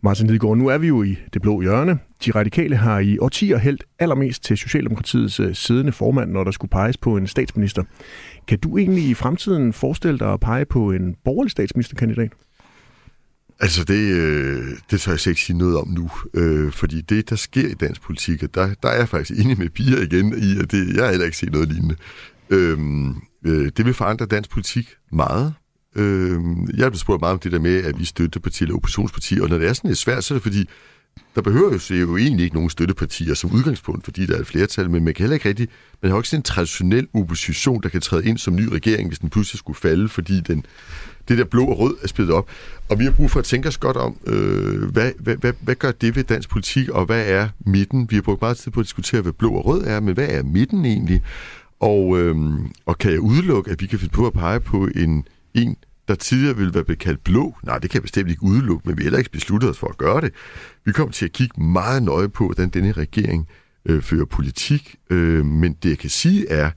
Martin 0.02 0.28
Lidegaard, 0.28 0.58
nu 0.58 0.68
er 0.68 0.78
vi 0.78 0.88
jo 0.88 1.04
i 1.04 1.18
det 1.34 1.42
blå 1.42 1.62
hjørne. 1.62 2.00
De 2.26 2.32
radikale 2.32 2.76
har 2.76 3.00
i 3.00 3.18
årtier 3.18 3.58
hældt 3.58 3.84
allermest 4.00 4.44
til 4.44 4.58
Socialdemokratiets 4.58 5.40
øh, 5.40 5.56
siddende 5.56 5.92
formand, 5.92 6.32
når 6.32 6.44
der 6.44 6.52
skulle 6.52 6.70
peges 6.70 6.98
på 6.98 7.18
en 7.18 7.28
statsminister. 7.28 7.84
Kan 8.48 8.60
du 8.60 8.78
egentlig 8.78 9.04
i 9.04 9.14
fremtiden 9.14 9.74
forestille 9.74 10.20
dig 10.20 10.34
at 10.34 10.40
pege 10.40 10.66
på 10.66 10.92
en 10.92 11.16
borgerlig 11.26 11.52
statsministerkandidat? 11.52 12.32
Altså, 13.62 13.84
det, 13.84 14.14
øh, 14.14 14.64
det 14.92 15.02
tør 15.02 15.12
jeg 15.12 15.28
ikke 15.28 15.42
sige 15.42 15.58
noget 15.58 15.78
om 15.78 15.88
nu, 15.88 16.10
øh, 16.34 16.72
fordi 16.72 17.02
det, 17.02 17.30
der 17.30 17.36
sker 17.36 17.68
i 17.68 17.74
dansk 17.74 18.02
politik, 18.02 18.42
der, 18.42 18.74
der 18.84 18.90
er 18.90 18.98
jeg 18.98 19.10
faktisk 19.10 19.40
enig 19.40 19.58
med 19.58 19.70
Pia 19.70 20.02
igen 20.02 20.34
i, 20.38 20.60
at 20.60 20.72
det, 20.72 20.96
jeg 20.96 21.04
har 21.04 21.10
heller 21.10 21.26
ikke 21.26 21.38
set 21.38 21.52
noget 21.52 21.68
lignende. 21.68 21.96
Øh, 22.50 22.78
øh, 23.46 23.72
det 23.78 23.86
vil 23.86 23.94
forandre 23.94 24.26
dansk 24.26 24.50
politik 24.50 24.90
meget. 25.12 25.54
Øh, 26.00 26.40
jeg 26.78 26.86
har 26.86 26.90
blevet 26.90 27.00
spurgt 27.00 27.22
meget 27.22 27.34
om 27.34 27.40
det 27.40 27.52
der 27.52 27.60
med, 27.60 27.84
at 27.84 28.00
vi 28.00 28.06
støtteparti 28.06 28.64
eller 28.64 28.76
oppositionsparti, 28.76 29.40
og 29.40 29.50
når 29.50 29.58
det 29.58 29.68
er 29.68 29.74
sådan 29.74 29.90
lidt 29.90 29.98
svært, 29.98 30.24
så 30.24 30.34
er 30.34 30.36
det 30.36 30.44
fordi, 30.44 30.70
der 31.36 31.42
behøver 31.42 31.80
jo, 31.90 31.96
jo 31.96 32.18
egentlig 32.18 32.44
ikke 32.44 32.56
nogen 32.56 32.70
støttepartier 32.70 33.34
som 33.34 33.52
udgangspunkt, 33.52 34.04
fordi 34.04 34.26
der 34.26 34.36
er 34.36 34.40
et 34.40 34.48
flertal, 34.48 34.90
men 34.90 35.06
man 35.06 35.14
kan 35.14 35.24
heller 35.24 35.34
ikke 35.34 35.50
rigtig, 35.50 35.68
man 36.02 36.12
har 36.12 36.16
jo 36.16 36.20
ikke 36.20 36.30
sådan 36.30 36.40
en 36.40 36.44
traditionel 36.44 37.08
opposition, 37.14 37.84
der 37.84 37.90
kan 37.90 38.02
træde 38.02 38.26
ind 38.26 38.38
som 38.38 38.56
ny 38.56 38.68
regering, 38.68 39.08
hvis 39.08 39.20
den 39.20 39.30
pludselig 39.30 39.60
skulle 39.60 39.78
falde, 39.78 40.10
fordi 40.10 40.40
den, 40.40 40.66
det 41.28 41.38
der 41.38 41.44
blå 41.46 41.66
og 41.66 41.80
rød 41.80 41.96
er 42.04 42.08
splittet 42.08 42.36
op. 42.36 42.50
Og 42.90 43.00
vi 43.00 43.04
har 43.04 43.12
brug 43.12 43.32
for 43.32 43.40
at 43.40 43.46
tænke 43.46 43.68
os 43.68 43.78
godt 43.78 43.98
om, 43.98 44.18
øh, 44.28 44.92
hvad, 44.92 45.12
hvad, 45.20 45.36
hvad, 45.36 45.54
hvad 45.62 45.76
gør 45.76 45.92
det 45.92 46.16
ved 46.16 46.24
dansk 46.24 46.50
politik, 46.50 46.90
og 46.90 47.06
hvad 47.06 47.26
er 47.28 47.50
midten? 47.60 48.08
Vi 48.10 48.16
har 48.16 48.22
brugt 48.22 48.42
meget 48.42 48.58
tid 48.58 48.72
på 48.72 48.80
at 48.80 48.86
diskutere, 48.86 49.22
hvad 49.22 49.34
blå 49.34 49.54
og 49.54 49.66
rød 49.66 49.84
er, 49.84 50.00
men 50.00 50.14
hvad 50.14 50.28
er 50.30 50.44
midten 50.44 50.86
egentlig? 50.86 51.22
Og, 51.80 52.20
øh, 52.20 52.36
og 52.86 52.98
kan 52.98 53.12
jeg 53.12 53.20
udelukke, 53.20 53.72
at 53.72 53.82
vi 53.82 53.86
kan 53.86 54.00
finde 54.00 54.14
på 54.14 54.28
at 54.28 54.34
pege 54.34 54.60
på 54.60 54.90
en, 54.96 55.28
en 55.54 55.76
der 56.10 56.16
tidligere 56.16 56.58
ville 56.58 56.74
være 56.74 56.84
blevet 56.84 57.00
kaldt 57.00 57.24
blå. 57.24 57.56
Nej, 57.64 57.78
det 57.78 57.90
kan 57.90 57.98
jeg 57.98 58.02
bestemt 58.02 58.30
ikke 58.30 58.44
udelukke, 58.44 58.90
men 58.90 58.98
vi 58.98 59.02
har 59.02 59.06
heller 59.06 59.18
ikke 59.18 59.32
besluttet 59.32 59.70
os 59.70 59.78
for 59.78 59.88
at 59.88 59.98
gøre 59.98 60.22
det. 60.22 60.34
Vi 60.86 60.92
kommer 60.92 61.12
til 61.12 61.26
at 61.26 61.32
kigge 61.32 61.64
meget 61.64 62.04
nøje 62.04 62.30
på, 62.30 62.46
hvordan 62.46 62.70
denne 62.70 62.92
regering 62.92 63.48
øh, 63.86 64.02
fører 64.02 64.26
politik, 64.26 64.96
øh, 65.10 65.46
men 65.46 65.74
det 65.74 65.90
jeg 65.90 65.98
kan 65.98 66.10
sige 66.10 66.50
er, 66.50 66.72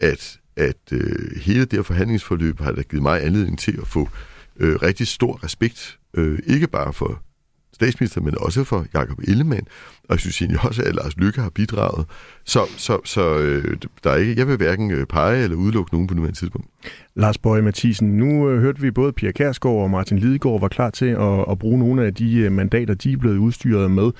at, 0.00 0.40
at 0.56 0.92
øh, 0.92 1.40
hele 1.40 1.60
det 1.60 1.72
her 1.72 1.82
forhandlingsforløb 1.82 2.60
har 2.60 2.72
da 2.72 2.82
givet 2.82 3.02
mig 3.02 3.24
anledning 3.24 3.58
til 3.58 3.78
at 3.80 3.86
få 3.86 4.08
øh, 4.56 4.76
rigtig 4.82 5.06
stor 5.06 5.44
respekt, 5.44 5.98
øh, 6.14 6.38
ikke 6.46 6.66
bare 6.66 6.92
for 6.92 7.22
statsminister, 7.72 8.20
men 8.20 8.38
også 8.38 8.64
for 8.64 8.86
Jakob 8.94 9.18
Ellemann, 9.18 9.66
og 10.08 10.14
jeg 10.14 10.20
synes 10.20 10.40
egentlig 10.40 10.60
også, 10.64 10.82
at 10.82 10.94
Lars 10.94 11.16
Lykke 11.16 11.40
har 11.40 11.50
bidraget. 11.50 12.06
Så, 12.44 12.60
så, 12.76 12.98
så 13.04 13.38
øh, 13.38 13.76
der 14.04 14.10
er 14.10 14.16
ikke, 14.16 14.34
jeg 14.36 14.48
vil 14.48 14.56
hverken 14.56 14.90
øh, 14.90 15.06
pege 15.06 15.42
eller 15.44 15.56
udelukke 15.56 15.94
nogen 15.94 16.06
på 16.06 16.14
nuværende 16.14 16.38
tidspunkt. 16.38 16.68
Lars 17.14 17.38
Bøge 17.38 17.62
Mathisen, 17.62 18.16
nu 18.16 18.50
øh, 18.50 18.60
hørte 18.60 18.80
vi 18.80 18.90
både 18.90 19.12
Pia 19.12 19.30
Kærsgaard 19.30 19.76
og 19.76 19.90
Martin 19.90 20.18
Lidegaard 20.18 20.60
var 20.60 20.68
klar 20.68 20.90
til 20.90 21.06
at, 21.06 21.44
at 21.50 21.58
bruge 21.58 21.78
nogle 21.78 22.04
af 22.04 22.14
de 22.14 22.38
øh, 22.38 22.52
mandater, 22.52 22.94
de 22.94 23.12
er 23.12 23.16
blevet 23.16 23.38
udstyret 23.38 23.90
med. 23.90 24.10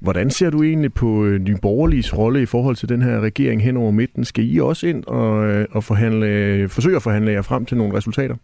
Hvordan 0.00 0.30
ser 0.30 0.50
du 0.50 0.62
egentlig 0.62 0.92
på 0.92 1.24
øh, 1.24 1.40
Nye 1.40 1.58
Borgerliges 1.62 2.18
rolle 2.18 2.42
i 2.42 2.46
forhold 2.46 2.76
til 2.76 2.88
den 2.88 3.02
her 3.02 3.20
regering 3.20 3.62
hen 3.62 3.76
over 3.76 3.90
midten? 3.90 4.24
Skal 4.24 4.54
I 4.54 4.60
også 4.60 4.86
ind 4.86 5.04
og, 5.04 5.46
øh, 5.46 5.66
og 5.70 5.84
forhandle, 5.84 6.26
øh, 6.26 6.68
forsøge 6.68 6.96
at 6.96 7.02
forhandle 7.02 7.32
jer 7.32 7.42
frem 7.42 7.66
til 7.66 7.76
nogle 7.76 7.96
resultater? 7.96 8.36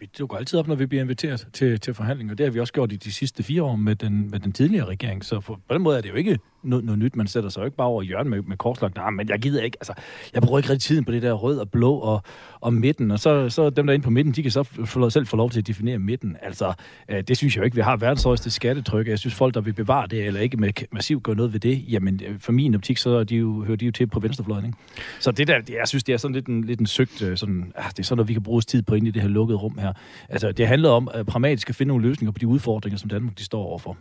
Vi 0.00 0.10
dukker 0.18 0.36
altid 0.36 0.58
op, 0.58 0.68
når 0.68 0.74
vi 0.74 0.86
bliver 0.86 1.02
inviteret 1.02 1.48
til, 1.52 1.80
til 1.80 1.94
forhandlinger. 1.94 2.34
Det 2.34 2.46
har 2.46 2.50
vi 2.50 2.60
også 2.60 2.72
gjort 2.72 2.92
i 2.92 2.96
de 2.96 3.12
sidste 3.12 3.42
fire 3.42 3.62
år 3.62 3.76
med 3.76 3.94
den, 3.94 4.30
med 4.30 4.40
den 4.40 4.52
tidligere 4.52 4.86
regering. 4.86 5.24
Så 5.24 5.40
for, 5.40 5.60
på 5.68 5.74
den 5.74 5.82
måde 5.82 5.98
er 5.98 6.00
det 6.00 6.08
jo 6.08 6.14
ikke 6.14 6.38
noget, 6.62 6.84
noget 6.84 6.98
nyt. 6.98 7.16
Man 7.16 7.26
sætter 7.26 7.50
sig 7.50 7.60
jo 7.60 7.64
ikke 7.64 7.76
bare 7.76 7.86
over 7.86 8.02
hjørnet 8.02 8.30
med, 8.30 8.42
med 8.42 8.56
korslagt. 8.56 8.96
Nej, 8.96 9.10
men 9.10 9.28
jeg 9.28 9.38
gider 9.38 9.62
ikke. 9.62 9.76
Altså, 9.80 9.92
jeg 10.34 10.42
bruger 10.42 10.58
ikke 10.58 10.70
rigtig 10.70 10.82
tiden 10.82 11.04
på 11.04 11.12
det 11.12 11.22
der 11.22 11.32
rød 11.32 11.58
og 11.58 11.70
blå 11.70 11.94
og, 11.94 12.22
og 12.60 12.72
midten. 12.72 13.10
Og 13.10 13.18
så, 13.18 13.48
så 13.48 13.70
dem, 13.70 13.86
der 13.86 13.92
er 13.92 13.94
inde 13.94 14.04
på 14.04 14.10
midten, 14.10 14.32
de 14.32 14.42
kan 14.42 14.50
så 14.50 14.62
få, 14.62 15.10
selv 15.10 15.26
få 15.26 15.36
lov 15.36 15.50
til 15.50 15.60
at 15.60 15.66
definere 15.66 15.98
midten. 15.98 16.36
Altså, 16.42 16.72
øh, 17.08 17.22
det 17.22 17.36
synes 17.36 17.56
jeg 17.56 17.60
jo 17.60 17.64
ikke. 17.64 17.74
Vi 17.74 17.82
har 17.82 17.96
verdens 17.96 18.22
højeste 18.22 18.50
skattetryk. 18.50 19.08
Jeg 19.08 19.18
synes, 19.18 19.34
folk, 19.34 19.54
der 19.54 19.60
vil 19.60 19.72
bevare 19.72 20.06
det, 20.06 20.26
eller 20.26 20.40
ikke 20.40 20.56
med 20.56 20.70
massivt 20.92 21.22
gøre 21.22 21.36
noget 21.36 21.52
ved 21.52 21.60
det, 21.60 21.84
jamen 21.92 22.20
øh, 22.26 22.38
for 22.38 22.52
min 22.52 22.74
optik, 22.74 22.96
så 22.96 23.24
de 23.24 23.36
jo, 23.36 23.64
hører 23.64 23.76
de 23.76 23.84
jo 23.84 23.92
til 23.92 24.06
på 24.06 24.20
venstrefløjen. 24.20 24.66
Ikke? 24.66 24.78
Så 25.20 25.30
det 25.32 25.48
der, 25.48 25.60
jeg 25.68 25.88
synes, 25.88 26.04
det 26.04 26.12
er 26.12 26.16
sådan 26.16 26.34
lidt 26.34 26.46
en, 26.46 26.64
lidt 26.64 26.80
en 26.80 26.86
søgt, 26.86 27.22
øh, 27.22 27.36
sådan, 27.36 27.72
ah, 27.76 27.90
det 27.90 27.98
er 27.98 28.02
sådan 28.02 28.16
noget, 28.16 28.28
vi 28.28 28.32
kan 28.32 28.42
bruge 28.42 28.60
tid 28.60 28.82
på 28.82 28.94
ind 28.94 29.08
i 29.08 29.10
det 29.10 29.22
her 29.22 29.28
lukkede 29.28 29.58
rum 29.58 29.78
her. 29.78 29.92
Altså, 30.28 30.52
det 30.52 30.66
handler 30.68 30.90
om 30.90 31.08
at 31.14 31.26
pragmatisk 31.26 31.68
at 31.68 31.76
finde 31.76 31.88
nogle 31.88 32.08
løsninger 32.08 32.32
på 32.32 32.38
de 32.38 32.46
udfordringer, 32.46 32.98
som 32.98 33.10
Danmark 33.10 33.38
de 33.38 33.44
står 33.44 33.62
overfor. 33.62 33.96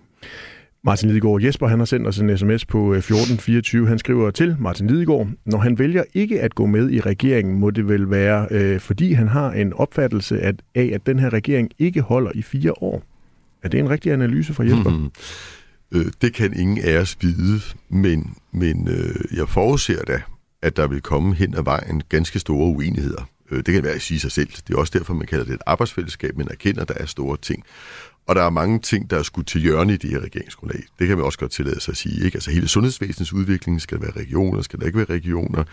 Martin 0.83 1.09
Lidegaard 1.09 1.41
Jesper 1.41 1.67
han 1.67 1.79
har 1.79 1.85
sendt 1.85 2.07
os 2.07 2.17
en 2.17 2.37
sms 2.37 2.65
på 2.65 2.77
øh, 2.93 2.97
1424. 2.97 3.87
Han 3.87 3.99
skriver 3.99 4.31
til 4.31 4.55
Martin 4.59 4.87
Lidegaard, 4.87 5.27
når 5.45 5.57
han 5.57 5.79
vælger 5.79 6.03
ikke 6.13 6.41
at 6.41 6.55
gå 6.55 6.65
med 6.65 6.91
i 6.91 6.99
regeringen, 6.99 7.59
må 7.59 7.69
det 7.69 7.87
vel 7.87 8.09
være, 8.09 8.47
øh, 8.51 8.79
fordi 8.79 9.13
han 9.13 9.27
har 9.27 9.51
en 9.51 9.73
opfattelse 9.73 10.41
af, 10.41 10.53
at 10.75 11.05
den 11.05 11.19
her 11.19 11.33
regering 11.33 11.69
ikke 11.79 12.01
holder 12.01 12.31
i 12.35 12.41
fire 12.41 12.73
år. 12.81 13.03
Er 13.63 13.69
det 13.69 13.79
en 13.79 13.89
rigtig 13.89 14.11
analyse 14.11 14.53
fra 14.53 14.63
Jesper? 14.63 14.89
Hmm. 14.89 15.11
Øh, 15.91 16.05
det 16.21 16.33
kan 16.33 16.59
ingen 16.59 16.79
af 16.83 16.97
os 16.97 17.17
vide, 17.21 17.61
men, 17.89 18.35
men 18.51 18.87
øh, 18.87 19.37
jeg 19.37 19.49
forudser 19.49 20.03
da, 20.03 20.21
at 20.61 20.77
der 20.77 20.87
vil 20.87 21.01
komme 21.01 21.35
hen 21.35 21.55
ad 21.57 21.63
vejen 21.63 22.01
ganske 22.09 22.39
store 22.39 22.67
uenigheder. 22.67 23.29
Øh, 23.51 23.57
det 23.57 23.73
kan 23.73 23.83
være 23.83 23.93
at 23.93 24.01
sige 24.01 24.19
sig 24.19 24.31
selv. 24.31 24.47
Det 24.67 24.73
er 24.73 24.77
også 24.77 24.99
derfor, 24.99 25.13
man 25.13 25.27
kalder 25.27 25.45
det 25.45 25.53
et 25.53 25.61
arbejdsfællesskab, 25.65 26.37
men 26.37 26.47
erkender, 26.51 26.81
at 26.81 26.87
der 26.87 26.93
er 26.93 27.05
store 27.05 27.37
ting. 27.41 27.63
Og 28.27 28.35
der 28.35 28.41
er 28.41 28.49
mange 28.49 28.79
ting, 28.79 29.09
der 29.09 29.17
er 29.17 29.23
skudt 29.23 29.47
til 29.47 29.61
hjørne 29.61 29.93
i 29.93 29.97
det 29.97 30.09
her 30.09 30.19
regeringsgrundlag. 30.19 30.83
Det 30.99 31.07
kan 31.07 31.17
man 31.17 31.25
også 31.25 31.39
godt 31.39 31.51
tillade 31.51 31.81
sig 31.81 31.91
at 31.91 31.97
sige. 31.97 32.25
Ikke? 32.25 32.35
Altså 32.35 32.51
hele 32.51 32.67
sundhedsvæsenets 32.67 33.33
udvikling, 33.33 33.81
skal 33.81 33.97
der 33.97 34.03
være 34.03 34.23
regioner, 34.23 34.61
skal 34.61 34.79
der 34.79 34.85
ikke 34.85 34.97
være 34.97 35.09
regioner? 35.09 35.63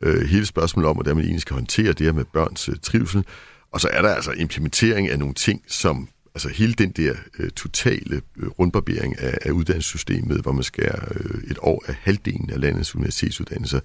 Øh, 0.00 0.26
hele 0.26 0.46
spørgsmålet 0.46 0.88
om, 0.88 0.96
hvordan 0.96 1.16
man 1.16 1.24
egentlig 1.24 1.42
skal 1.42 1.54
håndtere 1.54 1.92
det 1.92 2.06
her 2.06 2.12
med 2.12 2.24
børns 2.24 2.68
øh, 2.68 2.74
trivsel. 2.82 3.24
Og 3.72 3.80
så 3.80 3.88
er 3.92 4.02
der 4.02 4.08
altså 4.08 4.32
implementering 4.32 5.08
af 5.08 5.18
nogle 5.18 5.34
ting, 5.34 5.62
som 5.66 6.08
altså 6.34 6.48
hele 6.48 6.72
den 6.72 6.90
der 6.90 7.14
øh, 7.38 7.50
totale 7.50 8.20
øh, 8.36 8.48
rundbarbering 8.48 9.18
af, 9.18 9.38
af 9.42 9.50
uddannelsessystemet, 9.50 10.40
hvor 10.40 10.52
man 10.52 10.64
skærer 10.64 11.12
øh, 11.14 11.50
et 11.50 11.58
år 11.62 11.84
af 11.86 11.94
halvdelen 12.00 12.50
af 12.50 12.60
landets 12.60 12.94
universitetsuddannelser. 12.94 13.80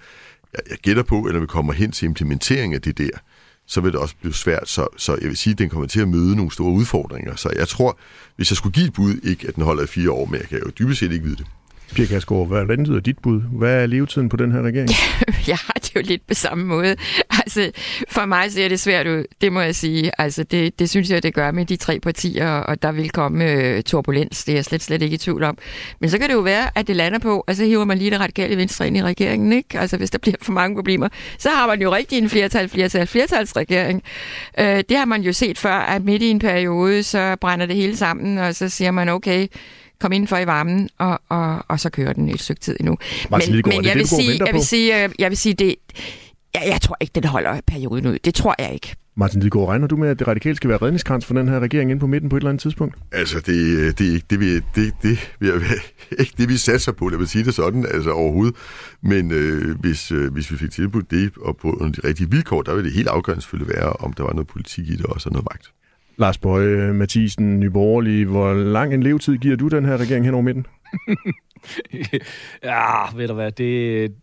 Jeg, 0.53 0.61
jeg 0.69 0.77
gætter 0.77 1.03
på, 1.03 1.23
at 1.23 1.33
når 1.33 1.39
vi 1.39 1.47
kommer 1.47 1.73
hen 1.73 1.91
til 1.91 2.05
implementering 2.05 2.73
af 2.73 2.81
det 2.81 2.97
der, 2.97 3.09
så 3.71 3.81
vil 3.81 3.91
det 3.91 3.99
også 3.99 4.15
blive 4.21 4.33
svært. 4.33 4.69
Så, 4.69 4.87
så 4.97 5.17
jeg 5.21 5.29
vil 5.29 5.37
sige, 5.37 5.51
at 5.51 5.57
den 5.57 5.69
kommer 5.69 5.87
til 5.87 6.01
at 6.01 6.07
møde 6.07 6.35
nogle 6.35 6.51
store 6.51 6.71
udfordringer. 6.71 7.35
Så 7.35 7.53
jeg 7.55 7.67
tror, 7.67 7.97
hvis 8.35 8.51
jeg 8.51 8.57
skulle 8.57 8.73
give 8.73 8.87
et 8.87 8.93
bud, 8.93 9.19
ikke 9.23 9.47
at 9.47 9.55
den 9.55 9.63
holder 9.63 9.83
i 9.83 9.87
fire 9.87 10.11
år, 10.11 10.25
men 10.25 10.39
jeg 10.39 10.49
kan 10.49 10.59
jo 10.65 10.69
dybest 10.79 10.99
set 10.99 11.11
ikke 11.11 11.23
vide 11.25 11.35
det. 11.35 11.45
Pia 11.95 12.05
Kærsgaard, 12.05 12.47
hvordan 12.47 12.85
lyder 12.85 12.99
dit 12.99 13.19
bud? 13.19 13.41
Hvad 13.41 13.83
er 13.83 13.85
levetiden 13.85 14.29
på 14.29 14.37
den 14.37 14.51
her 14.51 14.61
regering? 14.61 14.89
jeg 15.47 15.57
har 15.57 15.73
det 15.73 15.95
jo 15.95 16.01
lidt 16.03 16.27
på 16.27 16.33
samme 16.33 16.65
måde. 16.65 16.95
Altså, 17.29 17.71
for 18.09 18.25
mig 18.25 18.51
ser 18.51 18.67
det 18.67 18.79
svært 18.79 19.07
ud, 19.07 19.23
det 19.41 19.53
må 19.53 19.61
jeg 19.61 19.75
sige. 19.75 20.11
Altså, 20.17 20.43
det, 20.43 20.79
det 20.79 20.89
synes 20.89 21.09
jeg, 21.09 21.23
det 21.23 21.33
gør 21.33 21.51
med 21.51 21.65
de 21.65 21.75
tre 21.75 21.99
partier, 21.99 22.49
og 22.49 22.81
der 22.81 22.91
vil 22.91 23.09
komme 23.09 23.51
øh, 23.51 23.83
turbulens, 23.83 24.43
det 24.43 24.51
er 24.51 24.57
jeg 24.57 24.65
slet, 24.65 24.83
slet 24.83 25.01
ikke 25.01 25.13
i 25.13 25.17
tvivl 25.17 25.43
om. 25.43 25.57
Men 25.99 26.09
så 26.09 26.17
kan 26.17 26.29
det 26.29 26.33
jo 26.33 26.39
være, 26.39 26.69
at 26.75 26.87
det 26.87 26.95
lander 26.95 27.19
på, 27.19 27.43
altså 27.47 27.65
hiver 27.65 27.85
man 27.85 27.97
lige 27.97 28.11
det 28.11 28.19
radikale 28.19 28.57
venstre 28.57 28.87
ind 28.87 28.97
i 28.97 29.03
regeringen, 29.03 29.53
ikke? 29.53 29.79
Altså, 29.79 29.97
hvis 29.97 30.09
der 30.09 30.17
bliver 30.17 30.37
for 30.41 30.51
mange 30.51 30.75
problemer, 30.75 31.07
så 31.37 31.49
har 31.49 31.67
man 31.67 31.81
jo 31.81 31.93
rigtig 31.95 32.17
en 32.17 32.29
flertal, 32.29 32.69
flertal, 32.69 33.07
flertalsregering. 33.07 34.03
Øh, 34.59 34.83
det 34.89 34.97
har 34.97 35.05
man 35.05 35.21
jo 35.21 35.33
set 35.33 35.57
før, 35.57 35.73
at 35.73 36.03
midt 36.03 36.21
i 36.21 36.29
en 36.29 36.39
periode, 36.39 37.03
så 37.03 37.35
brænder 37.41 37.65
det 37.65 37.75
hele 37.75 37.97
sammen, 37.97 38.37
og 38.37 38.55
så 38.55 38.69
siger 38.69 38.91
man, 38.91 39.09
okay, 39.09 39.47
komme 40.01 40.15
indenfor 40.15 40.37
i 40.37 40.47
varmen, 40.47 40.89
og, 40.97 41.21
og, 41.29 41.65
og 41.67 41.79
så 41.79 41.89
kører 41.89 42.13
den 42.13 42.29
et 42.29 42.41
stykke 42.41 42.61
tid 42.61 42.75
endnu. 42.79 42.97
Martin 43.29 43.53
men, 43.53 43.63
men 43.65 43.85
jeg, 43.85 43.95
vil 43.95 44.07
sige, 44.07 44.45
jeg 44.45 44.53
vil 44.53 44.65
sige, 44.65 45.09
jeg 45.19 45.29
vil 45.29 45.37
sige, 45.37 45.53
det, 45.53 45.75
jeg, 46.53 46.63
jeg 46.65 46.81
tror 46.81 46.97
ikke, 46.99 47.11
den 47.15 47.23
holder 47.23 47.61
perioden 47.67 48.07
ud. 48.07 48.17
Det 48.23 48.35
tror 48.35 48.55
jeg 48.59 48.73
ikke. 48.73 48.95
Martin 49.15 49.39
Lidegaard, 49.39 49.67
regner 49.67 49.87
du 49.87 49.97
med, 49.97 50.09
at 50.09 50.19
det 50.19 50.27
radikale 50.27 50.55
skal 50.55 50.69
være 50.69 50.77
redningskrans 50.77 51.25
for 51.25 51.33
den 51.33 51.47
her 51.47 51.59
regering 51.59 51.91
ind 51.91 51.99
på 51.99 52.07
midten 52.07 52.29
på 52.29 52.35
et 52.35 52.39
eller 52.39 52.49
andet 52.49 52.61
tidspunkt? 52.61 52.95
Altså, 53.11 53.39
det, 53.39 53.99
det 53.99 54.09
er 54.09 54.13
ikke 54.13 54.25
det, 54.29 54.39
vi, 54.39 54.55
det, 54.55 54.63
det, 54.75 54.93
det, 55.39 55.49
ikke 56.19 56.33
det, 56.37 56.49
vi 56.49 56.57
satser 56.57 56.91
på, 56.91 57.09
lad 57.09 57.19
mig 57.19 57.27
sige 57.27 57.45
det 57.45 57.53
sådan, 57.53 57.85
altså 57.93 58.11
overhovedet. 58.11 58.55
Men 59.01 59.31
øh, 59.31 59.79
hvis, 59.79 60.11
øh, 60.11 60.33
hvis 60.33 60.51
vi 60.51 60.57
fik 60.57 60.71
tilbudt 60.71 61.11
det, 61.11 61.31
og 61.41 61.57
på 61.57 61.89
de 61.95 62.07
rigtige 62.07 62.31
vilkår, 62.31 62.61
der 62.61 62.73
ville 62.75 62.89
det 62.89 62.95
helt 62.95 63.07
afgørende 63.07 63.41
selvfølgelig 63.41 63.75
være, 63.75 63.93
om 63.93 64.13
der 64.13 64.23
var 64.23 64.33
noget 64.33 64.47
politik 64.47 64.89
i 64.89 64.95
det, 64.95 65.05
og 65.05 65.21
så 65.21 65.29
noget 65.29 65.47
magt. 65.51 65.71
Lars 66.21 66.37
Bøge 66.37 66.87
øh, 66.87 66.95
Mathisen, 66.95 67.59
Nyborgerlige, 67.59 68.25
hvor 68.25 68.53
lang 68.53 68.93
en 68.93 69.03
levetid 69.03 69.37
giver 69.37 69.55
du 69.55 69.67
den 69.67 69.85
her 69.85 69.97
regering 69.97 70.25
hen 70.25 70.33
over 70.33 70.43
midten? 70.43 70.65
ja, 72.63 73.15
ved 73.15 73.27
du 73.27 73.33
hvad, 73.33 73.51
det, 73.51 74.13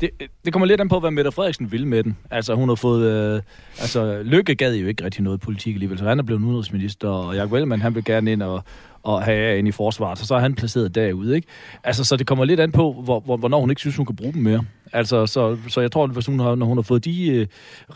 det, 0.00 0.10
det 0.44 0.52
kommer 0.52 0.66
lidt 0.66 0.80
an 0.80 0.88
på, 0.88 1.00
hvad 1.00 1.10
Mette 1.10 1.32
Frederiksen 1.32 1.72
vil 1.72 1.86
med 1.86 2.02
den. 2.02 2.16
Altså, 2.30 2.54
hun 2.54 2.68
har 2.68 2.76
fået... 2.76 3.34
Øh, 3.36 3.42
altså, 3.80 4.22
Lykke 4.24 4.54
gad 4.54 4.74
jo 4.74 4.86
ikke 4.86 5.04
rigtig 5.04 5.22
noget 5.22 5.40
politik 5.40 5.74
alligevel, 5.74 5.98
så 5.98 6.04
han 6.04 6.18
er 6.18 6.22
blevet 6.22 6.42
udenrigsminister, 6.42 7.08
og 7.08 7.36
Jacob 7.36 7.52
Ellemann, 7.52 7.82
han 7.82 7.94
vil 7.94 8.04
gerne 8.04 8.32
ind 8.32 8.42
og, 8.42 8.64
og 9.04 9.22
have 9.22 9.58
ind 9.58 9.68
i 9.68 9.70
forsvaret, 9.70 10.18
så 10.18 10.26
så 10.26 10.34
er 10.34 10.38
han 10.38 10.54
placeret 10.54 10.94
derude, 10.94 11.34
ikke? 11.36 11.48
Altså, 11.84 12.04
så 12.04 12.16
det 12.16 12.26
kommer 12.26 12.44
lidt 12.44 12.60
an 12.60 12.72
på, 12.72 12.92
hvor, 12.92 13.20
hvor, 13.20 13.36
hvornår 13.36 13.60
hun 13.60 13.70
ikke 13.70 13.80
synes, 13.80 13.96
hun 13.96 14.06
kan 14.06 14.16
bruge 14.16 14.32
dem 14.32 14.42
mere. 14.42 14.64
Altså, 14.92 15.26
så, 15.26 15.56
så 15.68 15.80
jeg 15.80 15.92
tror, 15.92 16.04
at 16.04 16.10
hvis 16.10 16.26
hun 16.26 16.40
har, 16.40 16.54
når 16.54 16.66
hun 16.66 16.76
har 16.76 16.82
fået 16.82 17.04
de 17.04 17.26
øh, 17.26 17.46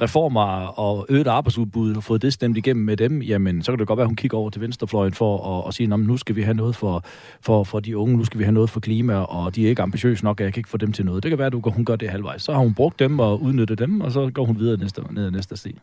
reformer 0.00 0.66
og 0.78 1.06
øget 1.08 1.26
arbejdsudbud 1.26 1.96
og 1.96 2.04
fået 2.04 2.22
det 2.22 2.32
stemt 2.32 2.56
igennem 2.56 2.84
med 2.84 2.96
dem, 2.96 3.22
jamen, 3.22 3.62
så 3.62 3.72
kan 3.72 3.78
det 3.78 3.86
godt 3.86 3.96
være, 3.96 4.04
at 4.04 4.08
hun 4.08 4.16
kigger 4.16 4.38
over 4.38 4.50
til 4.50 4.60
venstrefløjen 4.60 5.12
for 5.12 5.58
at, 5.58 5.68
at 5.68 5.74
sige, 5.74 5.86
nu 5.86 6.16
skal 6.16 6.36
vi 6.36 6.42
have 6.42 6.54
noget 6.54 6.76
for, 6.76 7.04
for, 7.40 7.64
for 7.64 7.80
de 7.80 7.96
unge, 7.96 8.16
nu 8.16 8.24
skal 8.24 8.38
vi 8.38 8.44
have 8.44 8.54
noget 8.54 8.70
for 8.70 8.80
klima, 8.80 9.14
og 9.14 9.56
de 9.56 9.64
er 9.64 9.68
ikke 9.68 9.82
ambitiøse 9.82 10.24
nok, 10.24 10.40
at 10.40 10.44
jeg 10.44 10.52
kan 10.52 10.60
ikke 10.60 10.70
få 10.70 10.76
dem 10.76 10.92
til 10.92 11.04
noget. 11.04 11.22
Det 11.22 11.28
kan 11.30 11.38
være, 11.38 11.46
at 11.46 11.72
hun 11.72 11.84
gør 11.84 11.96
det 11.96 12.10
halvvejs. 12.10 12.42
Så 12.42 12.52
har 12.52 12.60
hun 12.60 12.74
brugt 12.74 12.98
dem 12.98 13.18
og 13.18 13.42
udnyttet 13.42 13.78
dem, 13.78 14.00
og 14.00 14.12
så 14.12 14.30
går 14.34 14.44
hun 14.44 14.58
videre 14.58 14.76
næste, 14.76 15.02
ned 15.10 15.26
ad 15.26 15.30
næste 15.30 15.56
sti. 15.56 15.78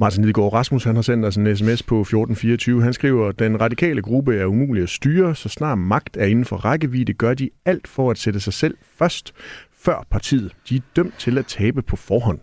Martin 0.00 0.24
Lidegaard 0.24 0.52
Rasmus 0.52 0.84
han 0.84 0.94
har 0.94 1.02
sendt 1.02 1.24
os 1.24 1.36
en 1.36 1.56
sms 1.56 1.82
på 1.82 2.00
1424. 2.00 2.82
Han 2.82 2.92
skriver, 2.92 3.32
den 3.32 3.60
radikale 3.60 4.02
gruppe 4.02 4.36
er 4.36 4.44
umulig 4.46 4.82
at 4.82 4.88
styre, 4.88 5.34
så 5.34 5.48
snart 5.48 5.78
magt 5.78 6.16
er 6.16 6.26
inden 6.26 6.44
for 6.44 6.56
rækkevidde, 6.56 7.12
gør 7.12 7.34
de 7.34 7.50
alt 7.64 7.88
for 7.88 8.10
at 8.10 8.18
sætte 8.18 8.40
sig 8.40 8.52
selv 8.52 8.76
først, 8.98 9.34
før 9.78 10.06
partiet. 10.10 10.56
De 10.68 10.76
er 10.76 10.80
dømt 10.96 11.14
til 11.18 11.38
at 11.38 11.46
tabe 11.46 11.82
på 11.82 11.96
forhånd. 11.96 12.38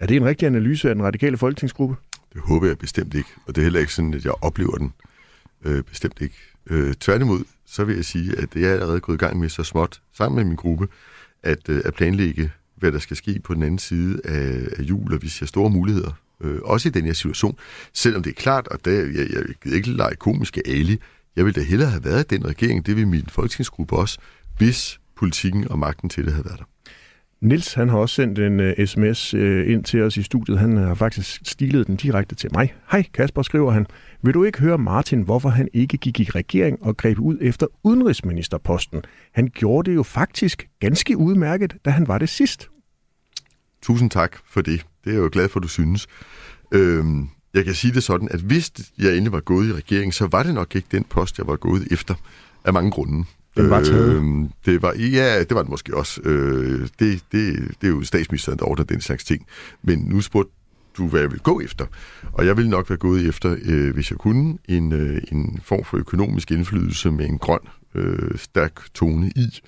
Er 0.00 0.06
det 0.06 0.16
en 0.16 0.24
rigtig 0.24 0.46
analyse 0.46 0.88
af 0.88 0.94
den 0.94 1.04
radikale 1.04 1.36
folketingsgruppe? 1.36 1.96
Det 2.32 2.40
håber 2.44 2.66
jeg 2.66 2.78
bestemt 2.78 3.14
ikke, 3.14 3.28
og 3.46 3.54
det 3.54 3.60
er 3.60 3.64
heller 3.64 3.80
ikke 3.80 3.92
sådan, 3.92 4.14
at 4.14 4.24
jeg 4.24 4.32
oplever 4.42 4.76
den. 4.76 4.92
Øh, 5.64 5.82
bestemt 5.82 6.20
ikke. 6.20 6.36
Øh, 6.66 6.94
tværtimod, 6.94 7.44
så 7.66 7.84
vil 7.84 7.96
jeg 7.96 8.04
sige, 8.04 8.38
at 8.38 8.48
jeg 8.56 8.68
er 8.68 8.72
allerede 8.72 9.00
gået 9.00 9.16
i 9.16 9.18
gang 9.18 9.40
med 9.40 9.48
så 9.48 9.62
småt, 9.62 10.00
sammen 10.12 10.36
med 10.36 10.44
min 10.44 10.56
gruppe, 10.56 10.88
at, 11.42 11.68
øh, 11.68 11.82
at 11.84 11.94
planlægge, 11.94 12.50
hvad 12.76 12.92
der 12.92 12.98
skal 12.98 13.16
ske 13.16 13.40
på 13.44 13.54
den 13.54 13.62
anden 13.62 13.78
side 13.78 14.20
af, 14.24 14.68
af 14.78 14.82
jul, 14.82 15.14
og 15.14 15.22
vi 15.22 15.28
ser 15.28 15.46
store 15.46 15.70
muligheder, 15.70 16.12
øh, 16.40 16.58
også 16.62 16.88
i 16.88 16.92
den 16.92 17.04
her 17.04 17.12
situation. 17.12 17.58
Selvom 17.92 18.22
det 18.22 18.30
er 18.30 18.34
klart, 18.34 18.68
og 18.68 18.84
der, 18.84 18.90
jeg, 18.90 19.26
jeg 19.32 19.42
gider 19.62 19.76
ikke 19.76 19.90
lege 19.90 20.14
komiske 20.14 20.62
ali, 20.66 21.00
jeg 21.36 21.44
ville 21.44 21.60
da 21.60 21.66
hellere 21.66 21.90
have 21.90 22.04
været 22.04 22.30
den 22.30 22.46
regering, 22.46 22.86
det 22.86 22.96
vil 22.96 23.08
min 23.08 23.26
folketingsgruppe 23.28 23.96
også, 23.96 24.18
hvis 24.58 25.00
politikken 25.16 25.68
og 25.68 25.78
magten 25.78 26.08
til 26.08 26.24
det 26.24 26.32
havde 26.32 26.44
været 26.44 26.58
der. 26.58 26.64
Nils 27.40 27.74
han 27.74 27.88
har 27.88 27.98
også 27.98 28.14
sendt 28.14 28.38
en 28.38 28.60
uh, 28.60 28.86
sms 28.86 29.34
uh, 29.34 29.70
ind 29.70 29.84
til 29.84 30.02
os 30.02 30.16
i 30.16 30.22
studiet. 30.22 30.58
Han 30.58 30.76
har 30.76 30.94
faktisk 30.94 31.40
stilet 31.44 31.86
den 31.86 31.96
direkte 31.96 32.34
til 32.34 32.50
mig. 32.52 32.74
Hej 32.90 33.04
Kasper, 33.14 33.42
skriver 33.42 33.72
han. 33.72 33.86
Vil 34.22 34.34
du 34.34 34.44
ikke 34.44 34.60
høre 34.60 34.78
Martin, 34.78 35.22
hvorfor 35.22 35.48
han 35.48 35.68
ikke 35.72 35.96
gik 35.96 36.20
i 36.20 36.24
regering 36.24 36.82
og 36.82 36.96
greb 36.96 37.18
ud 37.18 37.38
efter 37.40 37.66
udenrigsministerposten? 37.82 39.02
Han 39.32 39.48
gjorde 39.54 39.90
det 39.90 39.96
jo 39.96 40.02
faktisk 40.02 40.68
ganske 40.80 41.16
udmærket, 41.16 41.76
da 41.84 41.90
han 41.90 42.08
var 42.08 42.18
det 42.18 42.28
sidst. 42.28 42.68
Tusind 43.82 44.10
tak 44.10 44.36
for 44.44 44.60
det. 44.60 44.86
Det 45.06 45.12
er 45.12 45.16
jeg 45.16 45.24
jo 45.24 45.28
glad 45.32 45.48
for, 45.48 45.60
du 45.60 45.68
synes. 45.68 46.06
Øhm, 46.72 47.28
jeg 47.54 47.64
kan 47.64 47.74
sige 47.74 47.94
det 47.94 48.02
sådan, 48.02 48.28
at 48.30 48.40
hvis 48.40 48.72
jeg 48.98 49.10
endelig 49.10 49.32
var 49.32 49.40
gået 49.40 49.68
i 49.68 49.72
regering, 49.72 50.14
så 50.14 50.26
var 50.26 50.42
det 50.42 50.54
nok 50.54 50.76
ikke 50.76 50.88
den 50.90 51.04
post, 51.04 51.38
jeg 51.38 51.46
var 51.46 51.56
gået 51.56 51.88
efter 51.90 52.14
af 52.64 52.72
mange 52.72 52.90
grunde. 52.90 53.24
Den 53.56 53.70
var 53.70 53.84
taget? 53.84 54.14
Øh, 54.14 54.48
det 54.66 54.82
var, 54.82 54.94
ja, 54.94 55.40
det 55.40 55.54
var 55.54 55.62
det 55.62 55.70
måske 55.70 55.96
også. 55.96 56.20
Øh, 56.24 56.80
det, 56.80 57.22
det, 57.32 57.58
det 57.80 57.86
er 57.86 57.88
jo 57.88 58.02
statsministeren, 58.02 58.58
der 58.58 58.64
ordner 58.64 58.84
den 58.84 59.00
slags 59.00 59.24
ting. 59.24 59.46
Men 59.82 59.98
nu 59.98 60.20
spurgte 60.20 60.52
du, 60.96 61.08
hvad 61.08 61.20
jeg 61.20 61.30
vil 61.30 61.40
gå 61.40 61.60
efter. 61.60 61.86
Og 62.32 62.46
jeg 62.46 62.56
ville 62.56 62.70
nok 62.70 62.90
være 62.90 62.98
gået 62.98 63.28
efter, 63.28 63.56
øh, 63.62 63.94
hvis 63.94 64.10
jeg 64.10 64.18
kunne, 64.18 64.58
en, 64.68 64.92
øh, 64.92 65.22
en 65.32 65.60
form 65.64 65.84
for 65.84 65.96
økonomisk 65.96 66.50
indflydelse 66.50 67.10
med 67.10 67.28
en 67.28 67.38
grøn, 67.38 67.60
øh, 67.94 68.38
stærk 68.38 68.80
tone 68.94 69.30
i. 69.36 69.60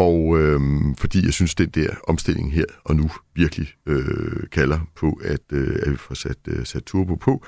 Og 0.00 0.40
øh, 0.40 0.60
fordi 0.98 1.24
jeg 1.24 1.32
synes, 1.32 1.54
den 1.54 1.68
der 1.68 1.88
omstilling 2.08 2.52
her 2.52 2.64
og 2.84 2.96
nu 2.96 3.10
virkelig 3.34 3.68
øh, 3.86 4.48
kalder 4.52 4.78
på, 4.96 5.20
at, 5.24 5.40
øh, 5.52 5.76
at 5.82 5.92
vi 5.92 5.96
får 5.96 6.14
sat, 6.14 6.36
øh, 6.48 6.66
sat 6.66 6.82
turbo 6.82 7.14
på. 7.14 7.44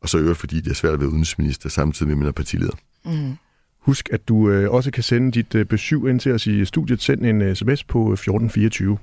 Og 0.00 0.08
så 0.08 0.18
øvrigt, 0.18 0.38
fordi 0.38 0.60
det 0.60 0.70
er 0.70 0.74
svært 0.74 0.92
at 0.92 1.00
være 1.00 1.08
udenrigsminister 1.08 1.68
samtidig 1.68 2.06
med, 2.06 2.14
at 2.14 2.18
man 2.18 2.28
er 2.28 2.32
partileder. 2.32 2.76
Mm. 3.04 3.34
Husk, 3.78 4.08
at 4.12 4.28
du 4.28 4.50
øh, 4.50 4.70
også 4.70 4.90
kan 4.90 5.02
sende 5.02 5.32
dit 5.32 5.54
øh, 5.54 5.66
besøg 5.66 5.98
ind 6.08 6.20
til 6.20 6.32
os 6.32 6.46
i 6.46 6.64
studiet. 6.64 7.02
Send 7.02 7.26
en 7.26 7.42
øh, 7.42 7.56
sms 7.56 7.84
på 7.84 8.12
1424. 8.12 8.98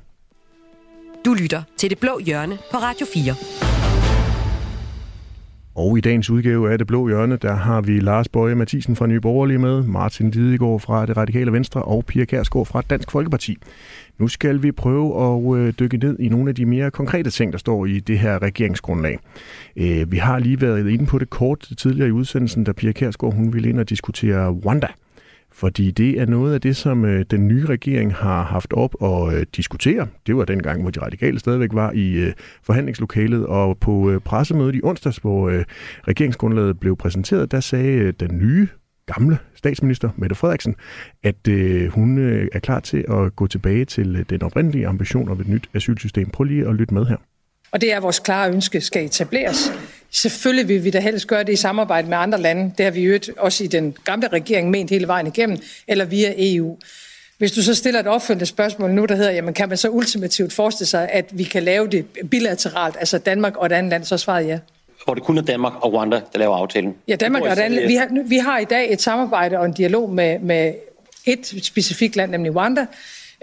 Du 1.26 1.34
lytter 1.34 1.64
til 1.78 1.90
Det 1.90 2.00
Blå 2.00 2.20
Hjørne 2.20 2.58
på 2.72 2.78
Radio 2.78 3.08
4. 3.14 3.36
Og 5.76 5.98
i 5.98 6.02
dagens 6.02 6.30
udgave 6.30 6.72
af 6.72 6.78
Det 6.78 6.88
Blå 6.88 7.08
Hjørne, 7.08 7.36
der 7.36 7.56
har 7.56 7.82
vi 7.82 8.00
Lars 8.00 8.28
Bøje 8.28 8.56
Mathisen 8.56 8.96
fra 8.96 9.08
Nye 9.08 9.20
Borgerlige 9.20 9.58
med, 9.58 9.84
Martin 9.84 10.30
Lidegaard 10.30 10.80
fra 10.80 11.06
Det 11.06 11.18
Radikale 11.18 11.52
Venstre 11.52 11.82
og 11.82 12.06
Pia 12.06 12.26
Kærsgaard 12.26 12.66
fra 12.66 12.82
Dansk 12.90 13.12
Folkeparti. 13.12 13.58
Nu 14.18 14.28
skal 14.28 14.64
vi 14.64 14.72
prøve 14.72 15.24
at 15.24 15.60
øh, 15.60 15.74
dykke 15.80 15.98
ned 15.98 16.20
i 16.20 16.30
nogle 16.30 16.50
af 16.50 16.56
de 16.56 16.66
mere 16.66 16.92
konkrete 16.92 17.30
ting, 17.30 17.52
der 17.52 17.60
står 17.60 17.86
i 17.86 18.00
det 18.00 18.20
her 18.20 18.42
regeringsgrundlag. 18.42 19.20
Øh, 19.76 20.12
vi 20.12 20.18
har 20.18 20.40
lige 20.40 20.62
været 20.62 20.90
inde 20.90 21.06
på 21.06 21.20
det 21.20 21.30
kort 21.30 21.70
tidligere 21.78 22.08
i 22.08 22.12
udsendelsen, 22.12 22.64
da 22.64 22.72
Pia 22.72 22.92
Kærsgaard 22.92 23.34
hun 23.34 23.54
ville 23.54 23.70
ind 23.70 23.80
og 23.80 23.90
diskutere 23.90 24.52
Wanda. 24.52 24.88
Fordi 25.62 25.92
det 25.92 26.20
er 26.20 26.26
noget 26.26 26.54
af 26.54 26.62
det, 26.62 26.76
som 26.76 27.06
øh, 27.06 27.26
den 27.32 27.48
nye 27.48 27.66
regering 27.66 28.16
har 28.16 28.44
haft 28.44 28.74
op 28.74 28.96
og 29.02 29.34
øh, 29.34 29.46
diskutere. 29.56 30.08
Det 30.28 30.38
var 30.38 30.46
dengang, 30.46 30.82
hvor 30.82 30.92
de 30.92 31.02
radikale 31.02 31.40
stadigvæk 31.40 31.70
var 31.74 31.92
i 31.92 32.12
øh, 32.12 32.34
forhandlingslokalet, 32.64 33.46
og 33.46 33.78
på 33.78 34.12
øh, 34.12 34.20
pressemødet 34.22 34.76
i 34.76 34.82
onsdags, 34.84 35.18
hvor 35.18 35.50
øh, 35.50 35.64
regeringsgrundlaget 36.08 36.80
blev 36.80 36.98
præsenteret, 36.98 37.52
der 37.52 37.60
sagde 37.60 37.94
øh, 37.94 38.14
den 38.20 38.38
nye 38.38 38.68
gamle 39.06 39.38
statsminister, 39.56 40.10
Mette 40.16 40.36
Frederiksen, 40.36 40.76
at 41.24 41.48
øh, 41.48 41.88
hun 41.88 42.18
øh, 42.18 42.48
er 42.54 42.60
klar 42.60 42.80
til 42.80 43.06
at 43.10 43.36
gå 43.36 43.48
tilbage 43.48 43.86
til 43.86 44.16
øh, 44.16 44.26
den 44.30 44.44
oprindelige 44.44 44.88
ambition 44.88 45.30
om 45.30 45.42
et 45.42 45.48
nyt 45.48 45.70
asylsystem. 45.74 46.30
Prøv 46.30 46.44
lige 46.44 46.68
at 46.68 46.76
lytte 46.76 46.94
med 46.94 47.06
her. 47.06 47.18
Og 47.72 47.82
det 47.82 47.94
er 47.94 48.00
vores 48.00 48.20
klare 48.20 48.52
ønske 48.52 48.82
skal 48.82 49.06
etableres. 49.06 49.72
Selvfølgelig 50.12 50.68
vil 50.68 50.84
vi 50.84 50.90
da 50.90 51.00
helst 51.00 51.28
gøre 51.28 51.44
det 51.44 51.54
i 51.54 51.56
samarbejde 51.56 52.10
med 52.10 52.18
andre 52.18 52.42
lande. 52.42 52.74
Det 52.78 52.86
har 52.86 52.92
vi 52.92 53.02
jo 53.06 53.20
også 53.38 53.64
i 53.64 53.68
den 53.68 53.96
gamle 54.04 54.28
regering 54.28 54.70
ment 54.70 54.90
hele 54.90 55.08
vejen 55.08 55.28
igennem, 55.28 55.58
eller 55.88 56.06
via 56.06 56.34
EU. 56.38 56.78
Hvis 57.38 57.52
du 57.52 57.64
så 57.64 57.76
stiller 57.76 58.00
et 58.00 58.08
opfølgende 58.08 58.46
spørgsmål 58.46 58.92
nu, 58.92 59.06
der 59.06 59.16
hedder, 59.16 59.32
jamen 59.32 59.54
kan 59.54 59.70
man 59.70 59.78
så 59.78 59.90
ultimativt 59.90 60.54
forestille 60.54 60.88
sig, 60.88 61.10
at 61.10 61.26
vi 61.32 61.44
kan 61.44 61.64
lave 61.64 61.88
det 61.88 62.06
bilateralt, 62.32 62.96
altså 63.00 63.18
Danmark 63.18 63.58
og 63.58 63.66
et 63.66 63.72
andet 63.72 63.90
land, 63.90 64.04
så 64.04 64.18
svaret 64.18 64.48
ja. 64.48 64.60
Hvor 65.06 65.14
det 65.14 65.24
kun 65.24 65.38
er 65.38 65.42
Danmark 65.42 65.74
og 65.82 65.94
Rwanda, 65.94 66.22
der 66.34 66.40
laver 66.40 66.56
aftalen. 66.56 66.96
Ja, 67.08 67.16
Danmark 67.16 67.44
og 67.44 67.52
et 67.52 67.60
andet 67.60 67.88
vi 67.88 67.96
har, 67.96 68.08
vi 68.26 68.38
har 68.38 68.60
i 68.60 68.66
dag 68.66 68.94
et 68.94 69.02
samarbejde 69.02 69.60
og 69.60 69.66
en 69.66 69.74
dialog 69.74 70.10
med, 70.10 70.40
med 70.40 70.74
et 71.26 71.64
specifikt 71.64 72.16
land, 72.16 72.32
nemlig 72.32 72.56
Rwanda. 72.56 72.86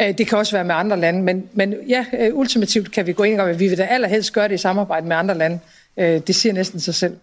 Øh, 0.01 0.19
det 0.19 0.27
kan 0.27 0.39
også 0.39 0.53
være 0.53 0.65
med 0.65 0.75
andre 0.75 1.01
lande, 1.01 1.23
men, 1.23 1.49
men 1.53 1.75
ja, 1.89 2.05
øh, 2.19 2.35
ultimativt 2.35 2.93
kan 2.93 3.07
vi 3.07 3.13
gå 3.13 3.23
ind 3.23 3.41
og 3.41 3.61
vi 3.61 3.69
vil 3.69 3.79
da 3.79 3.85
allerhelst 3.85 4.33
gøre 4.33 4.49
det 4.49 4.55
i 4.55 4.59
samarbejde 4.59 5.07
med 5.07 5.17
andre 5.17 5.39
lande. 5.39 5.59
Øh, 6.01 6.21
det 6.27 6.35
siger 6.35 6.53
næsten 6.53 6.81
sig 6.81 6.95
selv. 6.95 7.17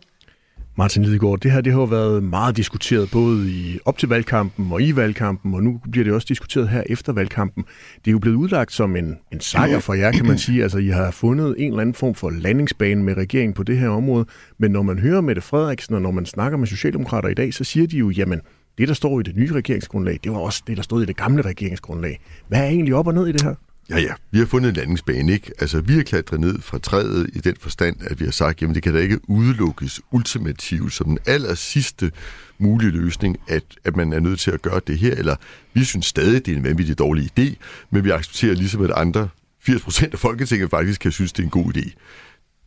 Martin 0.78 1.04
Lidegaard, 1.04 1.40
det 1.40 1.52
her 1.52 1.62
det 1.62 1.74
har 1.74 1.80
jo 1.80 1.86
været 1.86 2.24
meget 2.24 2.58
diskuteret 2.58 3.10
både 3.12 3.50
i 3.50 3.80
op 3.86 3.98
til 3.98 4.10
valgkampen 4.10 4.72
og 4.72 4.82
i 4.82 4.96
valgkampen, 4.96 5.54
og 5.54 5.64
nu 5.64 5.82
bliver 5.92 6.04
det 6.04 6.14
også 6.14 6.26
diskuteret 6.30 6.70
her 6.70 6.84
efter 6.90 7.14
valgkampen. 7.14 7.64
Det 7.96 8.08
er 8.08 8.12
jo 8.12 8.20
blevet 8.20 8.36
udlagt 8.36 8.74
som 8.74 8.96
en, 8.96 9.18
en 9.34 9.40
sejr 9.40 9.80
for 9.80 9.94
jer, 9.94 10.12
kan 10.12 10.26
man 10.26 10.38
sige. 10.38 10.64
Altså, 10.64 10.78
I 10.78 10.88
har 10.88 11.12
fundet 11.12 11.56
en 11.58 11.68
eller 11.68 11.82
anden 11.82 11.94
form 11.94 12.16
for 12.16 12.30
landingsbane 12.30 13.04
med 13.04 13.18
regeringen 13.18 13.54
på 13.54 13.64
det 13.64 13.78
her 13.78 13.90
område, 13.90 14.26
men 14.58 14.72
når 14.72 14.82
man 14.82 15.00
hører 15.00 15.22
Mette 15.22 15.42
Frederiksen, 15.42 15.96
og 15.96 16.02
når 16.02 16.12
man 16.12 16.26
snakker 16.26 16.58
med 16.58 16.68
Socialdemokrater 16.68 17.30
i 17.30 17.34
dag, 17.34 17.54
så 17.54 17.64
siger 17.64 17.88
de 17.88 17.98
jo, 17.98 18.10
jamen, 18.10 18.42
det, 18.78 18.88
der 18.88 18.94
står 18.94 19.20
i 19.20 19.24
det 19.24 19.36
nye 19.36 19.54
regeringsgrundlag, 19.54 20.20
det 20.24 20.32
var 20.32 20.38
også 20.38 20.64
det, 20.68 20.78
der 20.78 20.84
stod 20.84 21.04
i 21.04 21.06
det 21.06 21.18
gamle 21.18 21.42
regeringsgrundlag. 21.42 22.20
Hvad 22.48 22.60
er 22.60 22.68
egentlig 22.68 22.96
op 22.96 23.08
og 23.08 23.14
ned 23.14 23.28
i 23.28 23.32
det 23.32 23.42
her? 23.42 23.56
Ja, 23.90 23.98
ja. 24.00 24.14
Vi 24.32 24.40
har 24.40 24.46
fundet 24.46 24.70
en 24.70 24.76
landingsbane, 24.76 25.32
ikke? 25.32 25.52
Altså, 25.60 25.82
vi 25.82 25.94
har 25.94 26.04
klatret 26.04 26.40
ned 26.40 26.62
fra 26.62 26.78
træet 26.78 27.30
i 27.34 27.40
den 27.40 27.56
forstand, 27.60 27.96
at 28.02 28.20
vi 28.20 28.26
har 28.26 28.32
sagt, 28.32 28.62
jamen 28.62 28.76
det 28.76 28.84
kan 28.84 28.94
da 28.94 29.00
ikke 29.00 29.30
udelukkes 29.30 30.02
ultimativt 30.12 30.94
som 30.94 31.08
den 31.08 31.18
aller 31.26 31.56
sidste 31.56 32.12
mulige 32.58 32.92
løsning, 32.92 33.38
at, 33.48 33.64
at 33.84 33.96
man 33.96 34.14
er 34.14 34.20
nødt 34.20 34.40
til 34.40 34.52
at 34.52 34.62
gøre 34.62 34.82
det 34.88 34.98
her, 34.98 35.12
eller 35.16 35.36
vi 35.74 35.84
synes 35.84 36.06
stadig, 36.06 36.46
det 36.46 36.54
er 36.54 36.58
en 36.58 36.64
vanvittig 36.64 37.00
dårlig 37.00 37.32
idé, 37.40 37.56
men 37.90 38.04
vi 38.04 38.10
accepterer 38.10 38.54
ligesom, 38.56 38.84
at 38.84 38.92
andre 38.92 39.30
80% 39.70 40.10
af 40.14 40.20
Folketinget 40.20 40.70
faktisk 40.70 41.02
kan 41.02 41.12
synes, 41.12 41.34
det 41.34 41.40
er 41.40 41.44
en 41.44 41.50
god 41.50 41.78
idé. 41.78 41.94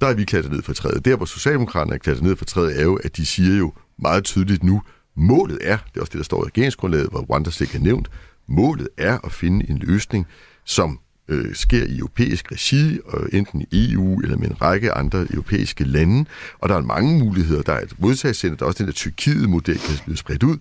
Der 0.00 0.06
er 0.06 0.14
vi 0.14 0.24
klatret 0.24 0.52
ned 0.52 0.62
fra 0.62 0.72
træet. 0.72 1.04
Der, 1.04 1.16
hvor 1.16 1.26
Socialdemokraterne 1.26 1.94
er 1.94 1.98
klatret 1.98 2.24
ned 2.24 2.36
fra 2.36 2.44
træet, 2.44 2.80
er 2.80 2.84
jo, 2.84 2.96
at 2.96 3.16
de 3.16 3.26
siger 3.26 3.58
jo 3.58 3.72
meget 3.98 4.24
tydeligt 4.24 4.64
nu, 4.64 4.82
målet 5.16 5.58
er, 5.62 5.76
det 5.76 5.96
er 5.96 6.00
også 6.00 6.10
det, 6.10 6.18
der 6.18 6.24
står 6.24 6.44
i 6.44 6.46
regeringsgrundlaget, 6.46 7.08
hvor 7.10 7.20
Rwanda 7.20 7.50
slet 7.50 7.74
er 7.74 7.78
nævnt, 7.78 8.10
målet 8.48 8.88
er 8.96 9.18
at 9.24 9.32
finde 9.32 9.70
en 9.70 9.78
løsning, 9.78 10.26
som 10.64 11.00
øh, 11.28 11.54
sker 11.54 11.84
i 11.84 11.98
europæisk 11.98 12.52
regi, 12.52 12.98
og 13.04 13.28
enten 13.32 13.66
i 13.70 13.92
EU 13.92 14.20
eller 14.20 14.36
med 14.36 14.48
en 14.48 14.62
række 14.62 14.92
andre 14.92 15.26
europæiske 15.30 15.84
lande. 15.84 16.24
Og 16.58 16.68
der 16.68 16.74
er 16.74 16.80
mange 16.80 17.18
muligheder. 17.18 17.62
Der 17.62 17.72
er 17.72 17.80
et 17.80 17.94
modtagscenter, 17.98 18.56
der 18.56 18.64
er 18.64 18.66
også 18.66 18.78
den 18.78 18.86
der 18.86 18.92
Tyrkiet-model, 18.92 19.74
der 19.74 20.02
bliver 20.04 20.16
spredt 20.16 20.42
ud. 20.42 20.58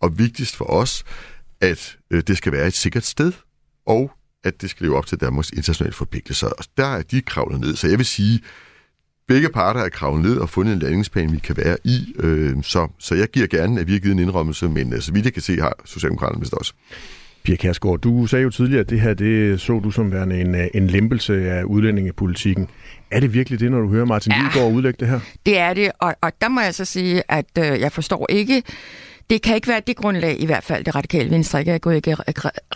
Og 0.00 0.18
vigtigst 0.18 0.56
for 0.56 0.64
os, 0.64 1.04
at 1.60 1.96
øh, 2.10 2.22
det 2.26 2.36
skal 2.36 2.52
være 2.52 2.66
et 2.66 2.74
sikkert 2.74 3.04
sted, 3.04 3.32
og 3.86 4.12
at 4.44 4.62
det 4.62 4.70
skal 4.70 4.86
leve 4.86 4.96
op 4.96 5.06
til 5.06 5.20
Danmarks 5.20 5.50
internationale 5.50 5.94
forpligtelser. 5.94 6.46
Og 6.46 6.64
der 6.76 6.86
er 6.86 7.02
de 7.02 7.20
kravlet 7.20 7.60
ned. 7.60 7.76
Så 7.76 7.88
jeg 7.88 7.98
vil 7.98 8.06
sige, 8.06 8.40
begge 9.28 9.48
parter 9.48 9.80
er 9.80 9.88
kravlet 9.88 10.24
ned 10.24 10.36
og 10.36 10.48
fundet 10.48 10.72
en 10.72 10.78
landingsplan, 10.78 11.32
vi 11.32 11.38
kan 11.38 11.56
være 11.56 11.76
i. 11.84 12.14
Øh, 12.18 12.62
så, 12.62 12.88
så 12.98 13.14
jeg 13.14 13.28
giver 13.28 13.46
gerne, 13.46 13.80
at 13.80 13.86
vi 13.86 13.92
har 13.92 13.98
givet 13.98 14.12
en 14.12 14.18
indrømmelse, 14.18 14.68
men 14.68 14.92
øh, 14.92 15.00
så 15.00 15.12
vidt 15.12 15.24
jeg 15.24 15.32
kan 15.32 15.42
se, 15.42 15.60
har 15.60 15.74
Socialdemokraterne 15.84 16.40
vist 16.40 16.54
også. 16.54 16.74
Pia 17.42 17.56
Kærsgaard, 17.56 17.98
du 17.98 18.26
sagde 18.26 18.42
jo 18.42 18.50
tidligere, 18.50 18.80
at 18.80 18.90
det 18.90 19.00
her 19.00 19.14
det 19.14 19.60
så 19.60 19.80
du 19.84 19.90
som 19.90 20.12
værende 20.12 20.40
en, 20.40 20.56
en 20.74 20.86
lempelse 20.86 21.50
af 21.50 21.64
udlændingepolitikken. 21.64 22.68
Er 23.10 23.20
det 23.20 23.34
virkelig 23.34 23.60
det, 23.60 23.70
når 23.70 23.80
du 23.80 23.88
hører 23.88 24.04
Martin 24.04 24.32
ja, 24.32 24.38
Lidegaard 24.38 24.72
udlægge 24.72 24.96
det 25.00 25.08
her? 25.08 25.20
Det 25.46 25.58
er 25.58 25.74
det, 25.74 25.90
og, 25.98 26.14
og 26.20 26.32
der 26.40 26.48
må 26.48 26.60
jeg 26.60 26.74
så 26.74 26.84
sige, 26.84 27.22
at 27.28 27.46
øh, 27.58 27.80
jeg 27.80 27.92
forstår 27.92 28.26
ikke, 28.28 28.62
det 29.30 29.42
kan 29.42 29.54
ikke 29.54 29.68
være 29.68 29.80
det 29.86 29.96
grundlag, 29.96 30.40
i 30.40 30.46
hvert 30.46 30.64
fald 30.64 30.84
det 30.84 30.94
radikale 30.94 31.30
venstre 31.30 31.58
ikke 31.58 31.72
er 31.72 31.78
gået 31.78 32.06
i 32.06 32.14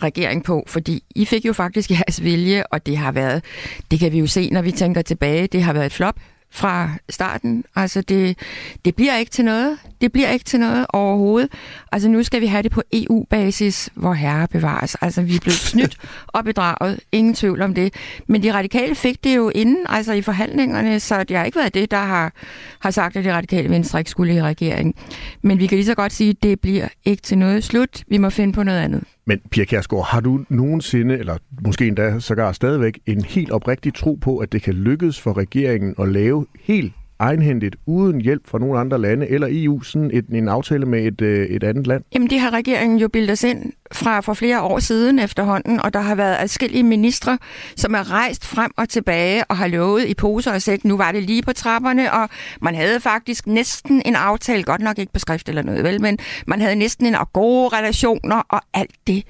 regering 0.01 0.43
på, 0.43 0.63
fordi 0.67 1.03
I 1.15 1.25
fik 1.25 1.45
jo 1.45 1.53
faktisk 1.53 1.91
jeres 1.99 2.23
vilje, 2.23 2.63
og 2.71 2.85
det 2.85 2.97
har 2.97 3.11
været, 3.11 3.43
det 3.91 3.99
kan 3.99 4.11
vi 4.11 4.19
jo 4.19 4.27
se, 4.27 4.49
når 4.49 4.61
vi 4.61 4.71
tænker 4.71 5.01
tilbage, 5.01 5.47
det 5.47 5.63
har 5.63 5.73
været 5.73 5.85
et 5.85 5.93
flop 5.93 6.15
fra 6.55 6.89
starten. 7.09 7.63
Altså, 7.75 8.01
det, 8.01 8.39
det 8.85 8.95
bliver 8.95 9.15
ikke 9.15 9.31
til 9.31 9.45
noget. 9.45 9.77
Det 10.01 10.11
bliver 10.11 10.29
ikke 10.29 10.45
til 10.45 10.59
noget 10.59 10.85
overhovedet. 10.89 11.51
Altså, 11.91 12.09
nu 12.09 12.23
skal 12.23 12.41
vi 12.41 12.47
have 12.47 12.63
det 12.63 12.71
på 12.71 12.81
EU-basis, 12.93 13.89
hvor 13.95 14.13
herre 14.13 14.47
bevares. 14.47 14.95
Altså, 14.95 15.21
vi 15.21 15.35
er 15.35 15.39
blevet 15.39 15.59
snydt 15.71 15.97
og 16.27 16.43
bedraget. 16.43 16.99
Ingen 17.11 17.33
tvivl 17.33 17.61
om 17.61 17.73
det. 17.73 17.93
Men 18.27 18.43
de 18.43 18.53
radikale 18.53 18.95
fik 18.95 19.23
det 19.23 19.35
jo 19.35 19.49
inden, 19.49 19.85
altså 19.89 20.13
i 20.13 20.21
forhandlingerne, 20.21 20.99
så 20.99 21.23
det 21.23 21.37
har 21.37 21.45
ikke 21.45 21.59
været 21.59 21.73
det, 21.73 21.91
der 21.91 21.97
har, 21.97 22.33
har 22.79 22.91
sagt, 22.91 23.15
at 23.15 23.25
de 23.25 23.33
radikale 23.33 23.69
venstre 23.69 23.99
ikke 23.99 24.11
skulle 24.11 24.35
i 24.35 24.41
regering. 24.41 24.95
Men 25.41 25.59
vi 25.59 25.67
kan 25.67 25.77
lige 25.77 25.85
så 25.85 25.95
godt 25.95 26.13
sige, 26.13 26.29
at 26.29 26.43
det 26.43 26.59
bliver 26.59 26.87
ikke 27.05 27.21
til 27.21 27.37
noget 27.37 27.63
slut. 27.63 28.03
Vi 28.07 28.17
må 28.17 28.29
finde 28.29 28.53
på 28.53 28.63
noget 28.63 28.79
andet. 28.79 29.03
Men 29.27 29.41
Pia 29.51 29.65
Kærsgaard, 29.65 30.05
har 30.05 30.19
du 30.19 30.45
nogensinde, 30.49 31.17
eller 31.17 31.37
måske 31.61 31.87
endda 31.87 32.19
sågar 32.19 32.51
stadigvæk, 32.51 32.99
en 33.05 33.21
helt 33.21 33.51
oprigtig 33.51 33.93
tro 33.93 34.13
på, 34.21 34.37
at 34.37 34.51
det 34.51 34.61
kan 34.61 34.73
lykkes 34.73 35.21
for 35.21 35.37
regeringen 35.37 35.95
at 35.99 36.07
lave 36.07 36.45
helt 36.59 36.93
egenhændigt, 37.19 37.75
uden 37.85 38.21
hjælp 38.21 38.47
fra 38.47 38.59
nogle 38.59 38.79
andre 38.79 39.01
lande 39.01 39.27
eller 39.27 39.47
EU, 39.51 39.81
sådan 39.81 40.11
et, 40.13 40.25
en 40.29 40.47
aftale 40.47 40.85
med 40.85 41.05
et, 41.05 41.21
øh, 41.21 41.47
et 41.47 41.63
andet 41.63 41.87
land? 41.87 42.03
Jamen 42.13 42.29
det 42.29 42.39
har 42.39 42.49
regeringen 42.53 42.99
jo 42.99 43.07
bildet 43.07 43.31
os 43.31 43.43
ind 43.43 43.73
fra 43.91 44.19
for 44.19 44.33
flere 44.33 44.61
år 44.61 44.79
siden 44.79 45.19
efterhånden, 45.19 45.81
og 45.81 45.93
der 45.93 45.99
har 45.99 46.15
været 46.15 46.35
adskillige 46.39 46.83
ministre, 46.83 47.37
som 47.75 47.93
er 47.93 48.11
rejst 48.11 48.45
frem 48.45 48.71
og 48.77 48.89
tilbage 48.89 49.43
og 49.43 49.57
har 49.57 49.67
lovet 49.67 50.05
i 50.05 50.13
poser 50.13 50.53
og 50.53 50.61
sæk, 50.61 50.85
nu 50.85 50.97
var 50.97 51.11
det 51.11 51.23
lige 51.23 51.41
på 51.43 51.53
trapperne, 51.53 52.13
og 52.13 52.29
man 52.61 52.75
havde 52.75 52.99
faktisk 52.99 53.47
næsten 53.47 54.01
en 54.05 54.15
aftale, 54.15 54.63
godt 54.63 54.81
nok 54.81 54.99
ikke 54.99 55.13
på 55.13 55.19
skrift 55.19 55.49
eller 55.49 55.61
noget, 55.61 55.83
vel, 55.83 56.01
men 56.01 56.17
man 56.47 56.61
havde 56.61 56.75
næsten 56.75 57.05
en 57.05 57.15
og 57.15 57.33
gode 57.33 57.77
relationer 57.77 58.41
og 58.49 58.61
alt 58.73 58.91
det 59.07 59.23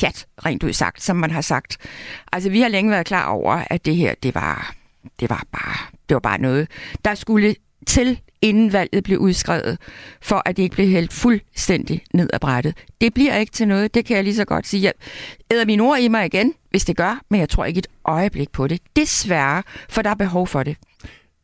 pjat, 0.00 0.26
rent 0.46 0.62
ud 0.62 0.72
sagt, 0.72 1.02
som 1.02 1.16
man 1.16 1.30
har 1.30 1.40
sagt. 1.40 1.76
Altså, 2.32 2.50
vi 2.50 2.60
har 2.60 2.68
længe 2.68 2.90
været 2.90 3.06
klar 3.06 3.28
over, 3.28 3.62
at 3.70 3.86
det 3.86 3.96
her, 3.96 4.14
det 4.22 4.34
var, 4.34 4.74
det 5.20 5.30
var 5.30 5.44
bare, 5.52 5.95
det 6.08 6.14
var 6.14 6.20
bare 6.20 6.40
noget, 6.40 6.68
der 7.04 7.14
skulle 7.14 7.54
til, 7.86 8.20
inden 8.42 8.72
valget 8.72 9.04
blev 9.04 9.18
udskrevet, 9.18 9.78
for 10.22 10.42
at 10.46 10.56
det 10.56 10.62
ikke 10.62 10.74
blev 10.74 10.88
hældt 10.88 11.12
fuldstændig 11.12 12.02
ned 12.14 12.30
ad 12.32 12.38
brættet. 12.38 12.74
Det 13.00 13.14
bliver 13.14 13.36
ikke 13.36 13.52
til 13.52 13.68
noget, 13.68 13.94
det 13.94 14.04
kan 14.04 14.16
jeg 14.16 14.24
lige 14.24 14.34
så 14.34 14.44
godt 14.44 14.66
sige. 14.66 14.82
Jeg 14.82 14.92
æder 15.50 15.64
mine 15.64 15.82
ord 15.82 15.98
i 15.98 16.08
mig 16.08 16.26
igen, 16.26 16.54
hvis 16.70 16.84
det 16.84 16.96
gør, 16.96 17.20
men 17.30 17.40
jeg 17.40 17.48
tror 17.48 17.64
ikke 17.64 17.78
et 17.78 17.86
øjeblik 18.04 18.52
på 18.52 18.66
det. 18.66 18.80
Desværre, 18.96 19.62
for 19.88 20.02
der 20.02 20.10
er 20.10 20.14
behov 20.14 20.46
for 20.46 20.62
det. 20.62 20.76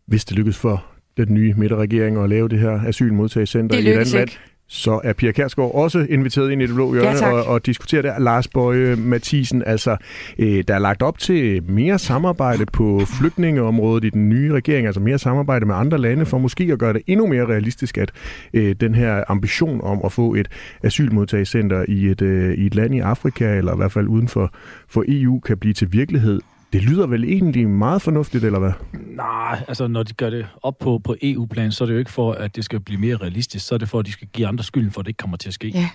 Hvis 0.07 0.25
det 0.25 0.37
lykkes 0.37 0.57
for 0.57 0.85
den 1.17 1.35
nye 1.35 1.55
midterregering 1.55 2.19
at 2.19 2.29
lave 2.29 2.49
det 2.49 2.59
her 2.59 2.81
asylmodtagelsescenter 2.87 3.77
i 3.77 3.81
et 3.81 3.93
andet 3.93 4.13
land, 4.13 4.29
så 4.73 5.01
er 5.05 5.12
Pia 5.12 5.33
Kærsgaard 5.33 5.75
også 5.75 6.07
inviteret 6.11 6.51
ind 6.51 6.62
i 6.62 6.66
det 6.66 6.75
blå 6.75 6.93
hjørne 6.93 7.27
ja, 7.27 7.33
og, 7.33 7.45
og 7.45 7.66
diskuterer 7.66 8.03
der. 8.03 8.18
Lars 8.18 8.49
Bøje 8.49 8.97
Mathisen, 8.97 9.62
altså 9.66 9.97
øh, 10.39 10.64
der 10.68 10.75
er 10.75 10.79
lagt 10.79 11.03
op 11.03 11.18
til 11.18 11.62
mere 11.70 11.99
samarbejde 11.99 12.66
på 12.66 13.03
flygtningeområdet 13.18 14.05
i 14.05 14.11
den 14.11 14.29
nye 14.29 14.53
regering, 14.53 14.87
altså 14.87 15.01
mere 15.01 15.18
samarbejde 15.18 15.66
med 15.66 15.75
andre 15.75 15.99
lande, 15.99 16.27
for 16.27 16.39
måske 16.39 16.68
at 16.73 16.79
gøre 16.79 16.93
det 16.93 17.03
endnu 17.07 17.27
mere 17.27 17.47
realistisk, 17.47 17.99
at 17.99 18.11
øh, 18.55 18.75
den 18.81 18.95
her 18.95 19.25
ambition 19.29 19.81
om 19.81 20.01
at 20.05 20.12
få 20.12 20.35
et 20.35 20.49
asylmodtagelsescenter 20.83 21.85
i 21.89 22.07
et, 22.07 22.23
øh, 22.23 22.55
i 22.55 22.66
et 22.66 22.75
land 22.75 22.95
i 22.95 22.99
Afrika, 22.99 23.57
eller 23.57 23.75
i 23.75 23.77
hvert 23.77 23.93
fald 23.93 24.09
uden 24.09 24.29
for, 24.29 24.55
for 24.89 25.05
EU, 25.09 25.41
kan 25.41 25.59
blive 25.59 25.75
til 25.75 25.93
virkelighed. 25.93 26.41
Det 26.73 26.83
lyder 26.83 27.07
vel 27.07 27.25
egentlig 27.25 27.68
meget 27.68 28.03
fornuftigt, 28.03 28.45
eller 28.45 28.59
hvad? 28.59 28.73
Nej, 28.93 29.64
altså 29.68 29.87
når 29.87 30.03
de 30.03 30.12
gør 30.12 30.31
det 30.31 30.47
op 30.62 30.79
på, 30.79 31.01
på 31.05 31.16
EU-plan, 31.23 31.73
så 31.73 31.85
er 31.85 31.87
det 31.87 31.93
jo 31.95 31.99
ikke 31.99 32.11
for, 32.11 32.33
at 32.33 32.57
det 32.57 32.64
skal 32.64 32.81
blive 32.81 33.01
mere 33.01 33.16
realistisk, 33.16 33.66
så 33.66 33.75
er 33.75 33.79
det 33.79 33.89
for, 33.89 33.99
at 33.99 34.07
de 34.07 34.12
skal 34.12 34.29
give 34.33 34.47
andre 34.47 34.64
skylden 34.64 34.91
for, 34.91 35.01
at 35.01 35.07
det 35.07 35.11
ikke 35.11 35.18
kommer 35.18 35.37
til 35.37 35.49
at 35.49 35.55
ske. 35.55 35.68
Ja. 35.68 35.89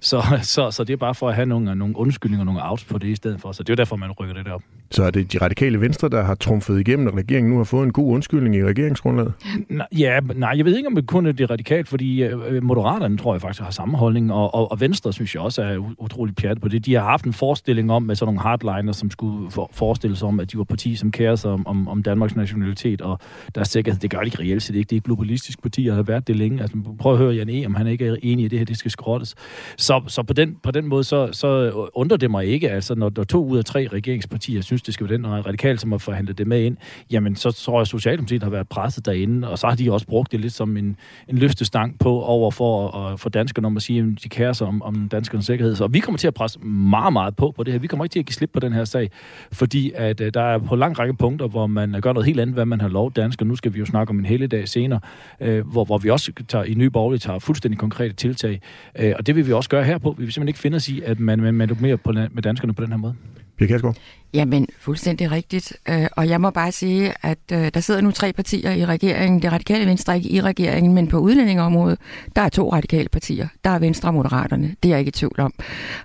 Så, 0.00 0.22
så, 0.42 0.70
så 0.70 0.84
det 0.84 0.92
er 0.92 0.96
bare 0.96 1.14
for 1.14 1.28
at 1.28 1.34
have 1.34 1.46
nogle, 1.46 1.74
nogle 1.74 1.96
undskyldninger 1.96 2.42
og 2.42 2.46
nogle 2.46 2.70
outs 2.70 2.84
på 2.84 2.98
det 2.98 3.08
i 3.08 3.14
stedet 3.14 3.40
for. 3.40 3.52
Så 3.52 3.62
det 3.62 3.68
er 3.70 3.72
jo 3.72 3.76
derfor, 3.76 3.96
man 3.96 4.10
rykker 4.10 4.34
det 4.34 4.52
op. 4.52 4.62
Så 4.92 5.04
er 5.04 5.10
det 5.10 5.32
de 5.32 5.38
radikale 5.38 5.80
venstre, 5.80 6.08
der 6.08 6.22
har 6.22 6.34
trumfet 6.34 6.80
igennem, 6.80 7.08
at 7.08 7.14
regeringen 7.14 7.50
nu 7.52 7.56
har 7.56 7.64
fået 7.64 7.84
en 7.84 7.92
god 7.92 8.12
undskyldning 8.12 8.56
i 8.56 8.64
regeringsgrundlaget? 8.64 9.32
Nej, 9.68 9.86
ja, 9.98 10.20
nej, 10.34 10.54
jeg 10.56 10.64
ved 10.64 10.76
ikke, 10.76 10.86
om 10.86 10.94
det 10.94 11.06
kun 11.06 11.26
er 11.26 11.32
det 11.32 11.50
radikalt, 11.50 11.88
fordi 11.88 12.22
øh, 12.22 12.38
øh, 12.48 12.62
Moderaterne 12.62 13.18
tror 13.18 13.34
jeg 13.34 13.40
faktisk 13.40 13.62
har 13.62 13.70
samme 13.70 13.98
holdning, 13.98 14.32
og, 14.32 14.54
og, 14.54 14.70
og 14.72 14.80
Venstre 14.80 15.12
synes 15.12 15.34
jeg 15.34 15.42
også 15.42 15.62
er 15.62 15.94
utrolig 15.98 16.34
pjat 16.34 16.60
på 16.60 16.68
det. 16.68 16.86
De 16.86 16.94
har 16.94 17.02
haft 17.02 17.24
en 17.24 17.32
forestilling 17.32 17.92
om 17.92 18.02
med 18.02 18.16
sådan 18.16 18.26
nogle 18.26 18.40
hardliner, 18.40 18.92
som 18.92 19.10
skulle 19.10 19.50
for, 19.50 19.70
forestille 19.72 20.16
sig 20.16 20.28
om, 20.28 20.40
at 20.40 20.52
de 20.52 20.58
var 20.58 20.64
parti, 20.64 20.96
som 20.96 21.10
kærer 21.10 21.36
sig 21.36 21.50
om, 21.50 21.66
om, 21.66 21.88
om 21.88 22.02
Danmarks 22.02 22.36
nationalitet 22.36 23.00
og 23.00 23.18
deres 23.54 23.68
sikkerhed. 23.68 24.00
Det 24.00 24.10
gør 24.10 24.18
de 24.18 24.24
ikke 24.24 24.38
reelt 24.38 24.62
set 24.62 24.74
ikke. 24.76 24.90
Det 24.90 24.96
er 24.96 25.00
et 25.00 25.04
globalistisk 25.04 25.62
parti, 25.62 25.86
og 25.86 25.96
har 25.96 26.02
været 26.02 26.28
det 26.28 26.36
længe. 26.36 26.62
Altså, 26.62 26.76
prøv 26.98 27.12
at 27.12 27.18
høre 27.18 27.34
Jan 27.34 27.48
E., 27.48 27.66
om 27.66 27.74
han 27.74 27.86
ikke 27.86 28.06
er 28.06 28.16
enig 28.22 28.44
i 28.44 28.48
det 28.48 28.58
her, 28.58 28.66
det 28.66 28.76
skal 28.76 28.90
skrottes. 28.90 29.34
Så, 29.76 30.02
så 30.06 30.22
på, 30.22 30.32
den, 30.32 30.56
på 30.62 30.70
den 30.70 30.86
måde, 30.86 31.04
så, 31.04 31.28
så 31.32 31.70
undrer 31.94 32.16
det 32.16 32.30
mig 32.30 32.46
ikke, 32.46 32.70
altså 32.70 32.94
når 32.94 33.08
der 33.08 33.24
to 33.24 33.46
ud 33.46 33.58
af 33.58 33.64
tre 33.64 33.88
regeringspartier 33.92 34.62
synes, 34.62 34.79
det 34.82 34.94
skal 34.94 35.08
være 35.08 35.16
den 35.16 35.26
radikal, 35.26 35.78
som 35.78 35.90
har 35.90 35.98
forhandlet 35.98 36.38
det 36.38 36.46
med 36.46 36.62
ind, 36.62 36.76
jamen 37.10 37.36
så 37.36 37.50
tror 37.50 37.74
jeg, 37.74 37.80
at 37.80 37.88
Socialdemokratiet 37.88 38.42
har 38.42 38.50
været 38.50 38.68
presset 38.68 39.06
derinde, 39.06 39.48
og 39.48 39.58
så 39.58 39.66
har 39.66 39.74
de 39.74 39.92
også 39.92 40.06
brugt 40.06 40.32
det 40.32 40.40
lidt 40.40 40.52
som 40.52 40.76
en, 40.76 40.96
en 41.28 41.38
løftestang 41.38 41.98
på 41.98 42.22
over 42.22 42.50
for, 42.50 43.16
for 43.16 43.28
danskerne 43.28 43.66
om 43.66 43.76
at 43.76 43.82
sige, 43.82 44.00
at 44.00 44.22
de 44.24 44.28
kærer 44.28 44.52
sig 44.52 44.66
om, 44.66 44.82
om 44.82 45.08
danskernes 45.08 45.46
sikkerhed. 45.46 45.76
Så 45.76 45.86
vi 45.86 46.00
kommer 46.00 46.18
til 46.18 46.26
at 46.26 46.34
presse 46.34 46.58
meget, 46.60 47.12
meget 47.12 47.36
på 47.36 47.50
på 47.56 47.62
det 47.62 47.72
her. 47.72 47.80
Vi 47.80 47.86
kommer 47.86 48.04
ikke 48.04 48.12
til 48.12 48.18
at 48.18 48.26
give 48.26 48.34
slip 48.34 48.50
på 48.52 48.60
den 48.60 48.72
her 48.72 48.84
sag, 48.84 49.10
fordi 49.52 49.92
at, 49.94 50.20
øh, 50.20 50.34
der 50.34 50.42
er 50.42 50.58
på 50.58 50.76
lang 50.76 50.98
række 50.98 51.14
punkter, 51.14 51.48
hvor 51.48 51.66
man 51.66 52.00
gør 52.00 52.12
noget 52.12 52.26
helt 52.26 52.40
andet, 52.40 52.54
hvad 52.54 52.66
man 52.66 52.80
har 52.80 52.88
lov 52.88 53.12
dansk, 53.12 53.44
nu 53.44 53.56
skal 53.56 53.74
vi 53.74 53.78
jo 53.78 53.86
snakke 53.86 54.10
om 54.10 54.18
en 54.18 54.24
hele 54.24 54.46
dag 54.46 54.68
senere, 54.68 55.00
øh, 55.40 55.66
hvor, 55.66 55.84
hvor 55.84 55.98
vi 55.98 56.10
også 56.10 56.32
tager, 56.48 56.64
i 56.64 56.74
Nye 56.74 56.90
Borgerlige 56.90 57.18
tager 57.18 57.38
fuldstændig 57.38 57.78
konkrete 57.78 58.14
tiltag, 58.14 58.60
øh, 58.98 59.12
og 59.18 59.26
det 59.26 59.36
vil 59.36 59.46
vi 59.46 59.52
også 59.52 59.70
gøre 59.70 59.84
her 59.84 59.98
på. 59.98 60.14
Vi 60.18 60.24
vil 60.24 60.32
simpelthen 60.32 60.48
ikke 60.48 60.58
finde 60.58 60.76
os 60.76 60.88
i, 60.88 61.00
at 61.00 61.20
man, 61.20 61.40
man, 61.40 61.54
man 61.54 61.98
på, 62.04 62.12
med 62.12 62.42
danskerne 62.42 62.74
på 62.74 62.82
den 62.82 62.90
her 62.90 62.96
måde. 62.96 63.14
Pia 63.60 63.68
Kærsgaard? 63.68 63.96
Jamen, 64.34 64.66
fuldstændig 64.78 65.30
rigtigt. 65.30 65.72
Øh, 65.88 66.06
og 66.16 66.28
jeg 66.28 66.40
må 66.40 66.50
bare 66.50 66.72
sige, 66.72 67.12
at 67.22 67.38
øh, 67.52 67.70
der 67.74 67.80
sidder 67.80 68.00
nu 68.00 68.10
tre 68.10 68.32
partier 68.32 68.70
i 68.70 68.86
regeringen. 68.86 69.42
Det 69.42 69.52
radikale 69.52 69.86
venstre 69.86 70.16
ikke 70.16 70.28
i 70.28 70.40
regeringen, 70.40 70.94
men 70.94 71.08
på 71.08 71.18
udlændingeområdet, 71.18 71.98
der 72.36 72.42
er 72.42 72.48
to 72.48 72.72
radikale 72.72 73.08
partier. 73.08 73.48
Der 73.64 73.70
er 73.70 73.78
Venstre 73.78 74.08
og 74.08 74.14
Moderaterne. 74.14 74.76
Det 74.82 74.88
er 74.88 74.92
jeg 74.92 74.98
ikke 74.98 75.08
i 75.08 75.12
tvivl 75.12 75.40
om. 75.40 75.52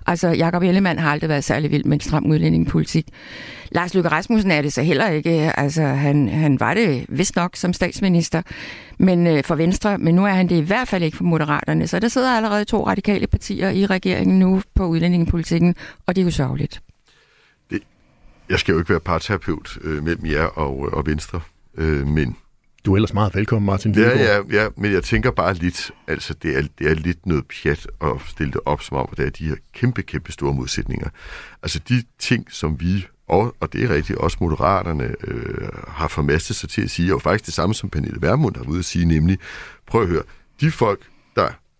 Altså, 0.06 0.28
Jakob 0.28 0.62
Ellemann 0.62 0.98
har 0.98 1.10
aldrig 1.10 1.28
været 1.28 1.44
særlig 1.44 1.70
vild 1.70 1.84
med 1.84 1.92
en 1.92 2.00
stram 2.00 2.26
udlændingepolitik. 2.26 3.06
Lars 3.70 3.94
Løkke 3.94 4.08
Rasmussen 4.08 4.50
er 4.50 4.62
det 4.62 4.72
så 4.72 4.82
heller 4.82 5.08
ikke. 5.08 5.30
Altså, 5.60 5.82
han, 5.82 6.28
han 6.28 6.60
var 6.60 6.74
det 6.74 7.06
vist 7.08 7.36
nok 7.36 7.56
som 7.56 7.72
statsminister 7.72 8.42
men 8.98 9.26
øh, 9.26 9.44
for 9.44 9.54
Venstre, 9.54 9.98
men 9.98 10.14
nu 10.14 10.24
er 10.24 10.30
han 10.30 10.48
det 10.48 10.56
i 10.56 10.60
hvert 10.60 10.88
fald 10.88 11.02
ikke 11.02 11.16
for 11.16 11.24
Moderaterne. 11.24 11.86
Så 11.86 11.98
der 11.98 12.08
sidder 12.08 12.30
allerede 12.30 12.64
to 12.64 12.86
radikale 12.86 13.26
partier 13.26 13.70
i 13.70 13.86
regeringen 13.86 14.38
nu 14.38 14.62
på 14.74 14.86
udlændingepolitikken, 14.86 15.74
og 16.06 16.16
det 16.16 16.22
er 16.22 16.24
jo 16.24 16.30
sørgeligt 16.30 16.80
jeg 18.48 18.58
skal 18.58 18.72
jo 18.72 18.78
ikke 18.78 18.90
være 18.90 19.00
parterapeut 19.00 19.78
øh, 19.80 20.04
mellem 20.04 20.26
jer 20.26 20.44
og, 20.44 20.92
og 20.92 21.06
Venstre, 21.06 21.40
øh, 21.76 22.06
men... 22.06 22.36
Du 22.84 22.92
er 22.92 22.96
ellers 22.96 23.14
meget 23.14 23.34
velkommen, 23.34 23.66
Martin 23.66 23.94
Ja, 23.94 24.18
ja, 24.18 24.40
ja, 24.50 24.68
men 24.76 24.92
jeg 24.92 25.04
tænker 25.04 25.30
bare 25.30 25.54
lidt, 25.54 25.90
altså 26.06 26.34
det 26.34 26.58
er, 26.58 26.62
det 26.78 26.90
er 26.90 26.94
lidt 26.94 27.26
noget 27.26 27.44
pjat 27.46 27.86
at 28.02 28.10
stille 28.26 28.52
det 28.52 28.60
op 28.64 28.82
som 28.82 28.96
om, 28.96 29.08
at 29.12 29.18
der 29.18 29.26
er 29.26 29.30
de 29.30 29.48
her 29.48 29.56
kæmpe, 29.72 30.02
kæmpe 30.02 30.32
store 30.32 30.54
modsætninger. 30.54 31.08
Altså 31.62 31.80
de 31.88 32.02
ting, 32.18 32.46
som 32.50 32.80
vi, 32.80 33.06
og, 33.28 33.56
og 33.60 33.72
det 33.72 33.84
er 33.84 33.94
rigtigt, 33.94 34.18
også 34.18 34.36
moderaterne 34.40 35.14
øh, 35.24 35.68
har 35.88 36.08
formastet 36.08 36.56
sig 36.56 36.68
til 36.68 36.82
at 36.82 36.90
sige, 36.90 37.14
og 37.14 37.22
faktisk 37.22 37.46
det 37.46 37.54
samme 37.54 37.74
som 37.74 37.90
Pernille 37.90 38.22
Vermund 38.22 38.56
har 38.56 38.64
ude 38.64 38.78
at 38.78 38.84
sige, 38.84 39.04
nemlig, 39.04 39.38
prøv 39.86 40.02
at 40.02 40.08
høre, 40.08 40.22
de 40.60 40.70
folk, 40.70 41.00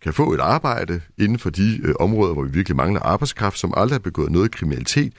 kan 0.03 0.13
få 0.13 0.33
et 0.33 0.41
arbejde 0.41 1.01
inden 1.19 1.39
for 1.39 1.51
de 1.51 1.81
øh, 1.83 1.95
områder, 2.01 2.33
hvor 2.33 2.43
vi 2.43 2.51
virkelig 2.51 2.77
mangler 2.77 3.01
arbejdskraft, 3.01 3.59
som 3.59 3.75
aldrig 3.77 3.95
har 3.95 3.99
begået 3.99 4.33
noget 4.33 4.51
kriminalitet, 4.51 5.13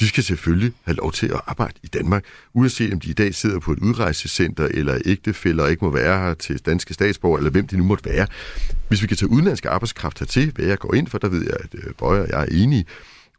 de 0.00 0.08
skal 0.08 0.24
selvfølgelig 0.24 0.72
have 0.84 0.96
lov 0.96 1.12
til 1.12 1.26
at 1.26 1.40
arbejde 1.46 1.74
i 1.82 1.86
Danmark, 1.86 2.24
uanset 2.54 2.92
om 2.92 3.00
de 3.00 3.10
i 3.10 3.12
dag 3.12 3.34
sidder 3.34 3.58
på 3.58 3.72
et 3.72 3.78
udrejsecenter, 3.78 4.68
eller 4.70 4.98
ægtefælder 5.04 5.66
ikke 5.66 5.84
må 5.84 5.90
være 5.90 6.18
her 6.18 6.34
til 6.34 6.58
danske 6.58 6.94
statsborger, 6.94 7.38
eller 7.38 7.50
hvem 7.50 7.66
de 7.66 7.76
nu 7.76 7.84
måtte 7.84 8.04
være. 8.04 8.26
Hvis 8.88 9.02
vi 9.02 9.06
kan 9.06 9.16
tage 9.16 9.30
udenlandske 9.30 9.70
arbejdskraft 9.70 10.18
hertil, 10.18 10.52
hvad 10.54 10.64
jeg 10.64 10.78
går 10.78 10.94
ind 10.94 11.06
for, 11.06 11.18
der 11.18 11.28
ved 11.28 11.42
jeg, 11.44 11.56
at 11.60 11.74
øh, 11.74 11.94
Bøger 11.98 12.22
og 12.22 12.28
jeg 12.28 12.40
er 12.40 12.46
enige, 12.62 12.84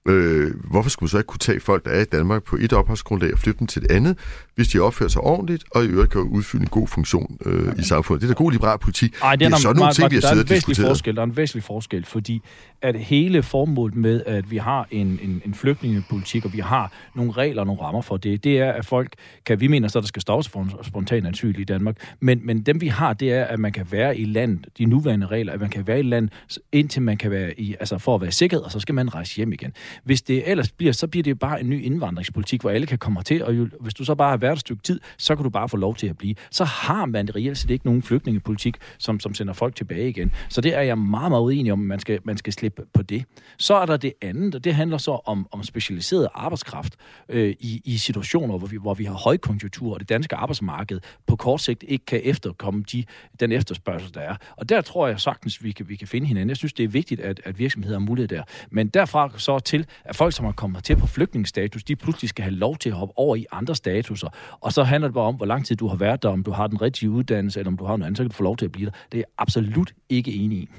Øh, 0.07 0.51
hvorfor 0.63 0.89
skulle 0.89 1.07
man 1.07 1.09
så 1.09 1.17
ikke 1.17 1.27
kunne 1.27 1.39
tage 1.39 1.59
folk, 1.59 1.85
der 1.85 1.91
er 1.91 2.01
i 2.01 2.05
Danmark 2.05 2.43
på 2.43 2.55
et 2.55 2.73
opholdsgrundlag 2.73 3.33
og 3.33 3.39
flytte 3.39 3.59
dem 3.59 3.67
til 3.67 3.83
et 3.83 3.91
andet, 3.91 4.17
hvis 4.55 4.67
de 4.67 4.79
opfører 4.79 5.09
sig 5.09 5.21
ordentligt, 5.21 5.63
og 5.71 5.83
i 5.83 5.87
øvrigt 5.87 6.11
kan 6.11 6.21
udfylde 6.21 6.63
en 6.63 6.69
god 6.69 6.87
funktion 6.87 7.37
øh, 7.45 7.73
i 7.79 7.83
samfundet? 7.83 8.21
Det 8.21 8.29
er 8.29 8.33
da 8.33 8.37
god 8.37 8.51
liberal 8.51 8.79
politik. 8.79 9.15
Ej, 9.21 9.35
det 9.35 9.45
er, 9.45 9.49
det 9.49 9.55
er 9.55 9.59
sådan 9.59 9.75
nogle 9.75 9.93
ting, 9.93 10.11
vi 10.11 10.15
har 10.15 10.21
siddet 10.21 10.43
og 10.43 10.49
diskuteret. 10.49 10.87
Forskel, 10.87 11.15
der 11.15 11.21
er 11.21 11.25
en 11.25 11.37
væsentlig 11.37 11.63
forskel, 11.63 12.05
fordi 12.05 12.41
at 12.81 12.99
hele 12.99 13.43
formålet 13.43 13.95
med, 13.95 14.23
at 14.25 14.51
vi 14.51 14.57
har 14.57 14.87
en, 14.91 15.19
en, 15.23 15.41
en 15.45 15.53
flygtningepolitik, 15.53 16.45
og 16.45 16.53
vi 16.53 16.59
har 16.59 16.91
nogle 17.15 17.31
regler 17.31 17.61
og 17.61 17.67
nogle 17.67 17.81
rammer 17.81 18.01
for 18.01 18.17
det, 18.17 18.43
det 18.43 18.59
er, 18.59 18.71
at 18.71 18.85
folk 18.85 19.13
kan, 19.45 19.59
vi 19.59 19.67
mener 19.67 19.87
så, 19.87 19.99
der 19.99 20.07
skal 20.07 20.21
stoppes 20.21 20.49
for 20.49 20.79
spontan 20.83 21.25
asyl 21.25 21.59
i 21.59 21.63
Danmark, 21.63 21.95
men, 22.19 22.39
men 22.43 22.61
dem 22.61 22.81
vi 22.81 22.87
har, 22.87 23.13
det 23.13 23.33
er, 23.33 23.43
at 23.43 23.59
man 23.59 23.71
kan 23.71 23.87
være 23.91 24.17
i 24.17 24.25
land, 24.25 24.59
de 24.77 24.85
nuværende 24.85 25.27
regler, 25.27 25.53
at 25.53 25.59
man 25.59 25.69
kan 25.69 25.87
være 25.87 25.99
i 25.99 26.03
land, 26.03 26.29
indtil 26.71 27.01
man 27.01 27.17
kan 27.17 27.31
være 27.31 27.59
i, 27.59 27.75
altså 27.79 27.97
for 27.97 28.15
at 28.15 28.21
være 28.21 28.31
sikret, 28.31 28.61
og 28.61 28.71
så 28.71 28.79
skal 28.79 28.95
man 28.95 29.15
rejse 29.15 29.35
hjem 29.35 29.53
igen. 29.53 29.73
Hvis 30.03 30.21
det 30.21 30.49
ellers 30.51 30.71
bliver, 30.71 30.93
så 30.93 31.07
bliver 31.07 31.23
det 31.23 31.39
bare 31.39 31.61
en 31.61 31.69
ny 31.69 31.83
indvandringspolitik, 31.83 32.61
hvor 32.61 32.69
alle 32.69 32.87
kan 32.87 32.97
komme 32.97 33.23
til, 33.23 33.43
og 33.43 33.57
jo, 33.57 33.67
hvis 33.79 33.93
du 33.93 34.03
så 34.03 34.15
bare 34.15 34.29
har 34.29 34.37
været 34.37 34.53
et 34.53 34.59
stykke 34.59 34.83
tid, 34.83 34.99
så 35.17 35.35
kan 35.35 35.43
du 35.43 35.49
bare 35.49 35.69
få 35.69 35.77
lov 35.77 35.95
til 35.95 36.07
at 36.07 36.17
blive. 36.17 36.35
Så 36.51 36.63
har 36.63 37.05
man 37.05 37.35
reelt 37.35 37.57
set 37.57 37.69
ikke 37.69 37.85
nogen 37.85 38.01
flygtningepolitik, 38.01 38.77
som, 38.97 39.19
som 39.19 39.33
sender 39.33 39.53
folk 39.53 39.75
tilbage 39.75 40.09
igen. 40.09 40.31
Så 40.49 40.61
det 40.61 40.75
er 40.75 40.81
jeg 40.81 40.97
meget, 40.97 41.31
meget 41.31 41.41
uenig 41.41 41.71
om, 41.71 41.79
man 41.79 41.99
skal, 41.99 42.19
man 42.23 42.37
skal 42.37 42.53
slippe 42.53 42.83
på 42.93 43.01
det. 43.01 43.25
Så 43.57 43.75
er 43.75 43.85
der 43.85 43.97
det 43.97 44.13
andet, 44.21 44.55
og 44.55 44.63
det 44.63 44.75
handler 44.75 44.97
så 44.97 45.11
om, 45.25 45.47
om 45.51 45.63
specialiseret 45.63 46.27
arbejdskraft 46.33 46.95
øh, 47.29 47.55
i, 47.59 47.81
i 47.85 47.97
situationer, 47.97 48.57
hvor 48.57 48.67
vi, 48.67 48.77
hvor 48.77 48.93
vi 48.93 49.03
har 49.03 49.13
højkonjunktur, 49.13 49.93
og 49.93 49.99
det 49.99 50.09
danske 50.09 50.35
arbejdsmarked 50.35 50.99
på 51.27 51.35
kort 51.35 51.61
sigt 51.61 51.83
ikke 51.87 52.05
kan 52.05 52.21
efterkomme 52.23 52.83
de, 52.91 53.03
den 53.39 53.51
efterspørgsel, 53.51 54.13
der 54.13 54.19
er. 54.19 54.35
Og 54.55 54.69
der 54.69 54.81
tror 54.81 55.07
jeg 55.07 55.19
sagtens, 55.19 55.63
vi 55.63 55.71
kan, 55.71 55.89
vi 55.89 55.95
kan 55.95 56.07
finde 56.07 56.27
hinanden. 56.27 56.49
Jeg 56.49 56.57
synes, 56.57 56.73
det 56.73 56.83
er 56.83 56.87
vigtigt, 56.87 57.21
at, 57.21 57.41
at 57.43 57.59
virksomheder 57.59 57.99
har 57.99 58.05
mulighed 58.05 58.27
der. 58.27 58.43
Men 58.69 58.87
derfra 58.87 59.31
så 59.37 59.59
til, 59.59 59.84
at 60.05 60.15
folk, 60.15 60.33
som 60.33 60.45
har 60.45 60.51
kommet 60.51 60.83
til 60.83 60.95
på 60.95 61.07
flygtningsstatus, 61.07 61.83
de 61.83 61.95
pludselig 61.95 62.29
skal 62.29 62.43
have 62.43 62.55
lov 62.55 62.77
til 62.77 62.89
at 62.89 62.95
hoppe 62.95 63.13
over 63.17 63.35
i 63.35 63.45
andre 63.51 63.75
statuser. 63.75 64.29
Og 64.59 64.73
så 64.73 64.83
handler 64.83 65.07
det 65.07 65.13
bare 65.13 65.23
om, 65.23 65.35
hvor 65.35 65.45
lang 65.45 65.65
tid 65.65 65.75
du 65.75 65.87
har 65.87 65.95
været 65.95 66.23
der, 66.23 66.29
om 66.29 66.43
du 66.43 66.51
har 66.51 66.67
den 66.67 66.81
rigtige 66.81 67.09
uddannelse, 67.09 67.59
eller 67.59 67.71
om 67.71 67.77
du 67.77 67.85
har 67.85 67.97
noget 67.97 68.07
andet, 68.07 68.17
så 68.17 68.23
kan 68.23 68.29
du 68.29 68.35
få 68.35 68.43
lov 68.43 68.57
til 68.57 68.65
at 68.65 68.71
blive 68.71 68.85
der. 68.85 68.91
Det 69.11 69.17
er 69.17 69.21
jeg 69.21 69.25
absolut 69.37 69.93
ikke 70.09 70.33
enig 70.33 70.57
i. 70.57 70.69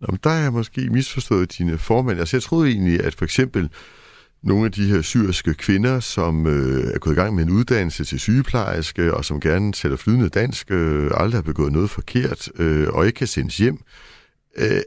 Nå, 0.00 0.06
men 0.10 0.18
der 0.24 0.30
har 0.30 0.38
jeg 0.42 0.52
måske 0.52 0.90
misforstået 0.90 1.58
dine 1.58 1.78
formand. 1.78 2.18
Altså, 2.18 2.36
jeg 2.36 2.42
troede 2.42 2.70
egentlig, 2.70 3.04
at 3.04 3.14
for 3.14 3.24
eksempel 3.24 3.70
nogle 4.42 4.64
af 4.64 4.72
de 4.72 4.86
her 4.86 5.02
syriske 5.02 5.54
kvinder, 5.54 6.00
som 6.00 6.46
øh, 6.46 6.94
er 6.94 6.98
gået 6.98 7.14
i 7.14 7.16
gang 7.16 7.34
med 7.34 7.44
en 7.44 7.50
uddannelse 7.50 8.04
til 8.04 8.20
sygeplejerske, 8.20 9.14
og 9.14 9.24
som 9.24 9.40
gerne 9.40 9.72
taler 9.72 9.96
flydende 9.96 10.28
dansk, 10.28 10.70
øh, 10.70 11.10
aldrig 11.14 11.38
har 11.38 11.42
begået 11.42 11.72
noget 11.72 11.90
forkert, 11.90 12.48
øh, 12.58 12.88
og 12.88 13.06
ikke 13.06 13.16
kan 13.16 13.26
sendes 13.26 13.56
hjem, 13.56 13.78
øh, 14.56 14.80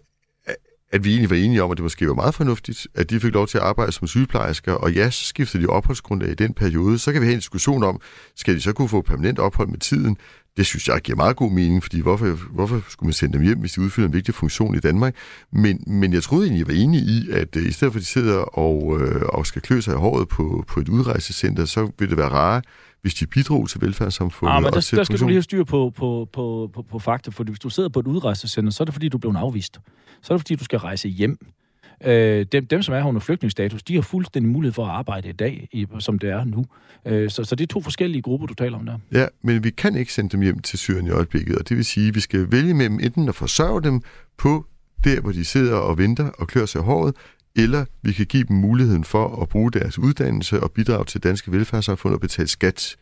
at 0.92 1.04
vi 1.04 1.10
egentlig 1.10 1.30
var 1.30 1.36
enige 1.36 1.64
om, 1.64 1.72
at 1.72 1.78
det 1.78 1.84
måske 1.84 2.08
var 2.08 2.14
meget 2.14 2.36
fornuftigt, 2.36 2.88
at 2.96 3.10
de 3.10 3.20
fik 3.20 3.34
lov 3.34 3.48
til 3.48 3.58
at 3.58 3.64
arbejde 3.64 3.92
som 3.92 4.08
sygeplejersker, 4.08 4.74
og 4.74 4.94
ja, 4.94 5.10
så 5.10 5.26
skiftede 5.26 5.64
de 5.64 5.68
opholdsgrundlag 5.68 6.32
i 6.32 6.36
den 6.36 6.54
periode. 6.54 7.00
Så 7.00 7.12
kan 7.12 7.22
vi 7.22 7.26
have 7.26 7.34
en 7.34 7.40
diskussion 7.40 7.84
om, 7.84 8.02
skal 8.36 8.56
de 8.56 8.62
så 8.62 8.74
kunne 8.74 8.90
få 8.90 9.02
permanent 9.02 9.40
ophold 9.40 9.68
med 9.68 9.80
tiden? 9.80 10.18
Det 10.58 10.66
synes 10.66 10.88
jeg 10.88 11.02
giver 11.02 11.16
meget 11.16 11.36
god 11.36 11.52
mening, 11.52 11.84
fordi 11.84 12.00
hvorfor, 12.00 12.28
hvorfor 12.28 12.84
skulle 12.90 13.08
man 13.08 13.14
sende 13.14 13.34
dem 13.34 13.42
hjem, 13.42 13.60
hvis 13.60 13.72
de 13.72 13.82
udfylder 13.82 14.08
en 14.08 14.14
vigtig 14.14 14.36
funktion 14.36 14.76
i 14.76 14.80
Danmark? 14.80 15.16
Men, 15.52 15.84
men 15.88 16.14
jeg 16.14 16.24
troede 16.24 16.46
egentlig, 16.46 16.68
jeg 16.68 16.76
var 16.76 16.84
enig 16.84 17.02
i, 17.02 17.30
at 17.32 17.56
øh, 17.56 17.68
i 17.68 17.72
stedet 17.72 17.94
for 17.94 18.00
at 18.00 18.02
de 18.02 18.08
sidder 18.08 18.38
og, 18.38 19.02
øh, 19.02 19.22
og 19.22 19.46
skal 19.48 19.62
klø 19.62 19.82
sig 19.82 19.94
i 19.94 19.98
håret 19.98 20.28
på, 20.28 20.64
på 20.68 20.80
et 20.80 20.90
udrejsecenter, 20.90 21.66
så 21.66 21.92
vil 22.00 22.10
det 22.10 22.18
være 22.18 22.30
rare, 22.30 22.62
hvis 23.02 23.14
de 23.14 23.28
bidrog 23.28 23.70
til 23.70 23.82
velfærdssamfundet. 23.82 24.56
Ah, 24.56 24.64
men 24.64 24.74
der, 24.74 24.92
der 24.96 25.04
skal 25.04 25.20
du 25.20 25.26
lige 25.26 25.36
have 25.36 25.42
styr 25.42 25.64
på, 25.64 25.94
på, 25.96 26.30
på, 26.34 26.70
på, 26.74 26.82
på 26.82 27.00
fakta, 27.00 27.32
for 27.32 27.44
hvis 27.44 27.60
du 27.60 27.70
sidder 27.70 27.90
på 27.90 28.00
et 28.00 28.08
udrejsecenter, 28.08 28.72
så 28.72 28.84
er 28.84 28.86
det 28.86 28.94
fordi, 28.94 29.10
du 29.10 29.18
blevet 29.18 29.38
afvist. 29.38 29.80
Så 30.22 30.34
er 30.34 30.38
det 30.38 30.42
fordi, 30.42 30.56
du 30.56 30.64
skal 30.64 30.80
rejse 30.80 31.10
hjem. 31.10 31.38
Øh, 32.06 32.46
dem, 32.52 32.68
dem, 32.68 32.82
som 32.82 32.96
er 32.96 33.00
her 33.00 33.06
under 33.06 33.22
flygtningsstatus, 33.22 33.84
de 33.84 33.96
har 33.96 34.02
fuldstændig 34.02 34.52
mulighed 34.52 34.74
for 34.74 34.86
at 34.86 34.92
arbejde 34.92 35.30
i 35.30 35.32
dag, 35.32 35.68
i, 35.72 35.88
som 36.00 36.20
det 36.20 36.30
er 36.30 36.44
nu. 36.44 36.66
Øh, 37.06 37.30
så, 37.30 37.44
så 37.44 37.56
det 37.56 37.64
er 37.64 37.68
to 37.68 37.82
forskellige 37.82 38.22
grupper, 38.22 38.48
du 38.48 38.54
taler 38.54 38.78
om 38.78 38.86
der. 38.86 38.98
Ja, 39.12 39.26
men 39.42 39.64
vi 39.64 39.70
kan 39.70 39.96
ikke 39.96 40.14
sende 40.14 40.30
dem 40.30 40.42
hjem 40.42 40.60
til 40.60 40.80
Syrien 40.80 41.08
i 41.08 41.10
øjeblikket, 41.10 41.58
og 41.58 41.70
det 41.70 41.78
vil 41.78 41.86
sige, 41.86 42.08
at 42.08 42.16
vi 42.16 42.20
skal 42.20 42.52
vælge 42.52 42.74
mellem 42.74 43.00
enten 43.00 43.30
at 43.30 43.36
forsørge 43.36 43.82
dem 43.84 44.02
på 44.38 44.66
der, 45.04 45.22
hvor 45.22 45.32
de 45.32 45.46
sidder 45.46 45.76
og 45.76 45.98
venter 45.98 46.30
og 46.30 46.48
klør 46.48 46.66
sig 46.66 46.82
håret, 46.82 47.16
eller 47.56 47.86
vi 48.02 48.12
kan 48.12 48.26
give 48.26 48.44
dem 48.44 48.58
muligheden 48.58 49.04
for 49.04 49.42
at 49.42 49.50
bruge 49.50 49.72
deres 49.72 50.00
uddannelse 50.00 50.60
og 50.60 50.72
bidrage 50.72 51.06
til 51.06 51.24
danske 51.24 51.52
velfærdssamfund 51.52 52.14
og 52.14 52.20
betale 52.20 52.48
skat 52.48 52.96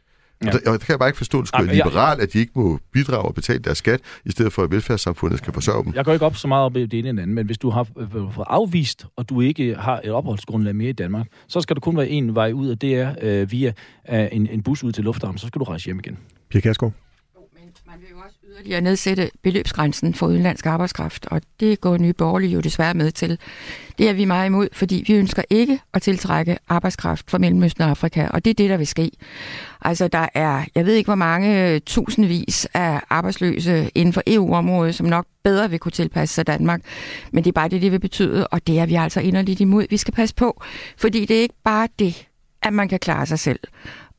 Ja. 0.44 0.48
Og, 0.48 0.54
der, 0.54 0.72
og 0.72 0.80
det 0.80 0.86
kan 0.86 0.94
jeg 0.94 1.00
bare 1.00 1.10
ikke 1.10 1.18
forstå, 1.18 1.38
at 1.38 1.42
det 1.42 1.48
skulle 1.48 1.68
være 1.68 1.76
liberalt, 1.76 2.22
at 2.22 2.34
de 2.34 2.40
ikke 2.40 2.52
må 2.56 2.80
bidrage 2.92 3.26
og 3.26 3.36
betale 3.36 3.60
deres 3.60 3.78
skat, 3.78 4.02
i 4.26 4.32
stedet 4.32 4.54
for 4.54 4.64
at 4.64 4.72
velfærdssamfundet 4.72 5.40
skal 5.40 5.54
forsørge 5.54 5.84
dem. 5.84 5.94
Jeg 5.96 6.06
går 6.06 6.14
ikke 6.14 6.26
op 6.26 6.36
så 6.36 6.48
meget 6.48 6.66
op 6.66 6.76
i 6.76 6.86
det 6.86 7.00
ene 7.00 7.10
eller 7.10 7.22
andet, 7.22 7.36
men 7.36 7.46
hvis 7.46 7.58
du 7.58 7.70
har 7.70 7.88
fået 8.12 8.48
afvist, 8.48 9.06
og 9.16 9.30
du 9.30 9.42
ikke 9.42 9.76
har 9.76 10.02
et 10.04 10.12
opholdsgrundlag 10.12 10.76
mere 10.76 10.90
i 10.90 10.94
Danmark, 10.94 11.28
så 11.48 11.62
skal 11.62 11.76
der 11.76 11.80
kun 11.80 11.98
være 11.98 12.10
en 12.10 12.36
vej 12.36 12.52
ud, 12.52 12.70
og 12.70 12.82
det 12.82 12.96
er 12.96 13.16
øh, 13.22 13.52
via 13.52 13.74
øh, 14.10 14.28
en, 14.32 14.48
en 14.48 14.64
bus 14.64 14.84
ud 14.84 14.92
til 14.92 15.04
lufthavnen, 15.04 15.38
så 15.38 15.48
skal 15.48 15.60
du 15.60 15.64
rejse 15.64 15.86
hjem 15.86 16.00
igen. 16.00 16.18
Pia 16.50 16.62
Kærsgaard? 16.62 16.94
Man 17.88 18.00
vil 18.00 18.08
jo 18.12 18.18
også 18.26 18.39
yderligere 18.60 18.82
nedsætte 18.82 19.30
beløbsgrænsen 19.44 20.14
for 20.14 20.28
udenlandsk 20.28 20.66
arbejdskraft, 20.66 21.26
og 21.26 21.42
det 21.60 21.82
går 21.82 21.98
Nye 21.98 22.14
Borgerlige 22.14 22.52
jo 22.52 22.60
desværre 22.60 22.94
med 22.94 23.12
til. 23.12 23.40
Det 23.98 24.10
er 24.10 24.14
vi 24.14 24.26
meget 24.26 24.46
imod, 24.46 24.68
fordi 24.74 25.04
vi 25.08 25.14
ønsker 25.14 25.44
ikke 25.50 25.80
at 25.94 26.02
tiltrække 26.02 26.58
arbejdskraft 26.70 27.32
fra 27.32 27.38
Mellemøsten 27.38 27.84
og 27.84 27.90
Afrika, 27.90 28.28
og 28.28 28.46
det 28.46 28.52
er 28.52 28.56
det, 28.56 28.70
der 28.70 28.78
vil 28.78 28.88
ske. 28.88 29.12
Altså, 29.82 30.08
der 30.08 30.28
er, 30.34 30.66
jeg 30.76 30.86
ved 30.86 30.94
ikke, 30.94 31.08
hvor 31.08 31.16
mange 31.16 31.70
øh, 31.70 31.82
tusindvis 31.86 32.68
af 32.74 33.02
arbejdsløse 33.10 33.90
inden 33.96 34.14
for 34.14 34.24
EU-området, 34.28 34.96
som 34.96 35.08
nok 35.08 35.26
bedre 35.44 35.70
vil 35.70 35.80
kunne 35.80 35.92
tilpasse 35.92 36.36
sig 36.36 36.48
Danmark. 36.48 36.82
Men 37.32 37.44
det 37.44 37.50
er 37.50 37.54
bare 37.54 37.70
det, 37.70 37.82
det 37.82 37.92
vil 37.92 38.00
betyde, 38.00 38.48
og 38.48 38.68
det 38.68 38.80
er 38.80 38.86
vi 38.86 38.96
altså 38.96 39.20
inderligt 39.20 39.60
imod. 39.60 39.86
Vi 39.90 39.98
skal 39.98 40.14
passe 40.14 40.36
på, 40.36 40.62
fordi 40.98 41.26
det 41.26 41.38
er 41.38 41.42
ikke 41.42 41.62
bare 41.64 41.88
det, 42.00 42.28
at 42.64 42.74
man 42.74 42.90
kan 42.90 43.00
klare 43.00 43.26
sig 43.26 43.40
selv, 43.40 43.60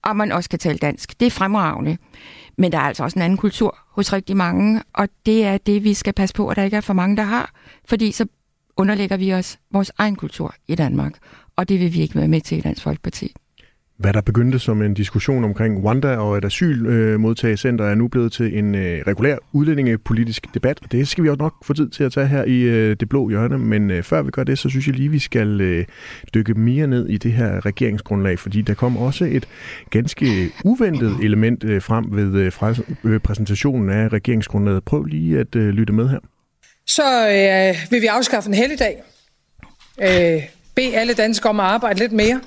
og 0.05 0.16
man 0.16 0.32
også 0.32 0.51
kan 0.51 0.59
tale 0.59 0.78
dansk. 0.78 1.20
Det 1.20 1.26
er 1.26 1.30
fremragende. 1.30 1.98
Men 2.59 2.72
der 2.72 2.78
er 2.78 2.82
altså 2.82 3.05
også 3.05 3.18
en 3.18 3.22
anden 3.22 3.36
kultur 3.36 3.78
hos 3.90 4.12
rigtig 4.12 4.36
mange, 4.36 4.82
og 4.94 5.09
det 5.26 5.44
er 5.44 5.59
det, 5.59 5.84
vi 5.84 5.94
skal 5.94 6.12
passe 6.12 6.34
på, 6.34 6.48
at 6.48 6.57
der 6.57 6.62
ikke 6.62 6.76
er 6.76 6.80
for 6.80 6.94
mange, 6.94 7.16
der 7.16 7.22
har. 7.22 7.51
Fordi 7.84 8.12
så 8.12 8.26
underlægger 8.76 9.16
vi 9.16 9.34
os 9.34 9.59
vores 9.72 9.92
egen 9.98 10.16
kultur 10.16 10.55
i 10.68 10.74
Danmark, 10.74 11.12
og 11.57 11.68
det 11.68 11.80
vil 11.80 11.94
vi 11.94 12.01
ikke 12.01 12.14
være 12.14 12.28
med 12.28 12.40
til 12.40 12.59
i 12.59 12.61
Dansk 12.61 12.82
Folkeparti. 12.82 13.34
Hvad 14.01 14.12
der 14.12 14.20
begyndte 14.20 14.59
som 14.59 14.82
en 14.82 14.94
diskussion 14.94 15.44
omkring 15.44 15.84
Rwanda 15.84 16.16
og 16.16 16.38
et 16.38 16.44
asylmodtagecenter 16.44 17.84
er 17.84 17.94
nu 17.94 18.09
blevet 18.09 18.32
til 18.32 18.59
en 18.59 18.74
øh, 18.74 19.03
regulær 19.07 19.36
udlændingepolitisk 19.53 20.46
debat. 20.55 20.78
Og 20.82 20.92
det 20.92 21.09
skal 21.09 21.24
vi 21.24 21.28
også 21.28 21.38
nok 21.38 21.55
få 21.64 21.72
tid 21.72 21.88
til 21.88 22.05
at 22.05 22.12
tage 22.12 22.26
her 22.26 22.44
i 22.44 22.61
øh, 22.61 22.96
det 23.01 23.09
blå 23.09 23.28
hjørne. 23.28 23.59
Men 23.59 23.90
øh, 23.90 24.03
før 24.03 24.22
vi 24.22 24.30
gør 24.30 24.44
det, 24.44 24.59
så 24.59 24.68
synes 24.68 24.86
jeg 24.86 24.94
lige, 24.94 25.09
vi 25.09 25.18
skal 25.18 25.61
øh, 25.61 25.84
dykke 26.34 26.55
mere 26.55 26.86
ned 26.86 27.09
i 27.09 27.18
det 27.18 27.32
her 27.32 27.66
regeringsgrundlag. 27.66 28.38
Fordi 28.38 28.62
der 28.62 28.74
kom 28.74 28.96
også 28.96 29.24
et 29.24 29.48
ganske 29.90 30.51
uventet 30.64 31.16
element 31.22 31.64
øh, 31.64 31.82
frem 31.82 32.05
ved 32.11 32.53
øh, 33.05 33.20
præsentationen 33.20 33.90
af 33.90 34.09
regeringsgrundlaget. 34.09 34.84
Prøv 34.84 35.05
lige 35.05 35.38
at 35.38 35.57
lytte 35.57 35.92
med 35.92 36.09
her. 36.09 36.18
Så 36.86 37.28
øh, 37.28 37.90
vil 37.90 38.03
vi 38.03 38.07
afskaffe 38.07 38.48
en 38.48 38.55
helligdag. 38.55 39.03
Øh, 40.03 40.42
bede 40.76 40.96
alle 40.96 41.14
danskere 41.14 41.51
om 41.51 41.61
at 41.61 41.66
arbejde 41.66 41.98
lidt 41.98 42.12
mere. 42.12 42.40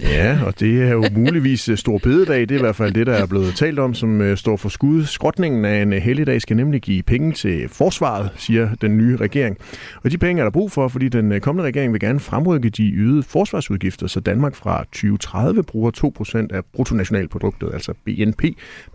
Ja, 0.00 0.38
og 0.46 0.60
det 0.60 0.82
er 0.82 0.90
jo 0.92 1.04
muligvis 1.16 1.68
øh, 1.68 1.76
stor 1.76 1.98
bededag. 1.98 2.40
Det 2.40 2.50
er 2.50 2.58
i 2.58 2.60
hvert 2.60 2.76
fald 2.76 2.92
det, 2.92 3.06
der 3.06 3.12
er 3.12 3.26
blevet 3.26 3.54
talt 3.54 3.78
om, 3.78 3.94
som 3.94 4.20
øh, 4.20 4.36
står 4.36 4.56
for 4.56 4.68
skud. 4.68 5.04
Skrotningen 5.04 5.64
af 5.64 5.82
en 5.82 5.92
øh, 5.92 6.02
helligdag 6.02 6.42
skal 6.42 6.56
nemlig 6.56 6.82
give 6.82 7.02
penge 7.02 7.32
til 7.32 7.68
forsvaret, 7.68 8.30
siger 8.36 8.74
den 8.74 8.96
nye 8.96 9.16
regering. 9.16 9.58
Og 10.04 10.10
de 10.10 10.18
penge 10.18 10.40
er 10.40 10.44
der 10.44 10.50
brug 10.50 10.72
for, 10.72 10.88
fordi 10.88 11.08
den 11.08 11.40
kommende 11.40 11.66
regering 11.66 11.92
vil 11.92 12.00
gerne 12.00 12.20
fremrykke 12.20 12.68
de 12.68 12.90
ydede 12.90 13.22
forsvarsudgifter, 13.22 14.06
så 14.06 14.20
Danmark 14.20 14.54
fra 14.54 14.84
2030 14.84 15.62
bruger 15.62 15.90
2% 16.50 16.56
af 16.56 16.64
bruttonationalproduktet, 16.72 17.70
altså 17.72 17.92
BNP, 18.04 18.44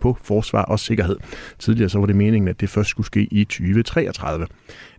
på 0.00 0.16
forsvar 0.24 0.62
og 0.62 0.78
sikkerhed. 0.78 1.16
Tidligere 1.58 1.88
så 1.88 1.98
var 1.98 2.06
det 2.06 2.16
meningen, 2.16 2.48
at 2.48 2.60
det 2.60 2.68
først 2.68 2.90
skulle 2.90 3.06
ske 3.06 3.28
i 3.30 3.44
2033. 3.44 4.46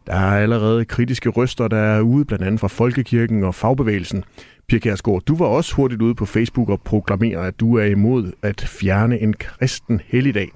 Der 0.07 0.13
er 0.13 0.41
allerede 0.41 0.85
kritiske 0.85 1.29
røster, 1.29 1.67
der 1.67 1.77
er 1.77 2.01
ude, 2.01 2.25
blandt 2.25 2.45
andet 2.45 2.59
fra 2.59 2.67
Folkekirken 2.67 3.43
og 3.43 3.55
fagbevægelsen. 3.55 4.23
Pia 4.67 4.79
Kjærsgaard, 4.79 5.21
du 5.21 5.35
var 5.35 5.45
også 5.45 5.75
hurtigt 5.75 6.01
ude 6.01 6.15
på 6.15 6.25
Facebook 6.25 6.69
og 6.69 6.81
proklamerede, 6.81 7.47
at 7.47 7.59
du 7.59 7.77
er 7.77 7.85
imod 7.85 8.31
at 8.41 8.61
fjerne 8.61 9.19
en 9.19 9.33
kristen 9.33 10.01
helligdag. 10.05 10.51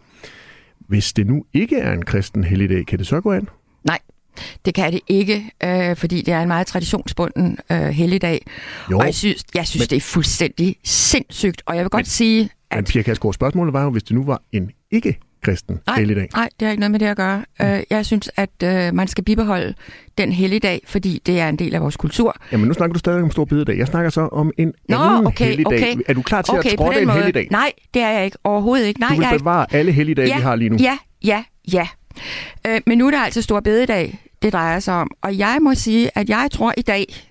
Hvis 0.79 1.13
det 1.13 1.27
nu 1.27 1.45
ikke 1.53 1.77
er 1.77 1.93
en 1.93 2.05
kristen 2.05 2.43
helligdag, 2.43 2.85
kan 2.85 2.99
det 2.99 3.07
så 3.07 3.21
gå 3.21 3.31
an? 3.31 3.49
Nej, 3.83 3.99
det 4.65 4.73
kan 4.73 4.93
det 4.93 5.01
ikke, 5.07 5.51
øh, 5.63 5.95
fordi 5.95 6.21
det 6.21 6.33
er 6.33 6.41
en 6.41 6.47
meget 6.47 6.67
traditionsbunden 6.67 7.57
øh, 7.71 7.77
helligdag. 7.79 8.45
Jo, 8.91 8.99
og 8.99 9.05
jeg 9.05 9.15
synes, 9.15 9.43
jeg 9.55 9.67
synes 9.67 9.81
men, 9.81 9.89
det 9.89 9.95
er 9.95 10.01
fuldstændig 10.01 10.75
sindssygt. 10.83 11.61
Og 11.65 11.75
jeg 11.75 11.83
vil 11.83 11.89
godt 11.89 11.99
men, 11.99 12.05
sige, 12.05 12.49
at... 12.69 12.77
Men 12.77 12.85
Pia 12.85 13.01
Kjærsgaard, 13.01 13.33
spørgsmålet 13.33 13.73
var 13.73 13.83
jo, 13.83 13.89
hvis 13.89 14.03
det 14.03 14.15
nu 14.15 14.23
var 14.23 14.41
en 14.51 14.71
ikke 14.91 15.19
kristen 15.47 15.79
nej, 15.87 15.99
helligdag? 15.99 16.29
Nej, 16.35 16.49
det 16.59 16.65
har 16.65 16.71
ikke 16.71 16.79
noget 16.79 16.91
med 16.91 16.99
det 16.99 17.05
at 17.05 17.17
gøre. 17.17 17.43
Mm. 17.59 17.65
Uh, 17.65 17.79
jeg 17.89 18.05
synes, 18.05 18.29
at 18.35 18.49
uh, 18.63 18.95
man 18.95 19.07
skal 19.07 19.23
bibeholde 19.23 19.73
den 20.17 20.31
helligdag, 20.31 20.81
fordi 20.85 21.21
det 21.25 21.39
er 21.39 21.49
en 21.49 21.59
del 21.59 21.75
af 21.75 21.81
vores 21.81 21.97
kultur. 21.97 22.35
Jamen, 22.51 22.67
nu 22.67 22.73
snakker 22.73 22.93
du 22.93 22.99
stadig 22.99 23.21
om 23.23 23.31
stor 23.31 23.45
bededag. 23.45 23.77
Jeg 23.77 23.87
snakker 23.87 24.09
så 24.09 24.21
om 24.21 24.51
en 24.57 24.73
Nå, 24.89 24.97
anden 24.97 25.27
okay, 25.27 25.45
helligdag. 25.45 25.77
Okay. 25.77 25.95
Er 26.07 26.13
du 26.13 26.21
klar 26.21 26.41
til 26.41 26.53
okay, 26.53 26.71
at 26.71 26.77
trådte 26.77 27.01
en 27.01 27.07
måde. 27.07 27.17
helligdag? 27.17 27.47
Nej, 27.51 27.71
det 27.93 28.01
er 28.01 28.09
jeg 28.09 28.25
ikke. 28.25 28.37
Overhovedet 28.43 28.85
ikke. 28.85 28.99
Nej, 28.99 29.09
du 29.09 29.15
vil 29.15 29.27
jeg 29.31 29.39
bevare 29.39 29.63
ikke. 29.63 29.77
alle 29.77 29.91
helligdage, 29.91 30.27
ja, 30.27 30.35
vi 30.35 30.41
har 30.41 30.55
lige 30.55 30.69
nu? 30.69 30.77
Ja, 30.79 30.97
ja, 31.23 31.43
ja. 31.73 31.87
Uh, 32.67 32.75
men 32.87 32.97
nu 32.97 33.07
er 33.07 33.11
der 33.11 33.19
altså 33.19 33.41
stor 33.41 33.59
bededag, 33.59 34.19
det 34.41 34.53
drejer 34.53 34.79
sig 34.79 34.93
om. 34.93 35.11
Og 35.21 35.37
jeg 35.37 35.57
må 35.61 35.75
sige, 35.75 36.09
at 36.15 36.29
jeg 36.29 36.47
tror 36.51 36.73
i 36.77 36.81
dag, 36.81 37.26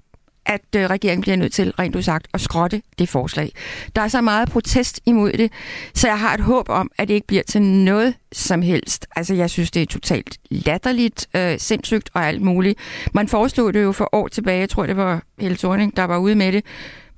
at 0.47 0.61
øh, 0.77 0.91
regeringen 0.91 1.23
bliver 1.23 1.37
nødt 1.37 1.53
til, 1.53 1.73
rent 1.79 1.97
udsagt, 1.97 2.29
at 2.35 2.41
skrotte 2.41 2.83
det 2.99 3.09
forslag. 3.09 3.53
Der 3.97 4.03
er 4.03 4.09
så 4.09 4.21
meget 4.21 4.51
protest 4.51 5.01
imod 5.07 5.33
det, 5.33 5.53
så 5.95 6.09
jeg 6.09 6.19
har 6.19 6.35
et 6.35 6.41
håb 6.41 6.69
om, 6.69 6.91
at 6.99 7.09
det 7.09 7.15
ikke 7.15 7.27
bliver 7.27 7.43
til 7.43 7.63
noget 7.63 8.15
som 8.33 8.63
helst. 8.63 9.07
Altså, 9.17 9.35
jeg 9.35 9.51
synes, 9.51 9.71
det 9.71 9.83
er 9.83 9.87
totalt 9.87 10.39
latterligt, 10.51 11.27
øh, 11.35 11.59
sindssygt 11.59 12.11
og 12.15 12.27
alt 12.27 12.43
muligt. 12.43 12.79
Man 13.13 13.29
foreslog 13.29 13.75
det 13.75 13.83
jo 13.83 13.93
for 13.93 14.09
år 14.13 14.29
tilbage, 14.29 14.61
jeg 14.61 14.69
tror, 14.69 14.87
det 14.87 14.97
var 14.97 15.23
Helle 15.41 15.57
Thorning, 15.57 15.97
der 15.97 16.05
var 16.05 16.19
ude 16.19 16.35
med 16.35 16.53
det. 16.53 16.65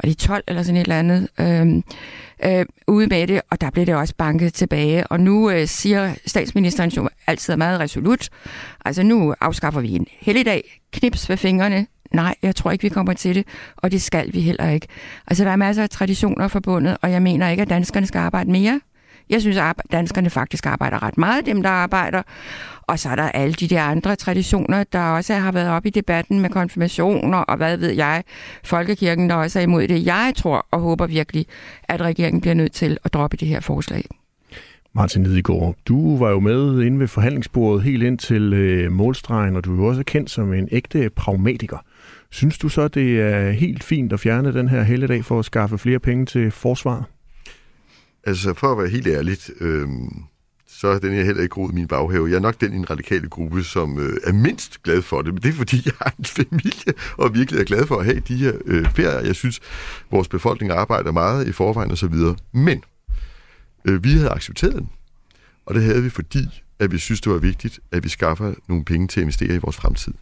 Var 0.03 0.09
det 0.09 0.19
12 0.19 0.45
eller 0.49 0.63
sådan 0.63 0.77
et 0.77 0.81
eller 0.81 0.99
andet? 0.99 1.29
Øh, 1.41 1.83
øh, 2.45 2.67
ude 2.87 3.07
med 3.07 3.27
det, 3.27 3.41
og 3.51 3.61
der 3.61 3.71
blev 3.71 3.87
det 3.87 3.95
også 3.95 4.15
banket 4.19 4.55
tilbage. 4.55 5.07
Og 5.07 5.21
nu 5.21 5.51
øh, 5.51 5.67
siger 5.67 6.15
statsministeren 6.27 6.91
jo 6.91 7.09
altid 7.27 7.57
meget 7.57 7.81
resolut, 7.81 8.29
altså 8.85 9.03
nu 9.03 9.35
afskaffer 9.41 9.81
vi 9.81 9.91
en 9.91 10.07
helligdag, 10.21 10.81
knips 10.93 11.29
ved 11.29 11.37
fingrene, 11.37 11.87
Nej, 12.11 12.35
jeg 12.43 12.57
tror 12.57 12.71
ikke, 12.71 12.83
vi 12.83 12.89
kommer 12.89 13.13
til 13.13 13.35
det, 13.35 13.47
og 13.77 13.93
det 13.93 14.03
skal 14.03 14.33
vi 14.33 14.41
heller 14.41 14.71
ikke. 14.71 14.87
Altså, 15.27 15.45
der 15.45 15.51
er 15.51 15.57
masser 15.57 15.83
af 15.83 15.91
traditioner 15.91 16.49
forbundet, 16.49 16.97
og 17.03 17.11
jeg 17.11 17.23
mener 17.23 17.49
ikke, 17.49 17.63
at 17.63 17.71
danskerne 17.71 18.07
skal 18.07 18.19
arbejde 18.19 18.51
mere. 18.51 18.81
Jeg 19.31 19.41
synes, 19.41 19.57
at 19.57 19.83
danskerne 19.93 20.31
faktisk 20.31 20.67
arbejder 20.67 21.03
ret 21.03 21.19
meget, 21.19 21.47
dem 21.47 21.63
der 21.63 21.71
arbejder. 21.71 22.23
Og 22.83 22.99
så 22.99 23.09
er 23.09 23.17
der 23.17 23.23
alle 23.23 23.55
de 23.55 23.69
der 23.69 23.83
andre 23.83 24.17
traditioner, 24.17 24.85
der 24.85 25.01
også 25.01 25.35
har 25.35 25.53
været 25.53 25.71
op 25.71 25.87
i 25.87 25.91
debatten 25.91 26.41
med 26.41 26.51
konfirmationer, 26.51 27.39
og 27.39 27.57
hvad 27.57 27.77
ved 27.77 27.91
jeg, 27.91 28.25
Folkekirken, 28.65 29.31
der 29.31 29.37
også 29.37 29.59
er 29.59 29.63
imod 29.63 29.89
det. 29.89 30.07
Jeg 30.07 30.33
tror 30.37 30.67
og 30.71 30.81
håber 30.81 31.07
virkelig, 31.07 31.47
at 31.85 32.01
regeringen 32.01 32.41
bliver 32.41 32.55
nødt 32.55 32.73
til 32.73 32.99
at 33.05 33.15
droppe 33.15 33.37
det 33.37 33.49
her 33.49 33.61
forslag. 33.61 34.05
Martin 34.93 35.25
Lidegaard, 35.25 35.75
du 35.89 36.19
var 36.19 36.31
jo 36.31 36.41
med 36.41 36.83
inde 36.83 37.01
ved 37.01 37.09
forhandlingsbordet 37.09 37.83
helt 37.83 38.03
ind 38.03 38.19
til 38.19 38.53
øh, 38.53 38.93
målstregen, 38.93 39.57
og 39.57 39.65
du 39.65 39.73
er 39.73 39.77
jo 39.77 39.87
også 39.87 40.03
kendt 40.03 40.31
som 40.31 40.53
en 40.53 40.69
ægte 40.71 41.11
pragmatiker. 41.11 41.79
Synes 42.31 42.59
du 42.59 42.69
så, 42.69 42.89
det 42.89 43.21
er 43.21 43.51
helt 43.51 43.85
fint 43.85 44.13
at 44.13 44.21
fjerne 44.21 44.53
den 44.53 44.69
her 44.69 44.83
helligdag 44.83 45.25
for 45.25 45.39
at 45.39 45.45
skaffe 45.45 45.79
flere 45.79 45.99
penge 45.99 46.27
til 46.27 46.51
forsvar? 46.51 47.05
Altså, 48.25 48.55
for 48.55 48.73
at 48.73 48.79
være 48.79 48.89
helt 48.89 49.07
ærligt, 49.07 49.51
øh, 49.61 49.89
så 50.67 50.89
er 50.89 50.99
den 50.99 51.13
her 51.13 51.25
heller 51.25 51.43
ikke 51.43 51.53
groet 51.53 51.73
i 51.73 51.75
min 51.75 51.89
baghave. 51.89 52.29
Jeg 52.29 52.37
er 52.37 52.41
nok 52.41 52.61
den 52.61 52.73
i 52.73 52.77
en 52.77 52.91
radikale 52.91 53.29
gruppe, 53.29 53.63
som 53.63 53.99
øh, 53.99 54.17
er 54.25 54.33
mindst 54.33 54.83
glad 54.83 55.03
for 55.03 55.23
det, 55.23 55.35
men 55.35 55.43
det 55.43 55.49
er 55.49 55.53
fordi, 55.53 55.83
jeg 55.87 55.93
har 56.03 56.15
en 56.19 56.25
familie, 56.25 56.95
og 57.19 57.35
virkelig 57.35 57.61
er 57.61 57.65
glad 57.65 57.87
for 57.87 57.97
at 57.97 58.05
have 58.05 58.21
de 58.21 58.37
her 58.37 58.53
øh, 58.65 58.91
ferier. 58.95 59.27
Jeg 59.27 59.35
synes, 59.35 59.61
vores 60.11 60.29
befolkning 60.29 60.73
arbejder 60.73 61.13
meget 61.13 61.49
i 61.49 61.53
forvejen 61.53 61.91
og 61.91 61.99
så 61.99 62.07
videre. 62.07 62.37
Men 62.53 62.83
øh, 63.85 64.05
vi 64.05 64.13
havde 64.13 64.31
accepteret 64.31 64.75
den, 64.75 64.89
og 65.67 65.75
det 65.75 65.83
havde 65.83 66.03
vi, 66.03 66.11
fordi 66.11 66.63
at 66.79 66.93
vi 66.93 66.99
synes, 66.99 67.21
det 67.21 67.33
var 67.33 67.39
vigtigt, 67.39 67.81
at 67.93 68.05
vi 68.05 68.09
skaffer 68.09 68.55
nogle 68.69 68.85
penge 68.85 69.09
til 69.09 69.21
at 69.21 69.23
investere 69.23 69.55
i 69.55 69.59
vores 69.59 69.77
fremtid. 69.77 70.15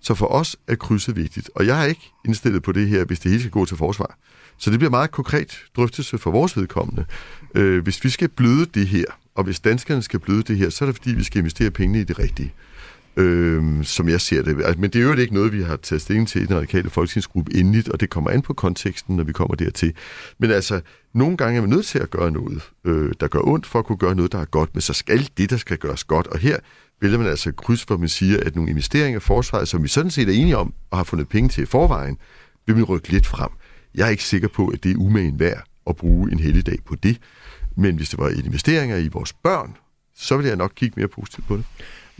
Så 0.00 0.14
for 0.14 0.26
os 0.26 0.56
er 0.66 0.74
krydset 0.74 1.16
vigtigt, 1.16 1.50
og 1.54 1.66
jeg 1.66 1.82
er 1.82 1.84
ikke 1.84 2.12
indstillet 2.26 2.62
på 2.62 2.72
det 2.72 2.88
her, 2.88 3.04
hvis 3.04 3.20
det 3.20 3.30
hele 3.30 3.42
skal 3.42 3.50
gå 3.50 3.64
til 3.64 3.76
forsvar. 3.76 4.18
Så 4.58 4.70
det 4.70 4.78
bliver 4.78 4.90
meget 4.90 5.10
konkret 5.10 5.64
drøftelse 5.76 6.18
for 6.18 6.30
vores 6.30 6.56
vedkommende. 6.56 7.04
Øh, 7.54 7.82
hvis 7.82 8.04
vi 8.04 8.08
skal 8.08 8.28
bløde 8.28 8.66
det 8.66 8.86
her, 8.86 9.04
og 9.34 9.44
hvis 9.44 9.60
danskerne 9.60 10.02
skal 10.02 10.20
bløde 10.20 10.42
det 10.42 10.56
her, 10.56 10.70
så 10.70 10.84
er 10.84 10.86
det 10.86 10.96
fordi, 10.96 11.14
vi 11.14 11.22
skal 11.22 11.38
investere 11.38 11.70
pengene 11.70 12.00
i 12.00 12.04
det 12.04 12.18
rigtige. 12.18 12.54
Øh, 13.16 13.84
som 13.84 14.08
jeg 14.08 14.20
ser 14.20 14.42
det. 14.42 14.56
Altså, 14.64 14.80
men 14.80 14.90
det 14.90 14.98
er 14.98 15.02
jo 15.02 15.12
ikke 15.12 15.34
noget, 15.34 15.52
vi 15.52 15.62
har 15.62 15.76
taget 15.76 16.02
stilling 16.02 16.28
til 16.28 16.42
i 16.42 16.46
den 16.46 16.56
radikale 16.56 16.90
folketingsgruppe 16.90 17.54
endeligt, 17.54 17.88
og 17.88 18.00
det 18.00 18.10
kommer 18.10 18.30
an 18.30 18.42
på 18.42 18.54
konteksten, 18.54 19.16
når 19.16 19.24
vi 19.24 19.32
kommer 19.32 19.54
dertil. 19.54 19.92
Men 20.38 20.50
altså, 20.50 20.80
nogle 21.14 21.36
gange 21.36 21.56
er 21.56 21.60
man 21.60 21.70
nødt 21.70 21.86
til 21.86 21.98
at 21.98 22.10
gøre 22.10 22.30
noget, 22.30 22.62
øh, 22.84 23.12
der 23.20 23.28
gør 23.28 23.40
ondt, 23.42 23.66
for 23.66 23.78
at 23.78 23.84
kunne 23.84 23.98
gøre 23.98 24.14
noget, 24.14 24.32
der 24.32 24.38
er 24.38 24.44
godt, 24.44 24.74
men 24.74 24.80
så 24.80 24.92
skal 24.92 25.30
det, 25.38 25.50
der 25.50 25.56
skal 25.56 25.78
gøres 25.78 26.04
godt. 26.04 26.26
Og 26.26 26.38
her 26.38 26.56
vælger 27.00 27.18
man 27.18 27.26
altså 27.26 27.52
kryds, 27.52 27.82
hvor 27.82 27.96
man 27.96 28.08
siger, 28.08 28.40
at 28.46 28.54
nogle 28.54 28.70
investeringer 28.70 29.20
i 29.20 29.20
forsvaret, 29.20 29.68
som 29.68 29.82
vi 29.82 29.88
sådan 29.88 30.10
set 30.10 30.28
er 30.28 30.32
enige 30.32 30.56
om 30.56 30.74
og 30.90 30.96
har 30.96 31.04
fundet 31.04 31.28
penge 31.28 31.48
til 31.48 31.62
i 31.62 31.66
forvejen, 31.66 32.18
vil 32.66 32.76
man 32.76 32.84
rykke 32.84 33.08
lidt 33.08 33.26
frem. 33.26 33.50
Jeg 33.94 34.06
er 34.06 34.10
ikke 34.10 34.24
sikker 34.24 34.48
på, 34.48 34.68
at 34.68 34.84
det 34.84 34.92
er 34.92 34.96
umagen 34.96 35.40
værd 35.40 35.62
at 35.86 35.96
bruge 35.96 36.32
en 36.32 36.38
helligdag 36.38 36.78
på 36.86 36.94
det. 36.94 37.18
Men 37.76 37.96
hvis 37.96 38.08
det 38.10 38.18
var 38.18 38.28
investeringer 38.28 38.96
i 38.96 39.08
vores 39.08 39.32
børn, 39.32 39.76
så 40.16 40.36
ville 40.36 40.48
jeg 40.48 40.56
nok 40.56 40.72
kigge 40.76 40.94
mere 40.96 41.08
positivt 41.08 41.46
på 41.46 41.56
det. 41.56 41.64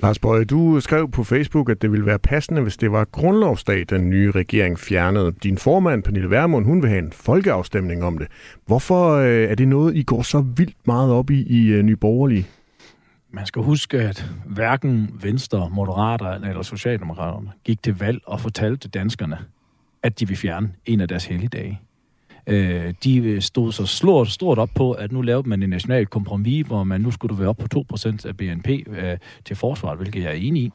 Lars 0.03 0.19
Bøje, 0.19 0.45
du 0.45 0.81
skrev 0.81 1.11
på 1.11 1.25
Facebook, 1.25 1.71
at 1.71 1.83
det 1.83 1.93
ville 1.93 2.07
være 2.07 2.19
passende, 2.19 2.63
hvis 2.63 2.77
det 2.77 2.93
var 2.93 3.05
grundlovsdag, 3.05 3.85
den 3.91 4.11
nye 4.11 4.31
regering 4.31 4.79
fjernede. 4.79 5.33
Din 5.43 5.59
formand, 5.59 6.03
Pernille 6.03 6.31
Vermund, 6.31 6.67
hun 6.67 6.83
vil 6.83 6.91
have 6.91 6.99
en 6.99 7.13
folkeafstemning 7.13 8.05
om 8.05 8.19
det. 8.19 8.27
Hvorfor 8.67 9.11
øh, 9.13 9.51
er 9.51 9.55
det 9.55 9.69
noget, 9.69 9.97
I 9.97 10.03
går 10.03 10.23
så 10.23 10.41
vildt 10.41 10.77
meget 10.87 11.13
op 11.13 11.31
i 11.31 11.43
i 11.43 11.67
øh, 11.69 11.83
Nye 11.83 11.97
Borgerlige? 11.97 12.47
Man 13.31 13.47
skal 13.47 13.63
huske, 13.63 14.01
at 14.01 14.31
hverken 14.47 15.11
Venstre, 15.23 15.71
Moderater 15.71 16.31
eller 16.31 16.63
Socialdemokraterne 16.63 17.51
gik 17.65 17.83
til 17.83 17.99
valg 17.99 18.21
og 18.27 18.41
fortalte 18.41 18.89
danskerne, 18.89 19.39
at 20.03 20.21
de 20.21 20.29
vil 20.29 20.37
fjerne 20.37 20.73
en 20.87 21.01
af 21.01 21.09
deres 21.09 21.25
helligdage. 21.25 21.81
Øh, 22.47 22.95
de 23.05 23.41
stod 23.41 23.73
så 23.73 23.87
stort, 23.87 24.29
stort 24.29 24.59
op 24.59 24.71
på, 24.75 24.93
at 24.93 25.13
nu 25.13 25.23
lavede 25.23 25.49
man 25.49 25.63
en 25.63 25.71
national 25.71 26.07
kompromis, 26.07 26.67
hvor 26.67 26.85
man 26.85 27.01
nu 27.01 27.11
skulle 27.11 27.39
være 27.39 27.49
op 27.49 27.57
på 27.57 27.85
2% 27.95 28.29
af 28.29 28.37
BNP 28.37 28.69
øh, 28.69 29.19
til 29.45 29.57
forsvaret, 29.57 29.99
hvilket 29.99 30.23
jeg 30.23 30.31
er 30.31 30.35
enig 30.35 30.63
i. 30.63 30.73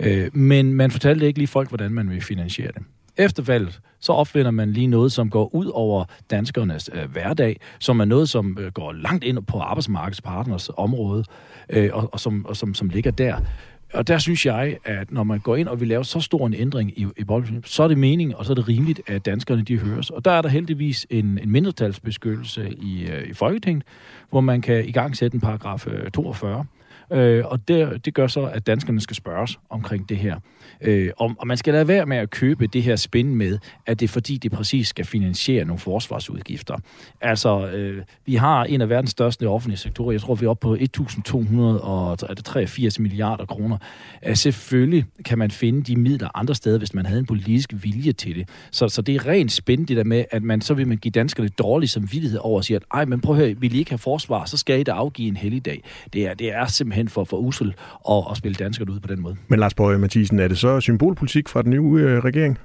Øh, 0.00 0.36
men 0.36 0.74
man 0.74 0.90
fortalte 0.90 1.26
ikke 1.26 1.38
lige 1.38 1.48
folk, 1.48 1.68
hvordan 1.68 1.92
man 1.92 2.10
vil 2.10 2.20
finansiere 2.20 2.72
det. 2.72 2.82
Efter 3.16 3.42
valget, 3.42 3.80
så 4.00 4.12
opfinder 4.12 4.50
man 4.50 4.72
lige 4.72 4.86
noget, 4.86 5.12
som 5.12 5.30
går 5.30 5.54
ud 5.54 5.66
over 5.66 6.04
danskernes 6.30 6.90
øh, 6.92 7.10
hverdag, 7.10 7.60
som 7.78 8.00
er 8.00 8.04
noget, 8.04 8.28
som 8.28 8.58
øh, 8.60 8.72
går 8.72 8.92
langt 8.92 9.24
ind 9.24 9.46
på 9.46 9.58
arbejdsmarkedspartners 9.58 10.70
område, 10.76 11.24
øh, 11.68 11.90
og, 11.92 12.08
og, 12.12 12.20
som, 12.20 12.46
og 12.46 12.56
som, 12.56 12.74
som 12.74 12.88
ligger 12.88 13.10
der. 13.10 13.36
Og 13.94 14.08
der 14.08 14.18
synes 14.18 14.46
jeg, 14.46 14.76
at 14.84 15.12
når 15.12 15.24
man 15.24 15.40
går 15.40 15.56
ind 15.56 15.68
og 15.68 15.80
vil 15.80 15.88
lave 15.88 16.04
så 16.04 16.20
stor 16.20 16.46
en 16.46 16.54
ændring 16.54 16.98
i, 16.98 17.06
i 17.16 17.24
boldsystemet, 17.24 17.68
så 17.68 17.82
er 17.82 17.88
det 17.88 17.98
meningen, 17.98 18.36
og 18.36 18.44
så 18.44 18.52
er 18.52 18.54
det 18.54 18.68
rimeligt, 18.68 19.00
at 19.06 19.24
danskerne 19.24 19.62
de 19.62 19.78
høres. 19.78 20.10
Og 20.10 20.24
der 20.24 20.30
er 20.30 20.42
der 20.42 20.48
heldigvis 20.48 21.06
en, 21.10 21.38
en 21.42 21.50
mindretalsbeskyttelse 21.50 22.70
i, 22.70 23.06
øh, 23.06 23.28
i 23.28 23.32
Folketinget, 23.32 23.84
hvor 24.30 24.40
man 24.40 24.60
kan 24.60 24.84
i 24.84 24.92
gang 24.92 25.16
sætte 25.16 25.34
en 25.34 25.40
paragraf 25.40 25.86
øh, 25.86 26.10
42, 26.10 26.64
Øh, 27.14 27.44
og 27.46 27.68
det, 27.68 28.04
det 28.04 28.14
gør 28.14 28.26
så, 28.26 28.44
at 28.44 28.66
danskerne 28.66 29.00
skal 29.00 29.16
spørges 29.16 29.58
omkring 29.70 30.08
det 30.08 30.16
her. 30.16 30.36
Øh, 30.80 31.10
og, 31.16 31.34
og 31.38 31.46
man 31.46 31.56
skal 31.56 31.74
lade 31.74 31.88
være 31.88 32.06
med 32.06 32.16
at 32.16 32.30
købe 32.30 32.66
det 32.66 32.82
her 32.82 32.96
spin 32.96 33.34
med, 33.34 33.58
at 33.86 34.00
det 34.00 34.06
er 34.06 34.12
fordi, 34.12 34.36
det 34.36 34.52
præcis 34.52 34.88
skal 34.88 35.04
finansiere 35.04 35.64
nogle 35.64 35.78
forsvarsudgifter. 35.78 36.78
Altså, 37.20 37.66
øh, 37.66 38.02
vi 38.26 38.34
har 38.34 38.64
en 38.64 38.80
af 38.80 38.88
verdens 38.88 39.10
største 39.10 39.48
offentlige 39.48 39.78
sektorer. 39.78 40.12
Jeg 40.12 40.20
tror, 40.20 40.34
vi 40.34 40.46
er 40.46 40.50
oppe 40.50 40.60
på 40.60 40.74
1.283 40.74 42.96
milliarder 42.98 43.44
kroner. 43.44 43.78
Øh, 44.26 44.36
selvfølgelig 44.36 45.04
kan 45.24 45.38
man 45.38 45.50
finde 45.50 45.82
de 45.82 45.96
midler 45.96 46.28
andre 46.34 46.54
steder, 46.54 46.78
hvis 46.78 46.94
man 46.94 47.06
havde 47.06 47.20
en 47.20 47.26
politisk 47.26 47.70
vilje 47.72 48.12
til 48.12 48.36
det. 48.36 48.48
Så, 48.70 48.88
så 48.88 49.02
det 49.02 49.14
er 49.14 49.26
rent 49.26 49.52
spændende 49.52 49.88
det 49.88 49.96
der 49.96 50.04
med, 50.04 50.24
at 50.30 50.42
man 50.42 50.60
så 50.60 50.74
vil 50.74 50.88
man 50.88 50.96
give 50.96 51.12
danskerne 51.12 51.48
dårlig 51.48 51.88
samvittighed 51.88 52.38
over 52.42 52.58
at 52.58 52.64
sige, 52.64 52.76
at 52.76 52.82
ej, 52.94 53.04
men 53.04 53.20
prøv 53.20 53.36
at 53.36 53.42
høre, 53.42 53.54
vil 53.58 53.74
I 53.74 53.78
ikke 53.78 53.90
have 53.90 53.98
forsvar, 53.98 54.44
så 54.44 54.56
skal 54.56 54.80
I 54.80 54.82
da 54.82 54.92
afgive 54.92 55.28
en 55.28 55.36
helligdag. 55.36 55.82
Det 56.12 56.26
er, 56.26 56.34
det 56.34 56.52
er 56.52 56.66
simpelthen 56.66 57.03
for, 57.08 57.24
for 57.24 57.36
usel 57.36 57.74
at, 58.10 58.24
at 58.30 58.36
spille 58.36 58.54
danskerne 58.54 58.92
ud 58.92 59.00
på 59.00 59.08
den 59.08 59.20
måde. 59.20 59.36
Men 59.48 59.58
Lars 59.58 59.74
Borg 59.74 60.00
Mathisen, 60.00 60.38
er 60.38 60.48
det 60.48 60.58
så 60.58 60.80
symbolpolitik 60.80 61.48
fra 61.48 61.62
den 61.62 61.70
nye 61.70 62.02
øh, 62.02 62.24
regering? 62.24 62.58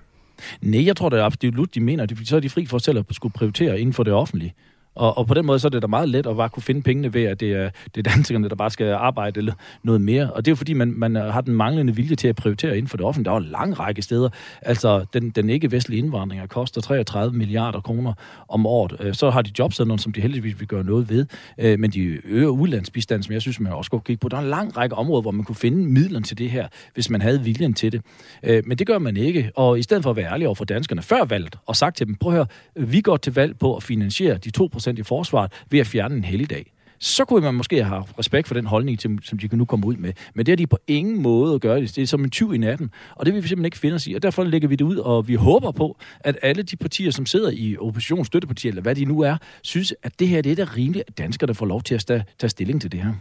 Nej, 0.61 0.85
jeg 0.85 0.95
tror 0.95 1.09
det 1.09 1.19
er 1.19 1.23
absolut, 1.23 1.75
de 1.75 1.79
mener, 1.79 2.03
at 2.03 2.13
så 2.25 2.35
er 2.35 2.39
de 2.39 2.49
fri 2.49 2.65
for 2.65 2.77
selv 2.77 2.99
at 2.99 3.05
skulle 3.11 3.33
prioritere 3.33 3.79
inden 3.79 3.93
for 3.93 4.03
det 4.03 4.13
offentlige. 4.13 4.53
Og, 4.99 5.17
og 5.17 5.27
på 5.27 5.33
den 5.33 5.45
måde 5.45 5.59
så 5.59 5.67
er 5.67 5.69
det 5.69 5.81
da 5.81 5.87
meget 5.87 6.09
let 6.09 6.27
at 6.27 6.35
bare 6.35 6.49
kunne 6.49 6.63
finde 6.63 6.81
pengene 6.81 7.13
ved, 7.13 7.23
at 7.23 7.39
det 7.39 7.51
er, 7.51 7.69
det 7.95 8.07
er 8.07 8.11
danskerne, 8.11 8.49
der 8.49 8.55
bare 8.55 8.69
skal 8.69 8.93
arbejde 8.93 9.37
eller 9.37 9.53
noget 9.83 10.01
mere. 10.01 10.33
Og 10.33 10.45
det 10.45 10.51
er 10.51 10.51
jo 10.51 10.55
fordi, 10.55 10.73
man, 10.73 10.93
man 10.97 11.15
har 11.15 11.41
den 11.41 11.53
manglende 11.53 11.95
vilje 11.95 12.15
til 12.15 12.27
at 12.27 12.35
prioritere 12.35 12.77
inden 12.77 12.87
for 12.87 12.97
det 12.97 13.05
offentlige. 13.05 13.25
Der 13.25 13.31
er 13.31 13.35
jo 13.35 13.45
en 13.45 13.51
lang 13.51 13.79
række 13.79 14.01
steder. 14.01 14.29
Altså, 14.61 15.05
den, 15.13 15.29
den 15.29 15.49
ikke-vestlige 15.49 15.99
indvandring 15.99 16.49
koster 16.49 16.81
33 16.81 17.37
milliarder 17.37 17.81
kroner 17.81 18.13
om 18.47 18.65
året. 18.65 18.95
Øh, 18.99 19.13
så 19.13 19.29
har 19.29 19.41
de 19.41 19.51
jobcenterne, 19.59 19.99
som 19.99 20.11
de 20.11 20.21
heldigvis 20.21 20.59
vil 20.59 20.67
gøre 20.67 20.83
noget 20.83 21.09
ved. 21.09 21.25
Øh, 21.57 21.79
men 21.79 21.91
de 21.91 22.19
øger 22.25 22.47
udlandsbistand, 22.47 23.23
som 23.23 23.33
jeg 23.33 23.41
synes, 23.41 23.59
man 23.59 23.73
også 23.73 23.91
kunne 23.91 24.01
kigge 24.01 24.19
på. 24.19 24.29
Der 24.29 24.37
er 24.37 24.41
en 24.41 24.49
lang 24.49 24.77
række 24.77 24.95
områder, 24.95 25.21
hvor 25.21 25.31
man 25.31 25.45
kunne 25.45 25.55
finde 25.55 25.77
midlerne 25.77 26.25
til 26.25 26.37
det 26.37 26.49
her, 26.49 26.67
hvis 26.93 27.09
man 27.09 27.21
havde 27.21 27.41
viljen 27.41 27.73
til 27.73 27.91
det. 27.91 28.01
Øh, 28.43 28.63
men 28.65 28.77
det 28.77 28.87
gør 28.87 28.99
man 28.99 29.17
ikke. 29.17 29.51
Og 29.55 29.79
i 29.79 29.81
stedet 29.81 30.03
for 30.03 30.09
at 30.09 30.15
være 30.15 30.31
ærlig 30.31 30.47
over 30.47 30.55
for 30.55 30.65
danskerne 30.65 31.01
før 31.01 31.25
valget, 31.25 31.55
og 31.65 31.75
sagt 31.75 31.97
til 31.97 32.07
dem, 32.07 32.15
prøv 32.15 32.31
at 32.31 32.35
høre, 32.35 32.47
vi 32.87 33.01
går 33.01 33.17
til 33.17 33.33
valg 33.33 33.59
på 33.59 33.75
at 33.75 33.83
finansiere 33.83 34.37
de 34.37 34.51
2% 34.57 34.88
i 34.97 35.03
forsvaret 35.03 35.51
ved 35.69 35.79
at 35.79 35.87
fjerne 35.87 36.15
en 36.15 36.23
helligdag 36.23 36.71
så 36.99 37.25
kunne 37.25 37.41
man 37.41 37.53
måske 37.53 37.83
have 37.83 38.03
respekt 38.19 38.47
for 38.47 38.53
den 38.53 38.65
holdning, 38.65 39.01
som 39.01 39.37
de 39.41 39.47
kan 39.47 39.57
nu 39.57 39.65
komme 39.65 39.87
ud 39.87 39.95
med. 39.95 40.13
Men 40.33 40.45
det 40.45 40.51
er 40.51 40.55
de 40.55 40.67
på 40.67 40.77
ingen 40.87 41.21
måde 41.21 41.55
at 41.55 41.61
gøre 41.61 41.81
det. 41.81 41.95
Det 41.95 42.01
er 42.01 42.07
som 42.07 42.23
en 42.23 42.29
tyv 42.29 42.53
i 42.53 42.57
natten, 42.57 42.91
og 43.15 43.25
det 43.25 43.33
vil 43.33 43.43
vi 43.43 43.47
simpelthen 43.47 43.65
ikke 43.65 43.77
finde 43.77 43.95
os 43.95 44.07
i. 44.07 44.13
Og 44.13 44.23
derfor 44.23 44.43
lægger 44.43 44.67
vi 44.67 44.75
det 44.75 44.85
ud, 44.85 44.97
og 44.97 45.27
vi 45.27 45.35
håber 45.35 45.71
på, 45.71 45.97
at 46.19 46.37
alle 46.41 46.63
de 46.63 46.75
partier, 46.75 47.11
som 47.11 47.25
sidder 47.25 47.51
i 47.53 47.77
oppositionsstøttepartier, 47.77 48.71
eller 48.71 48.81
hvad 48.81 48.95
de 48.95 49.05
nu 49.05 49.19
er, 49.21 49.37
synes, 49.61 49.93
at 50.03 50.19
det 50.19 50.27
her 50.27 50.41
det 50.41 50.51
er 50.51 50.65
da 50.65 50.71
rimeligt, 50.77 51.03
at 51.07 51.17
danskerne 51.17 51.55
får 51.55 51.65
lov 51.65 51.81
til 51.81 51.95
at 51.95 52.23
tage 52.39 52.49
stilling 52.49 52.81
til 52.81 52.91
det 52.91 52.99
her. 52.99 53.13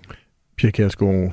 Pia 0.57 0.71
Kjærsgaard, 0.71 1.33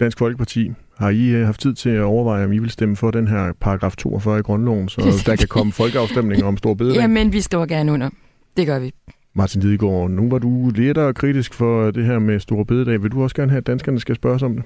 Dansk 0.00 0.18
Folkeparti, 0.18 0.70
har 0.98 1.10
I 1.10 1.28
øh, 1.28 1.44
haft 1.44 1.60
tid 1.60 1.74
til 1.74 1.90
at 1.90 2.02
overveje, 2.02 2.44
om 2.44 2.52
I 2.52 2.58
vil 2.58 2.70
stemme 2.70 2.96
for 2.96 3.10
den 3.10 3.28
her 3.28 3.52
paragraf 3.60 3.96
42 3.96 4.38
i 4.38 4.42
grundloven, 4.42 4.88
så 4.88 5.00
der 5.26 5.36
kan 5.36 5.48
komme 5.48 5.72
folkeafstemninger 5.72 6.46
om 6.46 6.56
stor 6.56 6.74
bededag? 6.74 7.00
Jamen, 7.00 7.32
vi 7.32 7.40
står 7.40 7.66
gerne 7.66 7.92
under. 7.92 8.10
Det 8.56 8.66
gør 8.66 8.78
vi. 8.78 8.92
Martin 9.34 9.60
Lidegaard, 9.60 10.10
nu 10.10 10.30
var 10.30 10.38
du 10.38 10.70
lidt 10.74 10.98
kritisk 11.14 11.54
for 11.54 11.90
det 11.90 12.04
her 12.04 12.18
med 12.18 12.40
Store 12.40 12.64
Bededag. 12.64 13.02
Vil 13.02 13.10
du 13.10 13.22
også 13.22 13.36
gerne 13.36 13.50
have, 13.50 13.58
at 13.58 13.66
danskerne 13.66 14.00
skal 14.00 14.14
spørges 14.14 14.42
om 14.42 14.54
det? 14.54 14.64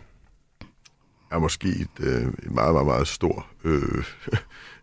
er 1.31 1.39
måske 1.39 1.69
et, 1.69 1.89
øh, 2.01 2.23
et 2.23 2.51
meget, 2.51 2.73
meget, 2.73 2.87
meget 2.87 3.09
stor 3.09 3.47
øh, 3.65 4.05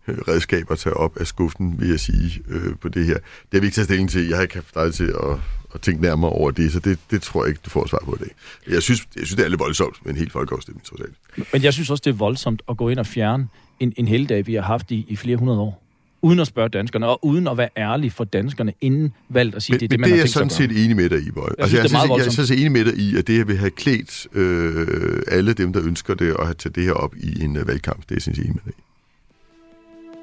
redskab 0.28 0.72
at 0.72 0.78
tage 0.78 0.94
op 0.94 1.18
af 1.18 1.28
skuffen, 1.28 1.80
vil 1.80 1.90
jeg 1.90 2.00
sige, 2.00 2.42
øh, 2.48 2.76
på 2.82 2.90
det 2.90 3.06
her. 3.06 3.14
Det 3.14 3.54
har 3.54 3.60
vi 3.60 3.66
ikke 3.66 3.76
taget 3.76 3.86
stilling 3.86 4.10
til. 4.10 4.28
Jeg 4.28 4.38
har 4.38 4.42
ikke 4.42 4.54
haft 4.54 4.76
dig 4.76 4.94
til 4.94 5.08
at, 5.08 5.40
at 5.74 5.82
tænke 5.82 6.02
nærmere 6.02 6.32
over 6.32 6.52
det, 6.52 6.72
så 6.72 6.80
det, 6.80 7.00
det 7.12 7.22
tror 7.22 7.44
jeg 7.44 7.50
ikke, 7.50 7.62
du 7.66 7.70
får 7.70 7.88
svar 7.88 8.02
på 8.06 8.16
i 8.16 8.18
dag. 8.20 8.32
Jeg 8.68 8.82
synes, 8.82 9.08
jeg 9.16 9.26
synes 9.26 9.36
det 9.36 9.46
er 9.46 9.50
lidt 9.50 9.60
voldsomt 9.60 10.06
med 10.06 10.14
en 10.14 10.18
helt 10.20 10.32
folkeafstemning, 10.32 10.86
trods 10.86 11.02
alt. 11.02 11.48
Men 11.54 11.64
jeg 11.64 11.74
synes 11.74 11.90
også, 11.90 12.02
det 12.06 12.10
er 12.10 12.16
voldsomt 12.16 12.62
at 12.70 12.78
gå 12.78 12.90
ind 12.90 13.00
og 13.00 13.08
fjerne 13.08 13.48
en, 13.80 13.94
en 13.98 14.08
heldag, 14.08 14.48
vi 14.48 14.54
har 14.54 14.62
haft 14.62 14.92
i, 14.92 15.06
i 15.08 15.16
flere 15.16 15.38
hundrede 15.38 15.60
år 15.60 15.85
uden 16.26 16.40
at 16.40 16.48
spørge 16.48 16.70
danskerne, 16.70 17.08
og 17.08 17.26
uden 17.26 17.48
at 17.48 17.58
være 17.58 17.70
ærlig 17.78 18.12
for 18.12 18.24
danskerne 18.24 18.74
inden 18.82 19.14
valgt 19.30 19.56
at 19.56 19.64
sige, 19.64 19.74
men, 19.74 19.80
det 19.80 19.86
er 19.86 19.90
det, 19.90 20.00
man 20.00 20.10
det 20.10 20.18
har 20.18 20.24
tænkt 20.24 20.32
sig 20.32 20.40
er 20.40 20.44
jeg 20.44 20.52
sådan 20.52 20.70
set 20.70 20.84
enig 20.84 20.96
med 20.96 21.10
dig 21.10 21.28
i, 21.28 21.32
Bøj. 21.32 21.44
Jeg, 21.44 21.56
altså, 21.60 21.78
synes, 21.78 21.92
jeg, 21.92 22.00
er 22.00 22.02
jeg, 22.02 22.20
jeg 22.20 22.42
er 22.42 22.46
så 22.46 22.54
enig 22.54 22.72
med 22.72 22.86
dig 22.86 22.98
i, 22.98 23.18
at 23.18 23.28
det 23.28 23.36
her 23.36 23.46
vil 23.46 23.58
have 23.58 23.72
klædt 23.72 24.28
øh, 24.34 25.22
alle 25.28 25.54
dem, 25.54 25.74
der 25.74 25.82
ønsker 25.84 26.14
det, 26.14 26.36
at 26.40 26.46
have 26.46 26.54
taget 26.54 26.76
det 26.76 26.84
her 26.84 26.94
op 26.94 27.16
i 27.16 27.44
en 27.44 27.58
uh, 27.58 27.68
valgkamp. 27.68 28.02
Det 28.02 28.12
er 28.12 28.16
jeg 28.16 28.22
sådan 28.22 28.36
set 28.36 28.44
enig 28.44 28.56
med 28.56 28.64
dig 28.66 28.74
i. 28.80 28.82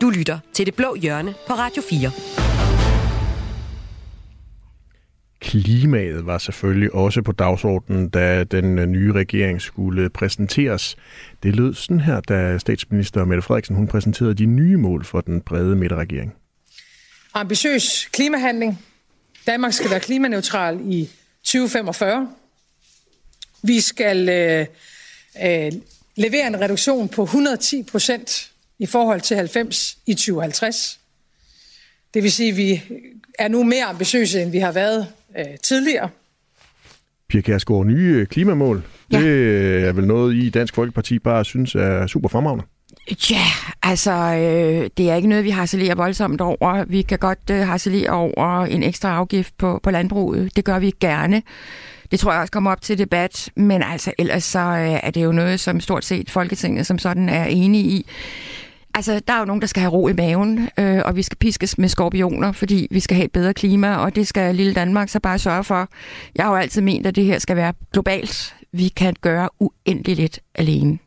Du 0.01 0.11
lytter 0.11 0.39
til 0.53 0.67
Det 0.67 0.75
Blå 0.75 0.95
Hjørne 0.95 1.35
på 1.49 1.53
Radio 1.55 1.83
4. 1.91 2.42
Klimaet 5.43 6.27
var 6.27 6.39
selvfølgelig 6.39 6.95
også 6.95 7.23
på 7.23 7.33
dagsordenen, 7.33 8.09
da 8.09 8.45
den 8.45 8.79
øh, 8.79 8.87
nye 8.87 9.13
regering 9.13 9.63
skulle 9.63 10.11
præsenteres. 10.11 10.97
Det 11.43 11.57
lød 11.57 11.75
sådan 11.75 12.01
her, 12.01 12.21
da 12.21 12.59
statsminister 12.59 13.25
Mette 13.25 13.43
Frederiksen 13.43 13.77
hun 13.77 13.87
præsenterede 13.87 14.35
de 14.35 14.47
nye 14.47 14.77
mål 14.77 15.05
for 15.05 15.21
den 15.21 15.41
brede 15.41 15.77
midterregering. 15.77 16.35
Ambitiøs 17.35 18.09
klimahandling. 18.13 18.79
Danmark 19.47 19.73
skal 19.73 19.91
være 19.91 20.01
klimaneutral 20.01 20.81
i 20.85 21.09
2045. 21.45 22.29
Vi 23.63 23.81
skal 23.81 24.29
øh, 24.29 24.67
øh, 25.45 25.73
levere 26.17 26.47
en 26.47 26.61
reduktion 26.61 27.09
på 27.09 27.23
110 27.23 27.83
procent 27.83 28.51
i 28.79 28.87
forhold 28.87 29.21
til 29.21 29.37
90 29.37 29.99
i 30.07 30.15
2050. 30.15 31.01
Det 32.15 32.23
vil 32.23 32.33
sige, 32.33 32.51
at 32.51 32.57
vi 32.57 32.83
er 33.39 33.49
nu 33.49 33.63
mere 33.63 33.85
ambitiøse, 33.85 34.43
end 34.43 34.51
vi 34.51 34.59
har 34.59 34.73
været 34.73 35.07
øh, 35.39 35.45
tidligere. 35.63 36.09
Pia 37.29 37.41
Kærsgaard, 37.41 37.87
nye 37.87 38.15
øh, 38.21 38.27
klimamål. 38.27 38.83
Ja. 39.13 39.21
Det 39.21 39.89
er 39.89 39.93
vel 39.93 40.07
noget, 40.07 40.35
I 40.35 40.51
Dansk 40.51 40.75
Folkeparti 40.75 41.19
bare 41.19 41.45
synes 41.45 41.75
er 41.75 42.07
super 42.07 42.29
fremragende. 42.29 42.65
Ja, 43.31 43.45
altså, 43.83 44.13
øh, 44.13 44.91
det 44.97 45.11
er 45.11 45.15
ikke 45.15 45.29
noget, 45.29 45.45
vi 45.45 45.51
harcelerer 45.51 45.95
voldsomt 45.95 46.41
over. 46.41 46.85
Vi 46.85 47.03
kan 47.03 47.19
godt 47.19 47.51
øh, 47.51 47.57
harcelere 47.57 48.11
over 48.11 48.65
en 48.67 48.83
ekstra 48.83 49.17
afgift 49.17 49.59
på, 49.59 49.81
på 49.83 49.91
landbruget. 49.91 50.57
Det 50.57 50.65
gør 50.65 50.79
vi 50.79 50.93
gerne. 51.01 51.43
Det 52.11 52.21
tror 52.21 52.33
jeg 52.33 52.41
også 52.41 52.53
kommer 52.53 52.71
op 52.73 52.81
til 52.81 52.99
debat, 52.99 53.51
men 53.57 53.83
altså 53.83 54.13
ellers 54.19 54.45
så 54.45 54.59
øh, 54.59 55.01
er 55.03 55.11
det 55.11 55.25
jo 55.25 55.33
noget, 55.33 55.61
som 55.61 55.81
stort 55.81 56.05
set 56.05 56.31
Folketinget 56.31 56.87
som 56.87 56.99
sådan 56.99 57.29
er 57.29 57.45
enige 57.45 57.85
i. 57.85 58.07
Altså, 58.95 59.21
der 59.27 59.33
er 59.35 59.39
jo 59.39 59.45
nogen, 59.45 59.61
der 59.61 59.67
skal 59.67 59.81
have 59.81 59.93
ro 59.93 60.09
i 60.09 60.13
maven, 60.13 60.69
øh, 60.79 61.03
og 61.05 61.17
vi 61.17 61.23
skal 61.23 61.39
piskes 61.39 61.79
med 61.79 61.89
skorpioner, 61.89 62.53
fordi 62.53 62.89
vi 62.91 63.01
skal 63.01 63.15
have 63.15 63.25
et 63.25 63.33
bedre 63.33 63.55
klima, 63.55 63.97
og 63.97 64.17
det 64.17 64.27
skal 64.27 64.55
lille 64.55 64.75
Danmark 64.75 65.09
så 65.09 65.21
bare 65.21 65.39
sørge 65.39 65.65
for. 65.65 65.89
Jeg 66.37 66.45
har 66.45 66.53
jo 66.53 66.57
altid 66.57 66.83
ment, 66.83 67.07
at 67.07 67.17
det 67.17 67.25
her 67.25 67.39
skal 67.39 67.57
være 67.57 67.73
globalt. 67.93 68.57
Vi 68.73 68.89
kan 68.89 69.15
gøre 69.21 69.49
uendeligt 69.61 70.19
lidt 70.19 70.41
alene. 70.55 70.99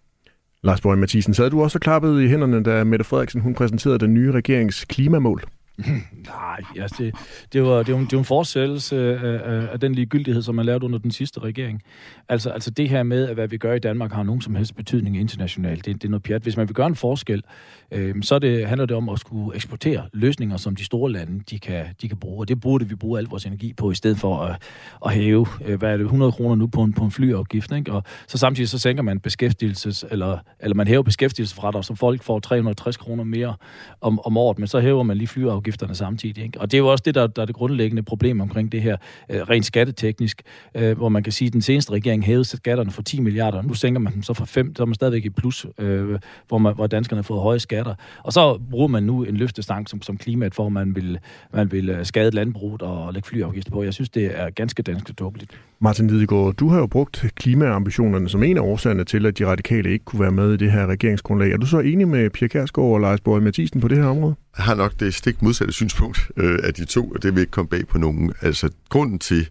Lars 0.63 0.81
Borg 0.81 0.97
Mathisen, 0.97 1.33
sad 1.33 1.49
du 1.49 1.63
også 1.63 1.77
og 1.77 1.81
klappede 1.81 2.25
i 2.25 2.27
hænderne, 2.27 2.63
da 2.63 2.83
Mette 2.83 3.05
Frederiksen 3.05 3.41
hun 3.41 3.53
præsenterede 3.53 3.99
den 3.99 4.13
nye 4.13 4.31
regerings 4.31 4.85
klimamål? 4.85 5.43
Nej, 6.27 6.61
altså 6.79 6.95
det, 6.99 7.15
det, 7.53 7.63
var, 7.63 7.83
det, 7.83 7.93
var, 7.93 7.99
det 7.99 8.11
var 8.11 8.17
en 8.17 8.25
forsættelse 8.25 9.19
af, 9.19 9.71
af 9.71 9.79
den 9.79 9.95
ligegyldighed, 9.95 10.41
som 10.41 10.55
man 10.55 10.65
lavede 10.65 10.85
under 10.85 10.99
den 10.99 11.11
sidste 11.11 11.39
regering. 11.39 11.81
Altså, 12.29 12.49
altså 12.49 12.71
det 12.71 12.89
her 12.89 13.03
med, 13.03 13.27
at 13.27 13.33
hvad 13.33 13.47
vi 13.47 13.57
gør 13.57 13.73
i 13.73 13.79
Danmark, 13.79 14.11
har 14.11 14.23
nogen 14.23 14.41
som 14.41 14.55
helst 14.55 14.75
betydning 14.75 15.17
internationalt. 15.17 15.85
Det, 15.85 15.95
det 15.95 16.03
er 16.07 16.09
noget 16.09 16.23
pjat. 16.23 16.41
Hvis 16.41 16.57
man 16.57 16.67
vil 16.67 16.75
gøre 16.75 16.87
en 16.87 16.95
forskel, 16.95 17.43
øh, 17.91 18.15
så 18.21 18.39
det, 18.39 18.67
handler 18.67 18.85
det 18.85 18.97
om 18.97 19.09
at 19.09 19.19
skulle 19.19 19.55
eksportere 19.55 20.03
løsninger, 20.13 20.57
som 20.57 20.75
de 20.75 20.85
store 20.85 21.11
lande 21.11 21.43
de 21.49 21.59
kan, 21.59 21.85
de 22.01 22.07
kan 22.07 22.17
bruge. 22.17 22.43
Og 22.43 22.47
det 22.47 22.61
burde 22.61 22.89
vi 22.89 22.95
bruge 22.95 23.19
al 23.19 23.25
vores 23.25 23.45
energi 23.45 23.73
på, 23.73 23.91
i 23.91 23.95
stedet 23.95 24.17
for 24.17 24.37
at, 24.37 24.61
at 25.05 25.13
hæve, 25.13 25.47
øh, 25.65 25.79
hvad 25.79 25.93
er 25.93 25.97
det, 25.97 26.03
100 26.03 26.31
kroner 26.31 26.55
nu 26.55 26.67
på 26.67 26.83
en, 26.83 26.93
på 26.93 27.03
en 27.03 27.11
flyafgift. 27.11 27.71
Ikke? 27.71 27.91
Og 27.91 28.03
så 28.27 28.37
samtidig 28.37 28.69
så 28.69 28.79
sænker 28.79 29.03
man 29.03 29.19
beskæftigelses, 29.19 30.05
eller, 30.11 30.37
eller 30.59 30.75
man 30.75 30.87
hæver 30.87 31.03
beskæftigelsesfradrag, 31.03 31.85
så 31.85 31.95
folk 31.95 32.23
får 32.23 32.39
360 32.39 32.97
kroner 32.97 33.23
mere 33.23 33.55
om, 34.01 34.19
om 34.25 34.37
året, 34.37 34.59
men 34.59 34.67
så 34.67 34.79
hæver 34.79 35.03
man 35.03 35.17
lige 35.17 35.27
afgifterne 35.65 35.95
samtidig. 35.95 36.43
Ikke? 36.43 36.61
Og 36.61 36.71
det 36.71 36.77
er 36.77 36.79
jo 36.79 36.87
også 36.87 37.01
det, 37.05 37.15
der, 37.15 37.27
der 37.27 37.41
er 37.41 37.45
det 37.45 37.55
grundlæggende 37.55 38.03
problem 38.03 38.41
omkring 38.41 38.71
det 38.71 38.81
her, 38.81 38.97
øh, 39.29 39.41
rent 39.41 39.65
skatteteknisk, 39.65 40.41
øh, 40.75 40.97
hvor 40.97 41.09
man 41.09 41.23
kan 41.23 41.31
sige, 41.31 41.47
at 41.47 41.53
den 41.53 41.61
seneste 41.61 41.91
regering 41.91 42.25
hævede 42.25 42.43
skatterne 42.43 42.91
for 42.91 43.01
10 43.01 43.19
milliarder, 43.21 43.61
nu 43.61 43.73
sænker 43.73 43.99
man 43.99 44.13
dem 44.13 44.23
så 44.23 44.33
for 44.33 44.45
5, 44.45 44.75
så 44.75 44.83
er 44.83 44.85
man 44.85 44.95
stadigvæk 44.95 45.25
i 45.25 45.29
plus, 45.29 45.65
øh, 45.79 46.19
hvor, 46.47 46.57
man, 46.57 46.75
hvor 46.75 46.87
danskerne 46.87 47.17
har 47.17 47.23
fået 47.23 47.41
høje 47.41 47.59
skatter. 47.59 47.95
Og 48.23 48.33
så 48.33 48.59
bruger 48.71 48.87
man 48.87 49.03
nu 49.03 49.23
en 49.23 49.37
løftestang 49.37 49.89
som, 49.89 50.01
som 50.01 50.17
klimaet, 50.17 50.55
for 50.55 50.69
man 50.69 50.95
vil, 50.95 51.19
man 51.53 51.71
vil 51.71 51.89
øh, 51.89 52.05
skade 52.05 52.31
landbruget 52.31 52.81
og 52.81 53.13
lægge 53.13 53.27
flyafgifter 53.27 53.71
på. 53.71 53.83
Jeg 53.83 53.93
synes, 53.93 54.09
det 54.09 54.39
er 54.39 54.49
ganske 54.49 54.83
dansk 54.83 55.17
tåbeligt. 55.17 55.51
Martin 55.79 56.07
Lidegaard, 56.07 56.53
du 56.53 56.69
har 56.69 56.79
jo 56.79 56.87
brugt 56.87 57.25
klimaambitionerne 57.35 58.29
som 58.29 58.43
en 58.43 58.57
af 58.57 58.61
årsagerne 58.61 59.03
til, 59.03 59.25
at 59.25 59.37
de 59.37 59.45
radikale 59.45 59.91
ikke 59.91 60.05
kunne 60.05 60.21
være 60.21 60.31
med 60.31 60.53
i 60.53 60.57
det 60.57 60.71
her 60.71 60.87
regeringsgrundlag. 60.87 61.51
Er 61.51 61.57
du 61.57 61.65
så 61.65 61.79
enig 61.79 62.07
med 62.07 62.29
Pia 62.29 62.47
Kærsgaard 62.47 62.91
og 62.91 62.99
Lars 62.99 63.21
Borg 63.21 63.43
Mathisen 63.43 63.81
på 63.81 63.87
det 63.87 63.97
her 63.97 64.05
område? 64.05 64.35
Har 64.55 64.75
nok 64.75 64.99
det 64.99 65.13
stik 65.13 65.41
modsatte 65.41 65.73
synspunkt 65.73 66.31
øh, 66.37 66.59
af 66.63 66.73
de 66.73 66.85
to, 66.85 67.09
og 67.09 67.23
det 67.23 67.35
vil 67.35 67.41
ikke 67.41 67.51
komme 67.51 67.69
bag 67.69 67.87
på 67.87 67.97
nogen. 67.97 68.33
Altså, 68.41 68.69
grunden 68.89 69.19
til, 69.19 69.49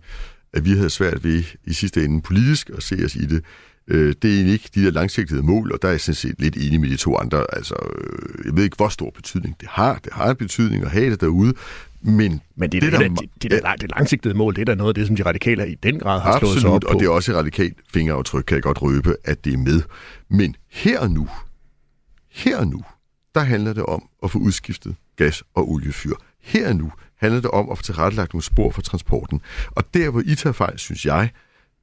at 0.52 0.64
vi 0.64 0.70
havde 0.70 0.90
svært 0.90 1.24
ved 1.24 1.42
i 1.64 1.72
sidste 1.72 2.04
ende 2.04 2.22
politisk 2.22 2.70
at 2.76 2.82
se 2.82 2.96
os 3.04 3.16
i 3.16 3.26
det, 3.26 3.44
øh, 3.88 4.14
det 4.22 4.30
er 4.30 4.34
egentlig 4.34 4.52
ikke 4.52 4.70
de 4.74 4.84
der 4.84 4.90
langsigtede 4.90 5.42
mål, 5.42 5.72
og 5.72 5.82
der 5.82 5.88
er 5.88 5.92
jeg 5.92 6.00
sådan 6.00 6.14
set 6.14 6.34
lidt 6.38 6.56
enig 6.56 6.80
med 6.80 6.88
de 6.88 6.96
to 6.96 7.16
andre. 7.16 7.44
Altså, 7.52 7.74
øh, 7.74 8.46
jeg 8.46 8.56
ved 8.56 8.64
ikke, 8.64 8.76
hvor 8.76 8.88
stor 8.88 9.10
betydning 9.10 9.56
det 9.60 9.68
har. 9.68 9.98
Det 10.04 10.12
har 10.12 10.30
en 10.30 10.36
betydning 10.36 10.84
at 10.84 10.90
have 10.90 11.10
det 11.10 11.20
derude, 11.20 11.54
men, 12.00 12.40
men 12.56 12.72
det, 12.72 12.82
det, 12.82 12.92
der, 12.92 12.98
det, 12.98 13.18
det, 13.42 13.50
det, 13.50 13.62
det 13.80 13.90
langsigtede 13.90 14.34
mål, 14.34 14.54
det 14.54 14.60
er 14.60 14.64
da 14.64 14.74
noget 14.74 14.90
af 14.90 14.94
det, 14.94 15.06
som 15.06 15.16
de 15.16 15.22
radikale 15.22 15.68
i 15.68 15.74
den 15.74 15.98
grad 15.98 16.20
har 16.20 16.32
absolut, 16.32 16.52
slået 16.52 16.60
sig 16.60 16.70
op 16.70 16.80
på. 16.80 16.88
og 16.88 17.00
det 17.00 17.06
er 17.06 17.10
også 17.10 17.32
et 17.32 17.38
radikalt 17.38 17.76
fingeraftryk, 17.92 18.44
kan 18.44 18.54
jeg 18.54 18.62
godt 18.62 18.82
røbe, 18.82 19.16
at 19.24 19.44
det 19.44 19.52
er 19.52 19.58
med. 19.58 19.82
Men 20.28 20.56
her 20.70 21.00
og 21.00 21.10
nu, 21.10 21.28
her 22.30 22.58
og 22.58 22.66
nu, 22.66 22.82
der 23.34 23.40
handler 23.40 23.72
det 23.72 23.82
om 23.86 24.08
at 24.22 24.30
få 24.30 24.38
udskiftet 24.38 24.96
gas- 25.16 25.42
og 25.54 25.70
oliefyr. 25.70 26.14
Her 26.40 26.72
nu 26.72 26.92
handler 27.16 27.40
det 27.40 27.50
om 27.50 27.70
at 27.70 27.78
få 27.78 27.84
tilrettelagt 27.84 28.32
nogle 28.32 28.44
spor 28.44 28.70
for 28.70 28.82
transporten. 28.82 29.40
Og 29.66 29.94
der, 29.94 30.10
hvor 30.10 30.22
I 30.26 30.34
tager 30.34 30.52
fejl, 30.52 30.78
synes 30.78 31.06
jeg, 31.06 31.30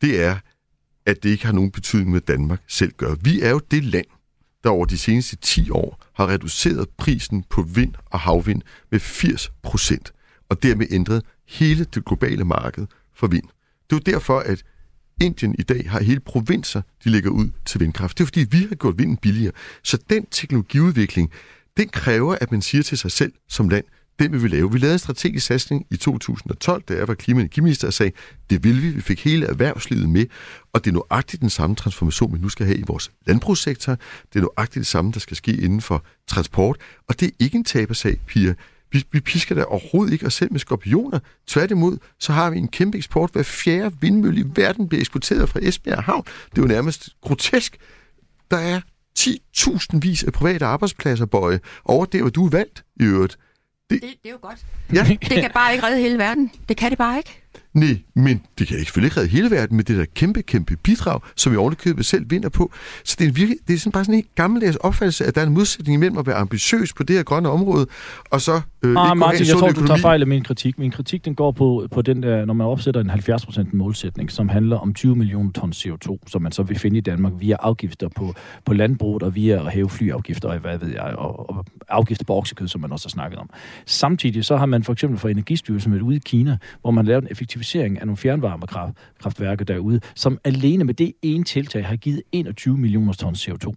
det 0.01 0.23
er, 0.23 0.35
at 1.05 1.23
det 1.23 1.29
ikke 1.29 1.45
har 1.45 1.53
nogen 1.53 1.71
betydning, 1.71 2.11
hvad 2.11 2.21
Danmark 2.21 2.61
selv 2.67 2.91
gør. 2.97 3.15
Vi 3.21 3.41
er 3.41 3.49
jo 3.49 3.59
det 3.71 3.83
land, 3.83 4.05
der 4.63 4.69
over 4.69 4.85
de 4.85 4.97
seneste 4.97 5.35
10 5.35 5.69
år 5.69 6.03
har 6.13 6.27
reduceret 6.27 6.89
prisen 6.89 7.43
på 7.49 7.61
vind 7.61 7.93
og 8.05 8.19
havvind 8.19 8.61
med 8.91 8.99
80 8.99 9.51
procent, 9.63 10.13
og 10.49 10.63
dermed 10.63 10.87
ændret 10.91 11.23
hele 11.47 11.83
det 11.83 12.05
globale 12.05 12.45
marked 12.45 12.87
for 13.15 13.27
vind. 13.27 13.43
Det 13.89 13.95
er 13.95 13.99
jo 14.07 14.13
derfor, 14.13 14.39
at 14.39 14.63
Indien 15.21 15.55
i 15.59 15.63
dag 15.63 15.89
har 15.89 16.03
hele 16.03 16.19
provinser, 16.19 16.81
de 17.03 17.09
lægger 17.09 17.29
ud 17.29 17.49
til 17.65 17.79
vindkraft. 17.79 18.17
Det 18.17 18.23
er 18.23 18.25
fordi, 18.25 18.45
vi 18.51 18.65
har 18.69 18.75
gjort 18.75 18.97
vinden 18.97 19.17
billigere. 19.17 19.51
Så 19.83 19.97
den 20.09 20.25
teknologiudvikling, 20.31 21.31
den 21.77 21.89
kræver, 21.89 22.35
at 22.41 22.51
man 22.51 22.61
siger 22.61 22.83
til 22.83 22.97
sig 22.97 23.11
selv 23.11 23.33
som 23.49 23.69
land, 23.69 23.83
den 24.19 24.31
vil 24.31 24.43
vi 24.43 24.47
lave. 24.47 24.71
Vi 24.71 24.77
lavede 24.77 24.93
en 24.93 24.99
strategisk 24.99 25.45
satsning 25.45 25.85
i 25.91 25.97
2012, 25.97 26.83
da 26.83 26.93
jeg 26.93 27.07
var 27.07 27.13
klima- 27.13 27.37
og 27.37 27.41
energiminister 27.41 27.87
og 27.87 27.93
sagde, 27.93 28.11
det 28.49 28.63
vil 28.63 28.81
vi. 28.81 28.89
Vi 28.89 29.01
fik 29.01 29.23
hele 29.23 29.45
erhvervslivet 29.45 30.09
med, 30.09 30.25
og 30.73 30.85
det 30.85 30.91
er 30.91 30.93
nøjagtigt 30.93 31.41
den 31.41 31.49
samme 31.49 31.75
transformation, 31.75 32.33
vi 32.33 32.39
nu 32.39 32.49
skal 32.49 32.65
have 32.65 32.77
i 32.77 32.83
vores 32.87 33.11
landbrugssektor. 33.27 33.97
Det 34.33 34.39
er 34.39 34.41
nøjagtigt 34.41 34.81
det 34.81 34.87
samme, 34.87 35.11
der 35.11 35.19
skal 35.19 35.37
ske 35.37 35.51
inden 35.51 35.81
for 35.81 36.03
transport, 36.27 36.77
og 37.07 37.19
det 37.19 37.27
er 37.27 37.31
ikke 37.39 37.57
en 37.57 37.63
tabersag, 37.63 38.19
Pia. 38.27 38.53
Vi, 38.91 39.03
vi 39.11 39.19
pisker 39.19 39.55
da 39.55 39.63
overhovedet 39.63 40.13
ikke 40.13 40.25
os 40.25 40.33
selv 40.33 40.51
med 40.51 40.59
skorpioner. 40.59 41.19
Tværtimod, 41.47 41.97
så 42.19 42.33
har 42.33 42.49
vi 42.49 42.57
en 42.57 42.67
kæmpe 42.67 42.97
eksport. 42.97 43.31
Hver 43.31 43.43
fjerde 43.43 43.95
vindmølle 44.01 44.41
i 44.41 44.43
verden 44.55 44.87
bliver 44.87 45.01
eksporteret 45.01 45.49
fra 45.49 45.59
Esbjerg 45.63 46.03
Havn. 46.03 46.23
Det 46.23 46.57
er 46.57 46.61
jo 46.61 46.67
nærmest 46.67 47.09
grotesk. 47.21 47.77
Der 48.51 48.57
er 48.57 48.81
10.000 49.19 49.99
vis 50.01 50.23
af 50.23 50.33
private 50.33 50.65
arbejdspladser, 50.65 51.25
Bøje, 51.25 51.59
over 51.85 52.05
det, 52.05 52.21
hvor 52.21 52.29
du 52.29 52.45
er 52.45 52.49
valgt 52.49 52.83
i 52.99 53.03
øvrigt. 53.03 53.37
Det, 53.89 54.01
det, 54.01 54.09
det 54.23 54.29
er 54.29 54.31
jo 54.31 54.37
godt. 54.41 54.65
Ja. 54.93 55.07
Det 55.09 55.41
kan 55.41 55.51
bare 55.53 55.73
ikke 55.73 55.85
redde 55.85 56.01
hele 56.01 56.17
verden. 56.17 56.51
Det 56.69 56.77
kan 56.77 56.89
det 56.89 56.97
bare 56.97 57.17
ikke. 57.17 57.43
Nej, 57.73 57.97
men 58.13 58.41
det 58.59 58.67
kan 58.67 58.77
ikke 58.77 58.85
selvfølgelig 58.85 59.07
ikke 59.07 59.19
redde 59.19 59.29
hele 59.29 59.51
verden 59.51 59.75
med 59.75 59.83
det 59.83 59.97
der 59.97 60.05
kæmpe, 60.15 60.41
kæmpe 60.41 60.75
bidrag, 60.75 61.19
som 61.35 61.51
vi 61.51 61.57
ovenikøbet 61.57 62.05
selv 62.05 62.25
vinder 62.29 62.49
på. 62.49 62.71
Så 63.03 63.15
det 63.19 63.27
er, 63.27 63.31
virkelig, 63.31 63.57
det 63.67 63.73
er 63.73 63.77
sådan 63.77 63.91
bare 63.91 64.05
sådan 64.05 64.15
en 64.15 64.25
gammeldags 64.35 64.75
opfattelse, 64.75 65.25
at 65.25 65.35
der 65.35 65.41
er 65.41 65.45
en 65.45 65.53
modsætning 65.53 65.95
imellem 65.95 66.17
at 66.17 66.27
være 66.27 66.35
ambitiøs 66.35 66.93
på 66.93 67.03
det 67.03 67.15
her 67.15 67.23
grønne 67.23 67.49
område, 67.49 67.87
og 68.31 68.41
så 68.41 68.61
øh, 68.81 68.95
ah, 68.97 69.17
Martin, 69.17 69.47
jeg 69.47 69.55
tror, 69.55 69.67
økonomi. 69.67 69.81
du 69.81 69.87
tager 69.87 70.01
fejl 70.01 70.21
af 70.21 70.27
min 70.27 70.43
kritik. 70.43 70.79
Min 70.79 70.91
kritik 70.91 71.25
den 71.25 71.35
går 71.35 71.51
på, 71.51 71.87
på 71.91 72.01
den 72.01 72.23
der, 72.23 72.45
når 72.45 72.53
man 72.53 72.67
opsætter 72.67 73.01
en 73.01 73.09
70% 73.09 73.67
målsætning, 73.73 74.31
som 74.31 74.49
handler 74.49 74.77
om 74.77 74.93
20 74.93 75.15
millioner 75.15 75.51
tons 75.51 75.85
CO2, 75.85 76.17
som 76.27 76.41
man 76.41 76.51
så 76.51 76.63
vil 76.63 76.79
finde 76.79 76.97
i 76.97 77.01
Danmark 77.01 77.33
via 77.39 77.55
afgifter 77.59 78.07
på, 78.15 78.33
på 78.65 78.73
landbruget 78.73 79.23
og 79.23 79.35
via 79.35 79.65
at 79.65 79.71
hæve 79.71 79.89
flyafgifter 79.89 80.49
og 80.49 80.57
hvad 80.57 80.77
ved 80.77 80.89
jeg, 80.89 81.13
og, 81.17 81.49
og 81.49 81.65
afgifter 81.89 82.25
på 82.25 82.37
oksekød, 82.37 82.67
som 82.67 82.81
man 82.81 82.91
også 82.91 83.07
har 83.07 83.09
snakket 83.09 83.39
om. 83.39 83.49
Samtidig 83.85 84.45
så 84.45 84.57
har 84.57 84.65
man 84.65 84.83
for 84.83 84.93
eksempel 84.93 85.19
for 85.19 85.29
Energistyrelsen 85.29 85.91
været 85.91 86.01
ude 86.01 86.15
i 86.15 86.21
Kina, 86.25 86.57
hvor 86.81 86.91
man 86.91 87.05
lavede 87.05 87.25
en 87.25 87.31
effektivisering 87.61 87.99
af 87.99 88.05
nogle 88.07 88.17
fjernvarmekraftværker 88.17 89.65
derude, 89.65 90.01
som 90.15 90.39
alene 90.43 90.83
med 90.83 90.93
det 90.93 91.13
ene 91.21 91.43
tiltag 91.43 91.85
har 91.85 91.95
givet 91.95 92.21
21 92.31 92.77
millioner 92.77 93.13
tons 93.13 93.47
CO2. 93.47 93.73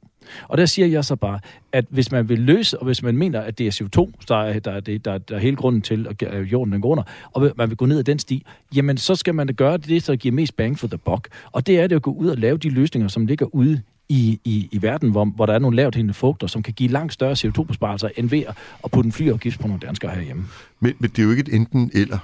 Og 0.48 0.58
der 0.58 0.66
siger 0.66 0.86
jeg 0.86 1.04
så 1.04 1.16
bare, 1.16 1.40
at 1.72 1.84
hvis 1.90 2.12
man 2.12 2.28
vil 2.28 2.38
løse, 2.38 2.78
og 2.78 2.84
hvis 2.84 3.02
man 3.02 3.16
mener, 3.16 3.40
at 3.40 3.58
det 3.58 3.66
er 3.66 3.70
CO2, 3.70 4.26
der 4.28 4.36
er, 4.36 4.58
der 4.58 4.70
er, 4.70 4.80
det, 4.80 5.04
der, 5.04 5.18
der 5.18 5.34
er 5.34 5.38
hele 5.38 5.56
grunden 5.56 5.82
til, 5.82 6.06
at 6.20 6.42
jorden 6.52 6.72
den 6.72 6.80
går 6.80 6.88
under, 6.88 7.02
og 7.32 7.52
man 7.56 7.68
vil 7.68 7.76
gå 7.76 7.86
ned 7.86 7.98
ad 7.98 8.04
den 8.04 8.18
sti, 8.18 8.44
jamen 8.74 8.96
så 8.96 9.14
skal 9.14 9.34
man 9.34 9.46
da 9.46 9.52
gøre 9.52 9.76
det, 9.76 10.06
der 10.06 10.16
giver 10.16 10.34
mest 10.34 10.56
bang 10.56 10.78
for 10.78 10.86
the 10.86 10.98
buck. 10.98 11.28
Og 11.52 11.66
det 11.66 11.80
er 11.80 11.86
det 11.86 11.96
at 11.96 12.02
gå 12.02 12.12
ud 12.12 12.28
og 12.28 12.36
lave 12.36 12.58
de 12.58 12.70
løsninger, 12.70 13.08
som 13.08 13.26
ligger 13.26 13.54
ude 13.54 13.82
i, 14.08 14.40
i, 14.44 14.68
i 14.72 14.82
verden, 14.82 15.10
hvor, 15.10 15.24
hvor 15.24 15.46
der 15.46 15.52
er 15.52 15.58
nogle 15.58 15.76
lavt 15.76 15.94
hængende 15.94 16.14
fugter, 16.14 16.46
som 16.46 16.62
kan 16.62 16.74
give 16.74 16.90
langt 16.90 17.12
større 17.12 17.32
CO2-besparelser, 17.32 18.08
end 18.16 18.30
ved 18.30 18.44
at 18.84 18.90
putte 18.90 19.06
en 19.06 19.12
flyafgift 19.12 19.60
på 19.60 19.66
nogle 19.66 19.80
danskere 19.86 20.14
herhjemme. 20.14 20.44
Men, 20.80 20.94
men 20.98 21.10
det 21.10 21.18
er 21.18 21.22
jo 21.22 21.30
ikke 21.30 21.40
et 21.40 21.54
enten 21.54 21.90
eller, 21.94 22.18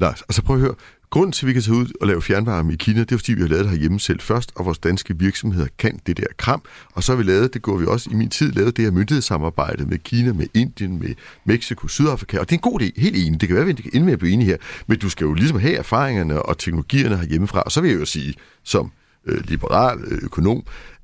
Lars. 0.00 0.22
Altså 0.22 0.42
prøv 0.42 0.56
at 0.56 0.62
høre, 0.62 0.74
Grunden 1.10 1.32
til, 1.32 1.46
at 1.46 1.48
vi 1.48 1.52
kan 1.52 1.62
tage 1.62 1.76
ud 1.76 1.86
og 2.00 2.06
lave 2.06 2.22
fjernvarme 2.22 2.72
i 2.72 2.76
Kina, 2.76 3.00
det 3.00 3.12
er, 3.12 3.16
fordi 3.16 3.32
vi 3.32 3.40
har 3.40 3.48
lavet 3.48 3.64
det 3.64 3.78
hjemme 3.78 4.00
selv 4.00 4.20
først, 4.20 4.52
og 4.56 4.64
vores 4.64 4.78
danske 4.78 5.18
virksomheder 5.18 5.66
kan 5.78 6.00
det 6.06 6.16
der 6.16 6.24
kram. 6.36 6.62
Og 6.92 7.02
så 7.02 7.12
har 7.12 7.16
vi 7.16 7.22
lavet, 7.22 7.54
det 7.54 7.62
går 7.62 7.76
vi 7.76 7.86
også 7.86 8.10
i 8.10 8.14
min 8.14 8.28
tid, 8.28 8.52
lavet 8.52 8.76
det 8.76 8.84
her 8.84 8.92
myndighedssamarbejde 8.92 9.86
med 9.86 9.98
Kina, 9.98 10.32
med 10.32 10.46
Indien, 10.54 10.98
med 10.98 11.14
Mexico, 11.44 11.88
Sydafrika. 11.88 12.38
Og 12.38 12.50
det 12.50 12.54
er 12.54 12.58
en 12.58 12.72
god 12.72 12.80
idé, 12.80 13.00
helt 13.00 13.16
enig. 13.16 13.40
Det 13.40 13.48
kan 13.48 13.56
være, 13.56 13.68
at 13.68 13.78
vi 13.78 13.82
kan 13.82 14.04
med 14.04 14.12
at 14.12 14.18
blive 14.18 14.32
enige 14.32 14.46
her. 14.46 14.56
Men 14.86 14.98
du 14.98 15.08
skal 15.08 15.24
jo 15.24 15.34
ligesom 15.34 15.60
have 15.60 15.74
erfaringerne 15.74 16.42
og 16.42 16.58
teknologierne 16.58 17.16
herhjemmefra. 17.16 17.60
Og 17.60 17.72
så 17.72 17.80
vil 17.80 17.90
jeg 17.90 18.00
jo 18.00 18.04
sige, 18.04 18.34
som 18.64 18.92
øh, 19.26 19.40
liberal 19.44 19.98
øh, 19.98 20.18
økonom, 20.22 20.62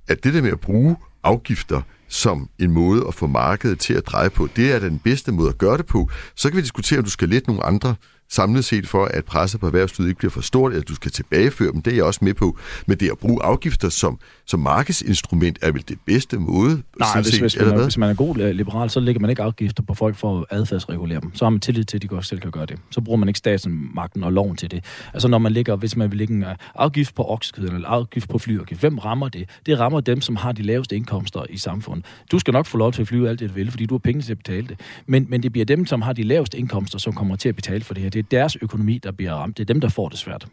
at 0.09 0.25
det 0.25 0.35
der 0.35 0.43
med 0.43 0.51
at 0.51 0.61
bruge 0.61 0.97
afgifter 1.23 1.81
som 2.09 2.49
en 2.59 2.71
måde 2.71 3.05
at 3.09 3.15
få 3.15 3.27
markedet 3.27 3.79
til 3.79 3.95
at 3.95 4.07
dreje 4.07 4.31
på, 4.31 4.49
det 4.57 4.73
er 4.73 4.79
den 4.79 4.99
bedste 4.99 5.33
måde 5.33 5.49
at 5.49 5.59
gøre 5.59 5.77
det 5.77 5.87
på. 5.87 6.11
Så 6.35 6.49
kan 6.49 6.57
vi 6.57 6.63
diskutere, 6.63 6.99
om 6.99 7.05
du 7.05 7.11
skal 7.11 7.29
lette 7.29 7.49
nogle 7.49 7.65
andre 7.65 7.95
samlet 8.29 8.65
set 8.65 8.89
for, 8.89 9.05
at 9.05 9.25
presset 9.25 9.61
på 9.61 9.67
erhvervslivet 9.67 10.09
ikke 10.09 10.19
bliver 10.19 10.31
for 10.31 10.41
stort, 10.41 10.73
eller 10.73 10.83
at 10.83 10.89
du 10.89 10.95
skal 10.95 11.11
tilbageføre 11.13 11.73
dem, 11.73 11.83
det 11.83 11.93
er 11.93 11.97
jeg 11.97 12.05
også 12.05 12.21
med 12.23 12.35
på. 12.35 12.59
Men 12.87 12.99
det 12.99 13.11
at 13.11 13.19
bruge 13.19 13.43
afgifter 13.43 13.89
som, 13.89 14.19
som 14.47 14.61
markedsinstrument 14.61 15.59
er 15.63 15.73
vel 15.73 15.85
det 15.89 15.99
bedste 16.07 16.39
måde? 16.39 16.83
Nej, 16.99 17.09
hvis, 17.15 17.27
set, 17.27 17.41
hvis, 17.41 17.61
man, 17.61 17.83
hvis 17.83 17.99
man 17.99 18.11
er 18.11 18.15
god 18.15 18.39
øh, 18.39 18.51
liberal, 18.51 18.91
så 18.91 19.01
lægger 19.01 19.21
man 19.21 19.31
ikke 19.31 19.43
afgifter 19.43 19.83
på 19.83 19.95
folk 19.95 20.17
for 20.17 20.39
at 20.39 20.45
adfærdsregulere 20.51 21.21
dem. 21.21 21.35
Så 21.35 21.45
har 21.45 21.51
man 21.51 21.61
tillid 21.61 21.85
til, 21.85 21.99
at 21.99 22.03
de 22.03 22.09
godt 22.09 22.27
selv 22.27 22.41
kan 22.41 22.51
gøre 22.51 22.67
det. 22.67 22.79
Så 22.91 23.01
bruger 23.01 23.17
man 23.17 23.29
ikke 23.29 23.39
statsmagten 23.39 24.25
og 24.25 24.33
loven 24.33 24.57
til 24.57 24.71
det. 24.71 24.85
Altså 25.15 25.29
når 25.29 25.39
man 25.39 25.53
lægger, 25.53 25.77
hvis 25.77 25.97
man 25.97 26.11
vil 26.11 26.19
lægge 26.19 26.35
en 26.35 26.43
øh, 26.43 26.55
afgift 26.75 27.15
på 27.15 27.31
oksekød 27.31 27.69
eller 27.69 27.89
afgift 27.89 28.29
på 28.29 28.39
flyafgift, 28.39 28.81
hvem 28.81 28.99
rammer 28.99 29.29
det? 29.29 29.49
Det 29.67 29.79
rammer 29.79 30.01
dem, 30.01 30.21
som 30.21 30.37
har 30.37 30.53
de 30.53 30.63
laveste 30.63 30.97
indkomster 30.97 31.45
i 31.51 31.59
samfundet. 31.59 32.07
Du 32.33 32.39
skal 32.39 32.53
nok 32.53 32.67
få 32.67 32.79
lov 32.79 32.93
til 32.93 33.03
at 33.03 33.09
flyve 33.09 33.29
alt 33.29 33.41
det, 33.41 33.49
du 33.49 33.55
vil, 33.55 33.71
fordi 33.71 33.87
du 33.87 33.95
har 33.95 33.99
penge 33.99 34.23
til 34.23 34.33
at 34.33 34.39
betale 34.39 34.67
det. 34.67 34.81
Men, 35.07 35.27
men 35.29 35.43
det 35.43 35.53
bliver 35.53 35.65
dem, 35.65 35.87
som 35.87 36.03
har 36.03 36.13
de 36.13 36.23
laveste 36.23 36.59
indkomster, 36.59 36.99
som 36.99 37.13
kommer 37.13 37.37
til 37.37 37.49
at 37.49 37.57
betale 37.57 37.85
for 37.85 37.95
det 37.95 38.03
her. 38.03 38.11
Det 38.17 38.25
er 38.25 38.29
deres 38.31 38.57
økonomi, 38.63 38.99
der 39.03 39.13
bliver 39.13 39.33
ramt. 39.33 39.59
Det 39.59 39.63
er 39.63 39.75
dem, 39.75 39.81
der 39.81 39.89
får 39.89 40.09
det 40.09 40.19
svært. 40.19 40.47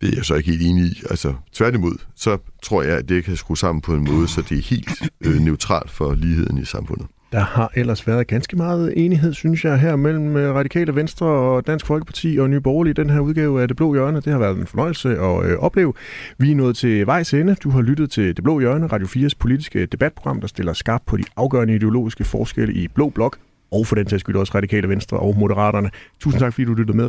Det 0.00 0.08
er 0.08 0.12
jeg 0.16 0.24
så 0.24 0.34
ikke 0.34 0.50
helt 0.50 0.62
enig 0.62 0.84
i. 0.84 1.02
Altså, 1.10 1.34
tværtimod, 1.52 1.98
så 2.16 2.38
tror 2.62 2.82
jeg, 2.82 2.98
at 2.98 3.08
det 3.08 3.24
kan 3.24 3.36
skrues 3.36 3.58
sammen 3.58 3.82
på 3.82 3.94
en 3.94 4.04
måde, 4.04 4.28
så 4.28 4.42
det 4.48 4.58
er 4.58 4.62
helt 4.62 4.88
øh, 5.20 5.40
neutralt 5.40 5.90
for 5.90 6.14
ligheden 6.14 6.58
i 6.58 6.64
samfundet. 6.64 7.06
Der 7.32 7.40
har 7.40 7.70
ellers 7.74 8.06
været 8.06 8.26
ganske 8.26 8.56
meget 8.56 8.92
enighed, 8.96 9.34
synes 9.34 9.64
jeg, 9.64 9.80
her 9.80 9.96
mellem 9.96 10.36
øh, 10.36 10.54
Radikale 10.54 10.94
Venstre 10.94 11.26
og 11.26 11.66
Dansk 11.66 11.86
Folkeparti 11.86 12.38
og 12.40 12.50
Nye 12.50 12.60
Borgerlige. 12.60 12.94
Den 12.94 13.10
her 13.10 13.20
udgave 13.20 13.62
af 13.62 13.68
Det 13.68 13.76
Blå 13.76 13.94
Hjørne, 13.94 14.20
det 14.20 14.32
har 14.32 14.38
været 14.38 14.58
en 14.58 14.66
fornøjelse 14.66 15.08
at 15.08 15.44
øh, 15.44 15.58
opleve. 15.58 15.94
Vi 16.38 16.50
er 16.50 16.54
nået 16.54 16.76
til 16.76 17.06
vejs 17.06 17.34
ende. 17.34 17.54
Du 17.54 17.70
har 17.70 17.80
lyttet 17.80 18.10
til 18.10 18.36
Det 18.36 18.44
Blå 18.44 18.60
Hjørne, 18.60 18.86
Radio 18.86 19.06
4's 19.06 19.36
politiske 19.38 19.86
debatprogram, 19.86 20.40
der 20.40 20.48
stiller 20.48 20.72
skarp 20.72 21.02
på 21.06 21.16
de 21.16 21.24
afgørende 21.36 21.74
ideologiske 21.74 22.24
forskelle 22.24 22.74
i 22.74 22.88
Blå 22.88 23.08
Blok, 23.08 23.38
og 23.70 23.86
for 23.86 23.94
den 23.94 24.08
sags 24.08 24.20
skyld 24.20 24.36
også 24.36 24.52
Radikale 24.54 24.88
Venstre 24.88 25.18
og 25.18 25.36
Moderaterne. 25.38 25.90
Tusind 26.20 26.40
tak, 26.40 26.52
fordi 26.52 26.64
du 26.64 26.74
lyttede 26.74 26.96
med. 26.96 27.08